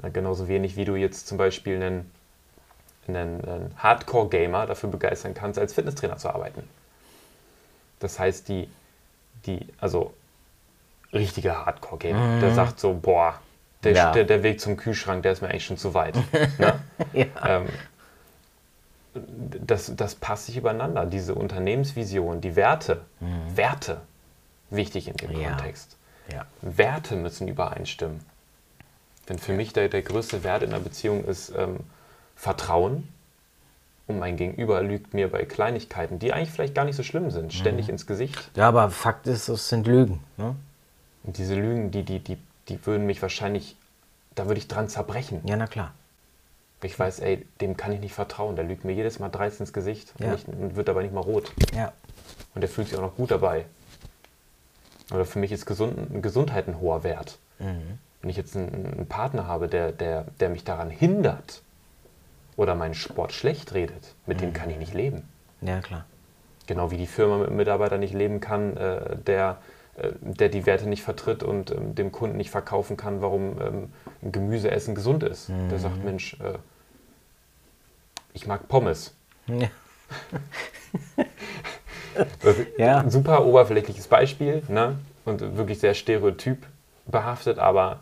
Na, 0.00 0.10
genauso 0.10 0.46
wenig 0.46 0.76
wie 0.76 0.84
du 0.84 0.94
jetzt 0.94 1.26
zum 1.26 1.38
Beispiel 1.38 1.76
einen, 1.76 2.10
einen, 3.08 3.44
einen 3.44 3.74
Hardcore-Gamer 3.78 4.66
dafür 4.66 4.90
begeistern 4.90 5.34
kannst, 5.34 5.58
als 5.58 5.72
Fitnesstrainer 5.72 6.18
zu 6.18 6.28
arbeiten. 6.28 6.62
Das 7.98 8.18
heißt, 8.20 8.48
die, 8.48 8.68
die, 9.46 9.66
also 9.80 10.14
richtiger 11.12 11.66
Hardcore-Gamer, 11.66 12.36
mhm. 12.36 12.40
der 12.40 12.54
sagt 12.54 12.78
so, 12.78 12.94
boah, 12.94 13.40
der, 13.82 13.92
ja. 13.92 14.12
der, 14.12 14.24
der, 14.24 14.42
Weg 14.44 14.60
zum 14.60 14.76
Kühlschrank, 14.76 15.22
der 15.22 15.32
ist 15.32 15.40
mir 15.40 15.48
eigentlich 15.48 15.64
schon 15.64 15.78
zu 15.78 15.94
weit. 15.94 16.16
ne? 16.58 16.80
ja. 17.12 17.26
ähm, 17.44 17.66
das, 19.26 19.92
das 19.96 20.14
passt 20.14 20.46
sich 20.46 20.56
übereinander, 20.56 21.06
diese 21.06 21.34
Unternehmensvision, 21.34 22.40
die 22.40 22.56
Werte, 22.56 23.02
mhm. 23.20 23.56
Werte, 23.56 24.00
wichtig 24.70 25.08
in 25.08 25.16
dem 25.16 25.38
ja. 25.38 25.50
Kontext. 25.50 25.96
Ja. 26.32 26.46
Werte 26.60 27.16
müssen 27.16 27.48
übereinstimmen. 27.48 28.20
Denn 29.28 29.38
für 29.38 29.52
mich 29.52 29.72
der, 29.72 29.88
der 29.88 30.02
größte 30.02 30.42
Wert 30.44 30.62
in 30.62 30.70
einer 30.72 30.82
Beziehung 30.82 31.24
ist 31.24 31.52
ähm, 31.56 31.80
Vertrauen. 32.34 33.08
Und 34.06 34.18
mein 34.18 34.36
Gegenüber 34.36 34.82
lügt 34.82 35.12
mir 35.12 35.30
bei 35.30 35.44
Kleinigkeiten, 35.44 36.18
die 36.18 36.32
eigentlich 36.32 36.50
vielleicht 36.50 36.74
gar 36.74 36.86
nicht 36.86 36.96
so 36.96 37.02
schlimm 37.02 37.30
sind, 37.30 37.52
ständig 37.52 37.86
mhm. 37.86 37.92
ins 37.92 38.06
Gesicht. 38.06 38.50
Ja, 38.56 38.68
aber 38.68 38.88
Fakt 38.90 39.26
ist, 39.26 39.48
es 39.48 39.68
sind 39.68 39.86
Lügen. 39.86 40.20
Ne? 40.38 40.54
Und 41.24 41.36
diese 41.36 41.54
Lügen, 41.54 41.90
die, 41.90 42.04
die, 42.04 42.20
die, 42.20 42.38
die 42.68 42.86
würden 42.86 43.04
mich 43.04 43.20
wahrscheinlich, 43.20 43.76
da 44.34 44.46
würde 44.46 44.60
ich 44.60 44.68
dran 44.68 44.88
zerbrechen. 44.88 45.42
Ja, 45.44 45.56
na 45.56 45.66
klar. 45.66 45.92
Ich 46.82 46.98
weiß, 46.98 47.20
ey, 47.20 47.44
dem 47.60 47.76
kann 47.76 47.92
ich 47.92 48.00
nicht 48.00 48.14
vertrauen. 48.14 48.54
Der 48.54 48.64
lügt 48.64 48.84
mir 48.84 48.92
jedes 48.92 49.18
Mal 49.18 49.28
dreist 49.28 49.60
ins 49.60 49.72
Gesicht 49.72 50.14
ja. 50.18 50.28
und, 50.28 50.34
ich, 50.34 50.48
und, 50.48 50.76
wird 50.76 50.88
dabei 50.88 51.02
nicht 51.02 51.14
mal 51.14 51.20
rot. 51.20 51.52
Ja. 51.74 51.92
Und 52.54 52.60
der 52.60 52.68
fühlt 52.68 52.88
sich 52.88 52.96
auch 52.96 53.02
noch 53.02 53.16
gut 53.16 53.30
dabei. 53.30 53.64
Oder 55.12 55.24
für 55.24 55.38
mich 55.38 55.52
ist 55.52 55.66
Gesund, 55.66 56.22
Gesundheit 56.22 56.68
ein 56.68 56.80
hoher 56.80 57.02
Wert. 57.02 57.38
Mhm. 57.58 57.98
Wenn 58.20 58.30
ich 58.30 58.36
jetzt 58.36 58.56
einen, 58.56 58.74
einen, 58.74 59.06
Partner 59.06 59.46
habe, 59.46 59.68
der, 59.68 59.92
der, 59.92 60.26
der 60.38 60.50
mich 60.50 60.64
daran 60.64 60.90
hindert 60.90 61.62
oder 62.56 62.74
meinen 62.74 62.94
Sport 62.94 63.32
schlecht 63.32 63.74
redet, 63.74 64.14
mit 64.26 64.38
mhm. 64.38 64.42
dem 64.42 64.52
kann 64.52 64.70
ich 64.70 64.78
nicht 64.78 64.94
leben. 64.94 65.28
Ja, 65.60 65.80
klar. 65.80 66.04
Genau 66.66 66.90
wie 66.90 66.98
die 66.98 67.06
Firma 67.06 67.38
mit 67.38 67.48
einem 67.48 67.56
Mitarbeiter 67.56 67.98
nicht 67.98 68.12
leben 68.12 68.40
kann, 68.40 68.76
äh, 68.76 69.16
der 69.16 69.58
der 70.20 70.48
die 70.48 70.66
Werte 70.66 70.88
nicht 70.88 71.02
vertritt 71.02 71.42
und 71.42 71.70
ähm, 71.70 71.94
dem 71.94 72.12
Kunden 72.12 72.36
nicht 72.36 72.50
verkaufen 72.50 72.96
kann, 72.96 73.20
warum 73.20 73.60
ähm, 73.60 73.92
Gemüseessen 74.22 74.94
gesund 74.94 75.22
ist. 75.22 75.48
Mhm. 75.48 75.68
Der 75.68 75.78
sagt, 75.78 76.04
Mensch, 76.04 76.34
äh, 76.40 76.58
ich 78.32 78.46
mag 78.46 78.68
Pommes. 78.68 79.14
Ja. 79.46 79.68
ja. 82.78 83.10
Super 83.10 83.44
oberflächliches 83.44 84.06
Beispiel 84.06 84.62
ne? 84.68 84.98
und 85.24 85.56
wirklich 85.56 85.80
sehr 85.80 85.94
stereotyp 85.94 86.66
behaftet, 87.06 87.58
aber 87.58 88.00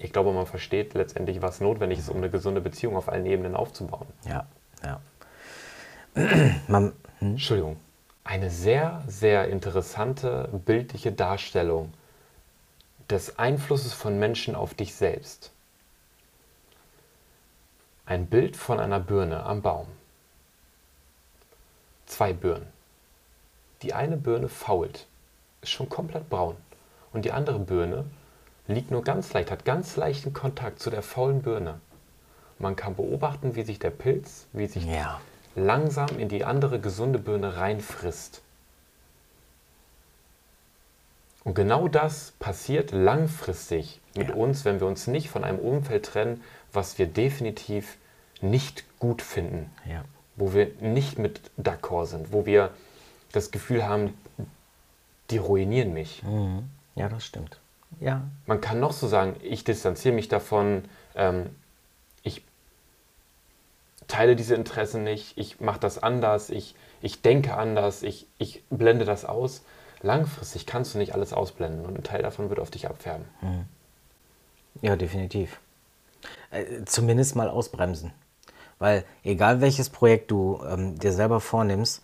ich 0.00 0.12
glaube, 0.12 0.32
man 0.32 0.46
versteht 0.46 0.94
letztendlich, 0.94 1.42
was 1.42 1.60
notwendig 1.60 1.98
ist, 1.98 2.08
um 2.08 2.18
eine 2.18 2.30
gesunde 2.30 2.60
Beziehung 2.60 2.96
auf 2.96 3.08
allen 3.08 3.26
Ebenen 3.26 3.56
aufzubauen. 3.56 4.06
Ja, 4.28 4.46
ja. 4.84 5.00
man, 6.68 6.92
hm? 7.20 7.30
Entschuldigung 7.30 7.76
eine 8.28 8.50
sehr, 8.50 9.02
sehr 9.06 9.48
interessante 9.48 10.50
bildliche 10.66 11.12
Darstellung 11.12 11.94
des 13.08 13.38
Einflusses 13.38 13.94
von 13.94 14.18
Menschen 14.18 14.54
auf 14.54 14.74
dich 14.74 14.94
selbst. 14.94 15.50
Ein 18.04 18.26
Bild 18.26 18.54
von 18.54 18.80
einer 18.80 19.00
Birne 19.00 19.44
am 19.44 19.62
Baum. 19.62 19.86
Zwei 22.04 22.34
Birnen. 22.34 22.66
Die 23.80 23.94
eine 23.94 24.18
Birne 24.18 24.50
fault, 24.50 25.06
ist 25.62 25.70
schon 25.70 25.88
komplett 25.88 26.28
braun. 26.28 26.56
Und 27.14 27.24
die 27.24 27.32
andere 27.32 27.58
Birne 27.58 28.04
liegt 28.66 28.90
nur 28.90 29.04
ganz 29.04 29.32
leicht, 29.32 29.50
hat 29.50 29.64
ganz 29.64 29.96
leichten 29.96 30.34
Kontakt 30.34 30.80
zu 30.80 30.90
der 30.90 31.02
faulen 31.02 31.40
Birne. 31.40 31.80
Man 32.58 32.76
kann 32.76 32.94
beobachten, 32.94 33.56
wie 33.56 33.62
sich 33.62 33.78
der 33.78 33.90
Pilz, 33.90 34.44
wie 34.52 34.66
sich 34.66 34.84
ja 34.84 35.18
langsam 35.54 36.18
in 36.18 36.28
die 36.28 36.44
andere 36.44 36.80
gesunde 36.80 37.18
Birne 37.18 37.56
reinfrisst. 37.56 38.42
Und 41.44 41.54
genau 41.54 41.88
das 41.88 42.32
passiert 42.38 42.92
langfristig 42.92 44.00
mit 44.14 44.28
ja. 44.28 44.34
uns, 44.34 44.64
wenn 44.64 44.80
wir 44.80 44.86
uns 44.86 45.06
nicht 45.06 45.30
von 45.30 45.44
einem 45.44 45.58
Umfeld 45.58 46.04
trennen, 46.04 46.42
was 46.72 46.98
wir 46.98 47.06
definitiv 47.06 47.96
nicht 48.40 48.84
gut 48.98 49.22
finden. 49.22 49.70
Ja. 49.88 50.04
Wo 50.36 50.52
wir 50.52 50.70
nicht 50.80 51.18
mit 51.18 51.40
d'accord 51.58 52.06
sind, 52.06 52.32
wo 52.32 52.44
wir 52.44 52.70
das 53.32 53.50
Gefühl 53.50 53.86
haben, 53.86 54.14
die 55.30 55.38
ruinieren 55.38 55.92
mich. 55.92 56.22
Mhm. 56.22 56.68
Ja, 56.94 57.08
das 57.08 57.24
stimmt. 57.24 57.58
Ja. 58.00 58.22
Man 58.46 58.60
kann 58.60 58.80
noch 58.80 58.92
so 58.92 59.08
sagen, 59.08 59.36
ich 59.42 59.64
distanziere 59.64 60.14
mich 60.14 60.28
davon, 60.28 60.84
ähm, 61.14 61.46
teile 64.08 64.34
diese 64.34 64.54
Interessen 64.54 65.04
nicht, 65.04 65.36
ich 65.36 65.60
mache 65.60 65.78
das 65.78 66.02
anders, 66.02 66.50
ich, 66.50 66.74
ich 67.00 67.22
denke 67.22 67.54
anders, 67.56 68.02
ich, 68.02 68.26
ich 68.38 68.64
blende 68.70 69.04
das 69.04 69.24
aus. 69.24 69.62
Langfristig 70.00 70.66
kannst 70.66 70.94
du 70.94 70.98
nicht 70.98 71.14
alles 71.14 71.32
ausblenden 71.32 71.84
und 71.84 71.96
ein 71.96 72.02
Teil 72.02 72.22
davon 72.22 72.48
wird 72.48 72.60
auf 72.60 72.70
dich 72.70 72.88
abfärben. 72.88 73.26
Mhm. 73.40 73.64
Ja, 74.80 74.96
definitiv. 74.96 75.60
Äh, 76.50 76.84
zumindest 76.84 77.36
mal 77.36 77.48
ausbremsen. 77.48 78.12
Weil 78.78 79.04
egal 79.24 79.60
welches 79.60 79.90
Projekt 79.90 80.30
du 80.30 80.62
ähm, 80.68 80.98
dir 80.98 81.12
selber 81.12 81.40
vornimmst, 81.40 82.02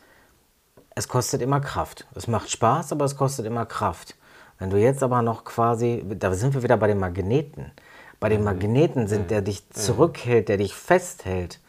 es 0.97 1.09
kostet 1.09 1.41
immer 1.41 1.61
Kraft. 1.61 2.07
Es 2.15 2.27
macht 2.27 2.51
Spaß, 2.51 2.93
aber 2.93 3.05
es 3.05 3.17
kostet 3.17 3.47
immer 3.47 3.67
Kraft. 3.67 4.17
Wenn 4.59 4.71
du 4.71 4.77
jetzt 4.77 5.03
aber 5.03 5.23
noch 5.23 5.45
quasi, 5.45 6.05
da 6.19 6.33
sind 6.35 6.55
wir 6.55 6.63
wieder 6.63 6.77
bei 6.77 6.87
den 6.87 6.99
Magneten. 6.99 7.73
Bei 8.21 8.29
den 8.29 8.41
mhm. 8.41 8.45
Magneten 8.45 9.07
sind, 9.07 9.23
mhm. 9.23 9.29
der 9.29 9.43
dich 9.43 9.65
mhm. 9.69 9.75
zurückhält, 9.75 10.49
der 10.49 10.57
dich 10.57 10.75
festhält, 10.75 11.61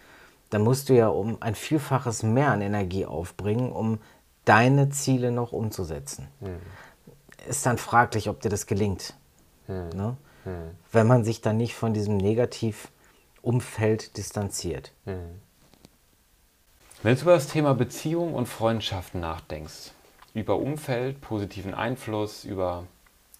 dann 0.49 0.61
musst 0.61 0.89
du 0.89 0.93
ja 0.93 1.07
um 1.07 1.41
ein 1.41 1.55
Vielfaches 1.55 2.23
mehr 2.23 2.51
an 2.51 2.61
Energie 2.61 3.05
aufbringen, 3.05 3.71
um 3.71 3.99
deine 4.45 4.89
Ziele 4.89 5.31
noch 5.31 5.51
umzusetzen. 5.51 6.27
Hm. 6.39 6.59
Ist 7.47 7.65
dann 7.65 7.77
fraglich, 7.77 8.29
ob 8.29 8.41
dir 8.41 8.49
das 8.49 8.67
gelingt. 8.67 9.15
Hm. 9.67 9.89
Ne? 9.89 10.17
Hm. 10.43 10.71
Wenn 10.91 11.07
man 11.07 11.23
sich 11.23 11.41
dann 11.41 11.57
nicht 11.57 11.75
von 11.75 11.93
diesem 11.93 12.17
negativ 12.17 12.89
Umfeld 13.41 14.17
distanziert. 14.17 14.91
Wenn 17.03 17.15
du 17.15 17.21
über 17.21 17.33
das 17.33 17.47
Thema 17.47 17.75
Beziehung 17.75 18.33
und 18.33 18.47
Freundschaften 18.47 19.21
nachdenkst, 19.21 19.91
über 20.33 20.57
Umfeld, 20.57 21.21
positiven 21.21 21.75
Einfluss, 21.75 22.43
über 22.43 22.85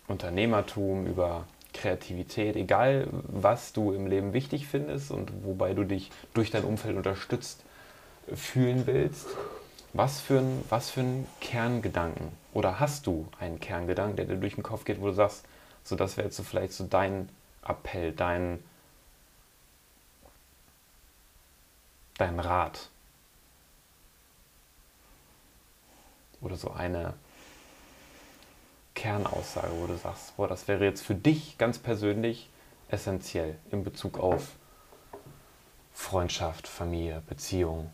Unternehmertum, 0.08 1.08
über 1.08 1.46
Kreativität, 1.76 2.56
egal 2.56 3.08
was 3.12 3.74
du 3.74 3.92
im 3.92 4.08
Leben 4.08 4.34
wichtig 4.34 4.68
findest 4.68 5.12
und 5.12 5.32
wobei 5.44 5.74
du 5.74 5.84
dich 5.84 6.12
durch 6.34 6.50
dein 6.50 6.64
Umfeld 6.64 6.98
unterstützt 6.98 7.64
fühlen 8.34 8.88
willst, 8.88 9.28
was 9.94 10.20
für 10.20 10.40
ein, 10.40 10.64
was 10.70 10.90
für 10.90 11.02
ein 11.02 11.28
Kerngedanken 11.42 12.32
oder 12.54 12.80
hast 12.80 13.08
du 13.08 13.28
einen 13.40 13.60
Kerngedanken, 13.60 14.16
der 14.16 14.26
dir 14.26 14.36
durch 14.38 14.56
den 14.56 14.64
Kopf 14.64 14.86
geht, 14.86 15.00
wo 15.02 15.08
du 15.08 15.14
sagst, 15.14 15.46
so 15.84 15.96
das 15.96 16.18
wäre 16.18 16.28
jetzt 16.28 16.38
so 16.38 16.44
vielleicht 16.44 16.74
so 16.74 16.86
dein 16.86 17.30
Appell, 17.64 18.12
dein, 18.12 18.64
dein 22.18 22.40
Rat? 22.40 22.90
Oder 26.42 26.56
so 26.56 26.72
eine 26.72 27.14
Kernaussage, 28.96 29.72
wo 29.80 29.88
du 29.88 29.98
sagst, 29.98 30.36
boah, 30.38 30.48
das 30.48 30.68
wäre 30.68 30.86
jetzt 30.86 31.04
für 31.04 31.14
dich 31.14 31.58
ganz 31.58 31.78
persönlich 31.78 32.50
essentiell 32.90 33.58
in 33.70 33.84
Bezug 33.84 34.18
auf 34.18 34.56
Freundschaft, 35.94 36.68
Familie, 36.68 37.22
Beziehung, 37.28 37.92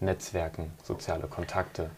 Netzwerken, 0.00 0.72
soziale 0.82 1.26
Kontakte. 1.26 1.90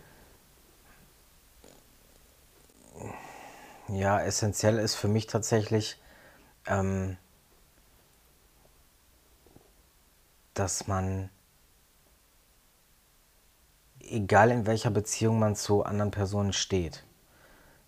Ja, 3.89 4.21
essentiell 4.21 4.79
ist 4.79 4.95
für 4.95 5.09
mich 5.09 5.27
tatsächlich, 5.27 6.01
ähm, 6.67 7.17
dass 10.55 10.87
man, 10.87 11.31
egal 14.01 14.51
in 14.51 14.67
welcher 14.67 14.91
Beziehung 14.91 15.39
man 15.39 15.57
zu 15.57 15.83
anderen 15.85 16.11
Personen 16.11 16.53
steht, 16.53 17.05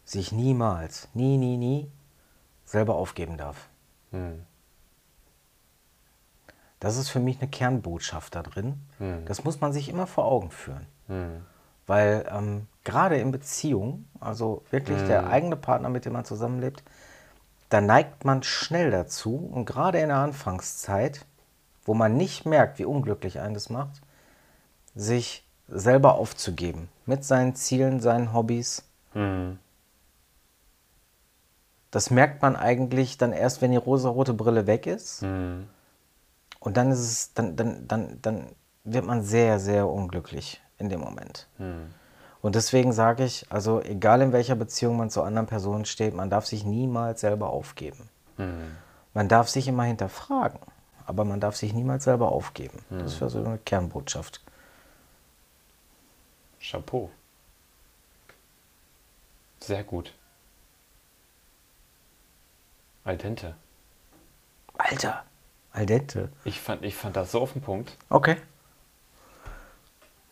sich 0.05 0.33
niemals, 0.33 1.09
nie, 1.15 1.37
nie, 1.37 1.57
nie 1.57 1.91
selber 2.65 2.95
aufgeben 2.95 3.37
darf. 3.37 3.69
Hm. 4.11 4.45
Das 6.81 6.97
ist 6.97 7.11
für 7.11 7.21
mich 7.21 7.41
eine 7.41 7.49
Kernbotschaft 7.49 8.35
da 8.35 8.43
drin. 8.43 8.81
Das 9.27 9.45
muss 9.45 9.61
man 9.61 9.73
sich 9.73 9.89
immer 9.89 10.07
vor 10.07 10.25
Augen 10.25 10.51
führen. 10.51 10.87
Hm. 11.07 11.43
Weil 11.87 12.27
ähm, 12.31 12.67
gerade 12.85 13.19
in 13.19 13.31
Beziehungen, 13.31 14.09
also 14.21 14.63
wirklich 14.71 14.99
der 15.03 15.29
eigene 15.29 15.57
Partner, 15.57 15.89
mit 15.89 16.05
dem 16.05 16.13
man 16.13 16.25
zusammenlebt, 16.25 16.83
da 17.69 17.81
neigt 17.81 18.25
man 18.25 18.43
schnell 18.43 18.91
dazu 18.91 19.37
und 19.37 19.65
gerade 19.65 19.99
in 19.99 20.09
der 20.09 20.19
Anfangszeit, 20.19 21.25
wo 21.85 21.95
man 21.95 22.17
nicht 22.17 22.47
merkt, 22.47 22.79
wie 22.79 22.85
unglücklich 22.85 23.41
einen 23.41 23.55
das 23.55 23.71
macht, 23.71 24.03
sich 24.95 25.47
selber 25.69 26.15
aufzugeben 26.15 26.89
mit 27.07 27.25
seinen 27.25 27.55
Zielen, 27.55 28.01
seinen 28.01 28.33
Hobbys. 28.33 28.85
Das 31.93 32.11
merkt 32.11 32.43
man 32.43 32.57
eigentlich 32.57 33.19
dann 33.19 33.33
erst, 33.33 33.63
wenn 33.63 33.71
die 33.71 33.77
rosarote 33.77 34.35
Brille 34.35 34.67
weg 34.67 34.87
ist. 34.87 35.23
Hm. 35.23 35.69
Und 36.59 36.77
dann 36.77 36.91
ist 36.91 36.99
es, 36.99 37.35
dann, 37.35 37.55
dann, 37.55 37.87
dann, 37.87 38.19
dann 38.23 38.47
wird 38.83 39.05
man 39.05 39.23
sehr, 39.23 39.61
sehr 39.61 39.89
unglücklich 39.89 40.61
in 40.79 40.89
dem 40.89 41.01
Moment. 41.01 41.47
Und 42.41 42.55
deswegen 42.55 42.93
sage 42.93 43.25
ich, 43.25 43.47
also 43.51 43.81
egal 43.81 44.23
in 44.23 44.33
welcher 44.33 44.57
Beziehung 44.57 44.97
man 44.97 45.11
zu 45.11 45.23
anderen 45.23 45.47
Personen 45.47 45.85
steht, 45.85 46.15
man 46.15 46.31
darf 46.31 46.47
sich 46.47 46.65
niemals 46.65 47.21
selber 47.21 47.51
aufgeben. 47.51 48.09
Man 49.15 49.29
darf 49.29 49.49
sich 49.49 49.69
immer 49.69 49.85
hinterfragen, 49.85 50.59
aber 51.07 51.25
man 51.25 51.41
darf 51.41 51.57
sich 51.57 51.73
niemals 51.73 52.05
selber 52.05 52.33
aufgeben. 52.33 52.79
Das 52.91 53.21
wäre 53.21 53.31
so 53.31 53.45
eine 53.45 53.59
Kernbotschaft. 53.59 54.41
Chapeau. 56.61 57.11
Sehr 59.61 59.85
gut. 59.85 60.13
Al 63.05 63.17
dente. 63.17 63.55
Alter, 64.79 65.25
al 65.73 65.87
dente. 65.87 66.29
Ich 66.45 66.61
fand, 66.61 66.85
ich 66.85 66.95
fand 66.95 67.17
das 67.17 67.33
so 67.33 67.41
auf 67.41 67.53
den 67.53 67.63
Punkt. 67.63 67.97
Okay. 68.09 68.37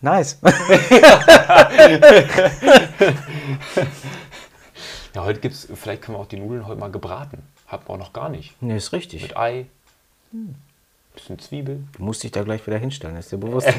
Nice. 0.01 0.39
Ja, 5.15 5.25
heute 5.25 5.41
gibt's, 5.41 5.67
vielleicht 5.75 6.03
können 6.03 6.17
wir 6.17 6.21
auch 6.21 6.27
die 6.27 6.39
Nudeln 6.39 6.67
heute 6.67 6.79
mal 6.79 6.91
gebraten. 6.91 7.43
Hatten 7.67 7.89
wir 7.89 7.95
auch 7.95 7.99
noch 7.99 8.13
gar 8.13 8.29
nicht. 8.29 8.61
nee, 8.63 8.77
ist 8.77 8.93
richtig. 8.93 9.23
Mit 9.23 9.37
Ei, 9.37 9.67
bisschen 11.15 11.39
Zwiebel. 11.39 11.83
Du 11.97 12.05
musst 12.05 12.23
dich 12.23 12.31
da 12.31 12.43
gleich 12.45 12.65
wieder 12.67 12.79
hinstellen, 12.79 13.17
ist 13.17 13.33
dir 13.33 13.39
bewusst. 13.39 13.69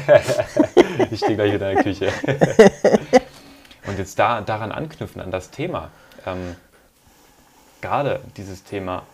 Ich 1.10 1.18
stehe 1.20 1.36
gleich 1.36 1.54
wieder 1.54 1.70
in 1.70 1.76
der 1.76 1.84
Küche. 1.84 2.12
Und 3.86 3.98
jetzt 3.98 4.18
da, 4.18 4.42
daran 4.42 4.72
anknüpfen, 4.72 5.22
an 5.22 5.30
das 5.30 5.50
Thema. 5.50 5.90
Ähm, 6.26 6.54
gerade 7.82 8.22
dieses 8.38 8.64
Thema, 8.64 9.06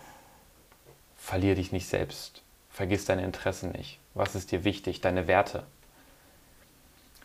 verlier 1.17 1.55
dich 1.55 1.73
nicht 1.73 1.87
selbst, 1.87 2.41
vergiss 2.71 3.05
deine 3.05 3.23
Interessen 3.25 3.71
nicht. 3.73 3.99
Was 4.13 4.35
ist 4.35 4.51
dir 4.51 4.63
wichtig, 4.63 5.01
deine 5.01 5.27
Werte? 5.27 5.63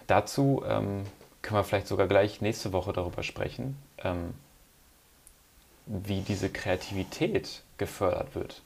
Dazu 0.09 0.65
ähm, 0.67 1.07
können 1.43 1.61
wir 1.61 1.65
vielleicht 1.65 1.87
sogar 1.89 2.09
gleich 2.09 2.41
nächste 2.41 2.73
Woche 2.73 2.93
darüber 2.93 3.23
sprechen, 3.23 3.77
ähm, 4.03 4.35
wie 5.87 6.23
diese 6.23 6.51
Kreativität 6.51 7.63
gefördert 7.79 8.35
wird. 8.35 8.63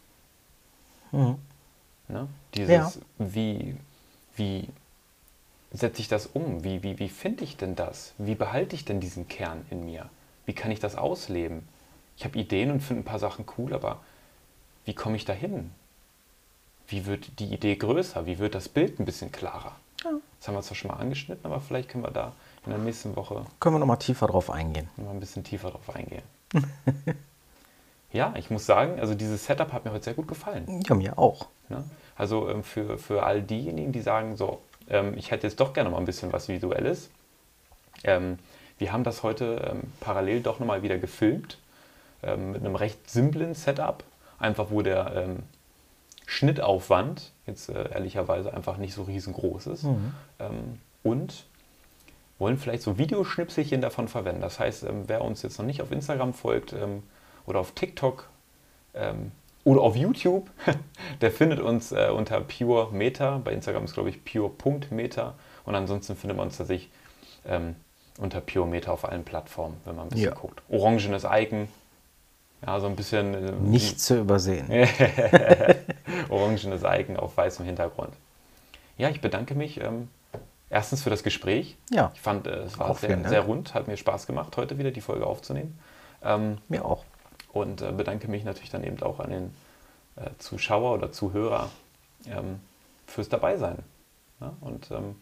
Ne? 2.09 2.29
Dieses, 2.55 2.71
Ja. 2.71 2.93
wie, 3.19 3.77
wie 4.37 4.69
setze 5.73 6.01
ich 6.01 6.09
das 6.09 6.27
um? 6.27 6.65
Wie, 6.65 6.83
wie, 6.83 6.99
wie 6.99 7.09
finde 7.09 7.45
ich 7.45 7.57
denn 7.57 7.77
das? 7.77 8.15
Wie 8.19 8.35
behalte 8.35 8.75
ich 8.77 8.85
denn 8.85 9.01
diesen 9.01 9.29
Kern 9.29 9.67
in 9.71 9.85
mir? 9.85 10.09
Wie 10.47 10.55
kann 10.55 10.71
ich 10.71 10.81
das 10.81 10.97
ausleben? 10.97 11.69
Ich 12.19 12.25
habe 12.25 12.37
Ideen 12.37 12.73
und 12.73 12.81
finde 12.81 13.03
ein 13.03 13.05
paar 13.05 13.21
Sachen 13.21 13.45
cool, 13.57 13.73
aber 13.73 14.01
wie 14.85 14.93
komme 14.93 15.15
ich 15.15 15.25
dahin? 15.25 15.71
Wie 16.89 17.07
wird 17.07 17.39
die 17.39 17.47
Idee 17.47 17.77
größer? 17.77 18.27
Wie 18.27 18.41
wird 18.41 18.57
das 18.57 18.69
Bild 18.69 18.99
ein 18.99 19.05
bisschen 19.05 19.31
klarer? 19.31 19.77
Das 20.39 20.49
haben 20.49 20.55
wir 20.55 20.63
zwar 20.63 20.77
schon 20.77 20.91
mal 20.91 20.97
angeschnitten, 20.97 21.47
aber 21.47 21.61
vielleicht 21.61 21.89
können 21.89 22.03
wir 22.03 22.11
da 22.11 22.33
in 22.65 22.73
der 22.73 22.81
nächsten 22.81 23.15
Woche 23.15 23.47
Können 23.61 23.77
wir 23.77 23.79
nochmal 23.79 23.99
tiefer 23.99 24.27
drauf 24.27 24.51
eingehen. 24.51 24.89
noch 24.97 25.07
mal 25.07 25.11
ein 25.13 25.21
bisschen 25.21 25.45
tiefer 25.45 25.71
drauf 25.71 25.95
eingehen. 25.95 26.23
ja, 28.13 28.35
ich 28.37 28.51
muss 28.51 28.67
sagen, 28.67 28.99
also 28.99 29.15
dieses 29.15 29.45
Setup 29.45 29.73
hat 29.73 29.85
mir 29.85 29.93
heute 29.93 30.05
sehr 30.05 30.15
gut 30.15 30.27
gefallen. 30.27 30.83
Ja, 30.89 30.97
mir 30.97 31.19
auch. 31.19 31.47
Ne? 31.69 31.85
Also 32.17 32.49
ähm, 32.49 32.65
für, 32.65 32.99
für 32.99 33.23
all 33.23 33.43
diejenigen, 33.43 33.93
die 33.93 34.01
sagen, 34.01 34.37
so, 34.37 34.61
ähm, 34.89 35.17
ich 35.17 35.31
hätte 35.31 35.47
jetzt 35.47 35.61
doch 35.61 35.73
gerne 35.73 35.89
mal 35.91 35.99
ein 35.99 36.05
bisschen 36.05 36.33
was 36.33 36.49
Visuelles. 36.49 37.11
Ähm, 38.03 38.41
wir 38.79 38.93
haben 38.93 39.05
das 39.05 39.23
heute 39.23 39.71
ähm, 39.71 39.93
parallel 40.01 40.43
doch 40.43 40.59
nochmal 40.59 40.83
wieder 40.83 40.99
gefilmt 40.99 41.59
ähm, 42.23 42.53
mit 42.53 42.65
einem 42.65 42.75
recht 42.77 43.09
simplen 43.11 43.55
Setup. 43.55 44.05
Einfach 44.39 44.71
wo 44.71 44.83
der 44.83 45.13
ähm, 45.17 45.43
Schnittaufwand 46.27 47.33
jetzt 47.47 47.69
äh, 47.71 47.91
ehrlicherweise 47.93 48.53
einfach 48.55 48.77
nicht 48.77 48.95
so 48.95 49.03
riesengroß 49.05 49.67
ist. 49.69 49.85
Ähm, 50.39 50.79
und 51.03 51.45
wollen 52.39 52.59
vielleicht 52.59 52.83
so 52.83 52.99
Videoschnipselchen 52.99 53.81
davon 53.81 54.07
verwenden. 54.09 54.43
Das 54.43 54.61
heißt, 54.61 54.85
ähm, 54.85 55.05
wer 55.07 55.23
uns 55.23 55.43
jetzt 55.43 55.59
noch 55.59 55.67
nicht 55.67 55.83
auf 55.83 55.91
Instagram 55.91 56.35
folgt 56.35 56.73
ähm, 56.73 57.03
oder 57.47 57.61
auf 57.61 57.73
TikTok 57.73 58.29
ähm, 58.95 59.33
oder 59.65 59.81
auf 59.81 59.97
YouTube, 59.97 60.49
der 61.21 61.33
findet 61.33 61.61
uns 61.61 61.93
äh, 61.93 62.11
unter 62.15 62.41
Pure 62.43 62.93
Meta. 62.93 63.39
Bei 63.43 63.53
Instagram 63.53 63.85
ist, 63.85 63.95
glaube 63.95 64.11
ich, 64.11 64.25
pure.meta. 64.25 65.35
Und 65.65 65.75
ansonsten 65.75 66.15
findet 66.17 66.37
man 66.37 66.47
uns 66.47 66.59
tatsächlich 66.59 66.91
unter 68.19 68.41
Pure 68.43 68.67
Meta 68.67 68.91
auf 68.91 69.09
allen 69.09 69.25
Plattformen, 69.25 69.77
wenn 69.87 69.95
man 69.97 70.07
ein 70.07 70.09
bisschen 70.11 70.29
Ja. 70.29 70.35
guckt. 70.35 70.61
Orangenes 70.69 71.25
Icon. 71.25 71.69
Ja, 72.67 72.81
so 72.81 72.87
ein 72.87 72.97
bisschen. 72.97 73.35
äh, 73.35 73.53
Nicht 73.53 74.01
zu 74.01 74.19
übersehen. 74.21 74.69
orangenes 76.29 76.83
Icon 76.85 77.17
auf 77.17 77.37
weißem 77.37 77.65
Hintergrund. 77.65 78.13
Ja, 78.97 79.09
ich 79.09 79.21
bedanke 79.21 79.55
mich 79.55 79.81
ähm, 79.81 80.09
erstens 80.71 81.03
für 81.03 81.11
das 81.11 81.23
Gespräch. 81.23 81.77
Ja. 81.91 82.11
Ich 82.15 82.21
fand, 82.21 82.47
äh, 82.47 82.63
es 82.63 82.79
war 82.79 82.95
sehr, 82.95 83.29
sehr 83.29 83.43
rund, 83.43 83.75
hat 83.75 83.87
mir 83.87 83.97
Spaß 83.97 84.27
gemacht, 84.27 84.57
heute 84.57 84.79
wieder 84.79 84.91
die 84.91 85.01
Folge 85.01 85.27
aufzunehmen. 85.27 85.79
Ähm, 86.23 86.59
Mir 86.69 86.85
auch. 86.85 87.05
und 87.53 87.81
äh, 87.81 87.93
bedanke 87.93 88.29
mich 88.29 88.45
natürlich 88.45 88.71
dann 88.71 88.83
eben 88.83 89.01
auch 89.03 89.21
an 89.21 89.31
den 89.31 89.55
äh, 90.17 90.31
Zuschauer 90.39 90.95
oder 90.95 91.13
Zuhörer 91.13 91.71
ähm, 92.27 92.61
fürs 93.07 93.29
Dabeisein. 93.29 93.79
Ja? 94.41 94.53
Und 94.61 94.91
ähm, 94.91 95.15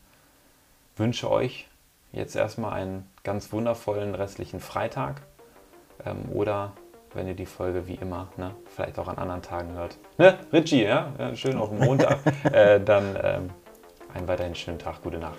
wünsche 0.97 1.31
euch 1.31 1.69
jetzt 2.13 2.35
erstmal 2.35 2.73
einen 2.73 3.07
ganz 3.25 3.53
wundervollen 3.53 4.15
restlichen 4.15 4.61
Freitag 4.61 5.21
ähm, 6.07 6.31
oder 6.33 6.73
wenn 7.17 7.27
ihr 7.27 7.35
die 7.35 7.47
Folge 7.47 7.87
wie 7.89 7.95
immer, 7.95 8.29
ne, 8.37 8.55
vielleicht 8.67 8.99
auch 8.99 9.09
an 9.09 9.17
anderen 9.19 9.43
Tagen 9.43 9.73
hört. 9.73 9.99
Ne, 10.19 10.39
Richie, 10.53 10.85
ja, 10.85 11.13
ja 11.19 11.35
schön 11.35 11.57
auf 11.57 11.71
dem 11.71 11.79
Montag, 11.79 12.19
äh, 12.53 12.79
dann 12.81 13.19
ähm, 13.23 13.51
einen 14.15 14.29
weiterhin 14.29 14.55
schönen 14.55 14.79
Tag, 14.79 15.03
gute 15.03 15.19
Nacht. 15.19 15.39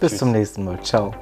Bis 0.00 0.10
Tschüss. 0.10 0.18
zum 0.18 0.32
nächsten 0.32 0.64
Mal. 0.64 0.80
Ciao. 0.82 1.14